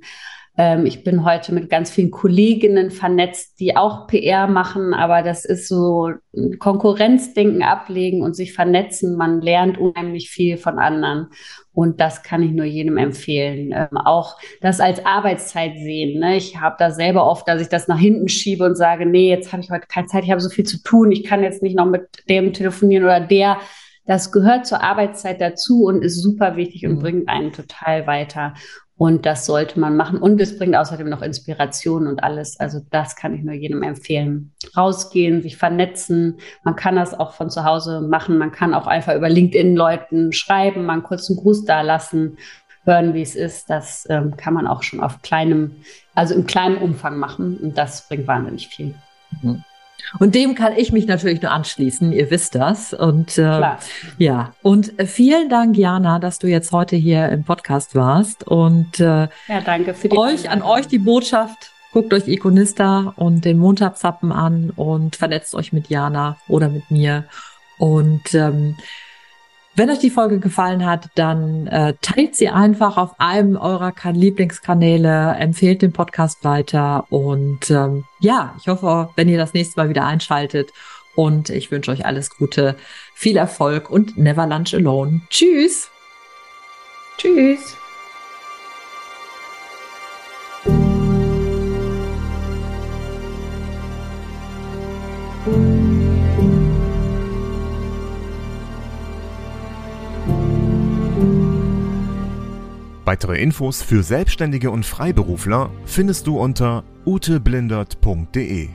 Ähm, 0.57 0.87
ich 0.87 1.03
bin 1.03 1.23
heute 1.23 1.53
mit 1.53 1.69
ganz 1.69 1.91
vielen 1.91 2.09
Kolleginnen 2.09 2.89
vernetzt, 2.89 3.59
die 3.59 3.77
auch 3.77 4.07
PR 4.07 4.47
machen, 4.47 4.95
aber 4.95 5.21
das 5.21 5.45
ist 5.45 5.67
so 5.67 6.11
Konkurrenzdenken 6.57 7.61
ablegen 7.61 8.23
und 8.23 8.35
sich 8.35 8.53
vernetzen. 8.53 9.15
Man 9.15 9.39
lernt 9.41 9.77
unheimlich 9.77 10.31
viel 10.31 10.57
von 10.57 10.79
anderen. 10.79 11.27
Und 11.73 12.01
das 12.01 12.23
kann 12.23 12.41
ich 12.41 12.51
nur 12.51 12.65
jedem 12.65 12.97
empfehlen. 12.97 13.71
Ähm, 13.71 13.97
auch 13.97 14.37
das 14.61 14.79
als 14.79 15.05
Arbeitszeit 15.05 15.75
sehen. 15.75 16.19
Ne? 16.19 16.35
Ich 16.37 16.59
habe 16.59 16.75
da 16.79 16.89
selber 16.89 17.29
oft, 17.29 17.47
dass 17.47 17.61
ich 17.61 17.69
das 17.69 17.87
nach 17.87 17.99
hinten 17.99 18.27
schiebe 18.27 18.65
und 18.65 18.75
sage, 18.75 19.05
nee, 19.05 19.29
jetzt 19.29 19.53
habe 19.53 19.61
ich 19.61 19.69
heute 19.69 19.85
keine 19.87 20.07
Zeit, 20.07 20.23
ich 20.23 20.31
habe 20.31 20.41
so 20.41 20.49
viel 20.49 20.65
zu 20.65 20.81
tun, 20.81 21.11
ich 21.11 21.23
kann 21.23 21.43
jetzt 21.43 21.61
nicht 21.61 21.77
noch 21.77 21.85
mit 21.85 22.07
dem 22.29 22.51
telefonieren 22.51 23.03
oder 23.03 23.19
der. 23.19 23.59
Das 24.07 24.31
gehört 24.31 24.65
zur 24.65 24.81
Arbeitszeit 24.81 25.39
dazu 25.39 25.83
und 25.83 26.01
ist 26.01 26.19
super 26.21 26.55
wichtig 26.55 26.85
und 26.87 26.95
mhm. 26.95 26.99
bringt 26.99 27.29
einen 27.29 27.51
total 27.51 28.07
weiter. 28.07 28.55
Und 28.97 29.27
das 29.27 29.45
sollte 29.45 29.79
man 29.79 29.95
machen. 29.95 30.17
Und 30.17 30.41
es 30.41 30.57
bringt 30.57 30.75
außerdem 30.75 31.07
noch 31.07 31.21
Inspiration 31.21 32.07
und 32.07 32.23
alles. 32.23 32.59
Also 32.59 32.79
das 32.89 33.15
kann 33.15 33.35
ich 33.35 33.43
nur 33.43 33.53
jedem 33.53 33.83
empfehlen. 33.83 34.53
Rausgehen, 34.75 35.43
sich 35.43 35.55
vernetzen. 35.55 36.39
Man 36.63 36.75
kann 36.75 36.95
das 36.95 37.13
auch 37.13 37.33
von 37.33 37.51
zu 37.51 37.63
Hause 37.63 38.01
machen. 38.01 38.39
Man 38.39 38.51
kann 38.51 38.73
auch 38.73 38.87
einfach 38.87 39.13
über 39.15 39.29
LinkedIn 39.29 39.75
Leuten 39.75 40.33
schreiben, 40.33 40.85
mal 40.85 40.93
einen 40.93 41.03
kurzen 41.03 41.37
Gruß 41.37 41.65
da 41.65 41.81
lassen, 41.81 42.37
hören, 42.85 43.13
wie 43.13 43.21
es 43.21 43.35
ist. 43.35 43.69
Das 43.69 44.07
ähm, 44.09 44.35
kann 44.35 44.55
man 44.55 44.65
auch 44.65 44.81
schon 44.81 44.99
auf 44.99 45.21
kleinem, 45.21 45.75
also 46.15 46.33
im 46.33 46.47
kleinen 46.47 46.77
Umfang 46.77 47.19
machen. 47.19 47.57
Und 47.57 47.77
das 47.77 48.07
bringt 48.07 48.25
wahnsinnig 48.25 48.67
viel. 48.67 48.95
Mhm. 49.43 49.63
Und 50.19 50.35
dem 50.35 50.55
kann 50.55 50.73
ich 50.75 50.91
mich 50.91 51.07
natürlich 51.07 51.41
nur 51.41 51.51
anschließen, 51.51 52.11
ihr 52.11 52.31
wisst 52.31 52.55
das. 52.55 52.93
Und 52.93 53.37
äh, 53.37 53.61
ja, 54.17 54.53
und 54.61 54.97
äh, 54.99 55.05
vielen 55.05 55.49
Dank, 55.49 55.77
Jana, 55.77 56.19
dass 56.19 56.39
du 56.39 56.47
jetzt 56.47 56.71
heute 56.71 56.95
hier 56.95 57.29
im 57.29 57.43
Podcast 57.43 57.95
warst. 57.95 58.47
Und 58.47 58.99
äh, 58.99 59.27
ja, 59.47 59.61
danke 59.63 59.93
für 59.93 60.09
die 60.09 60.17
euch, 60.17 60.49
an 60.49 60.61
euch 60.61 60.87
die 60.87 60.99
Botschaft. 60.99 61.71
Guckt 61.93 62.13
euch 62.13 62.27
Ikonista 62.27 63.13
und 63.15 63.45
den 63.45 63.57
Montagszappen 63.57 64.31
an 64.31 64.71
und 64.75 65.15
vernetzt 65.15 65.55
euch 65.55 65.73
mit 65.73 65.87
Jana 65.89 66.37
oder 66.47 66.69
mit 66.69 66.91
mir. 66.91 67.25
Und 67.77 68.33
ähm, 68.33 68.75
wenn 69.77 69.91
euch 69.91 69.99
die 69.99 70.09
Folge 70.09 70.39
gefallen 70.39 70.85
hat, 70.85 71.09
dann 71.13 71.67
äh, 71.67 71.93
teilt 72.01 72.35
sie 72.35 72.49
einfach 72.49 72.97
auf 72.97 73.19
einem 73.19 73.55
eurer 73.55 73.93
Lieblingskanäle, 74.11 75.35
empfehlt 75.37 75.83
den 75.83 75.93
Podcast 75.93 76.43
weiter 76.43 77.05
und 77.11 77.69
ähm, 77.69 78.03
ja, 78.19 78.55
ich 78.59 78.67
hoffe, 78.67 79.09
wenn 79.15 79.29
ihr 79.29 79.37
das 79.37 79.53
nächste 79.53 79.79
Mal 79.79 79.89
wieder 79.89 80.05
einschaltet 80.05 80.73
und 81.15 81.51
ich 81.51 81.69
wünsche 81.69 81.91
euch 81.91 82.05
alles 82.05 82.31
Gute, 82.31 82.75
viel 83.13 83.37
Erfolg 83.37 83.89
und 83.89 84.17
never 84.17 84.47
lunch 84.47 84.73
alone. 84.73 85.21
Tschüss. 85.29 85.89
Tschüss. 87.17 87.77
Weitere 103.07 103.41
Infos 103.41 103.81
für 103.81 104.03
Selbstständige 104.03 104.69
und 104.69 104.85
Freiberufler 104.85 105.69
findest 105.85 106.27
du 106.27 106.37
unter 106.41 106.83
uteblindert.de. 107.05 108.67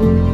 thank 0.00 0.29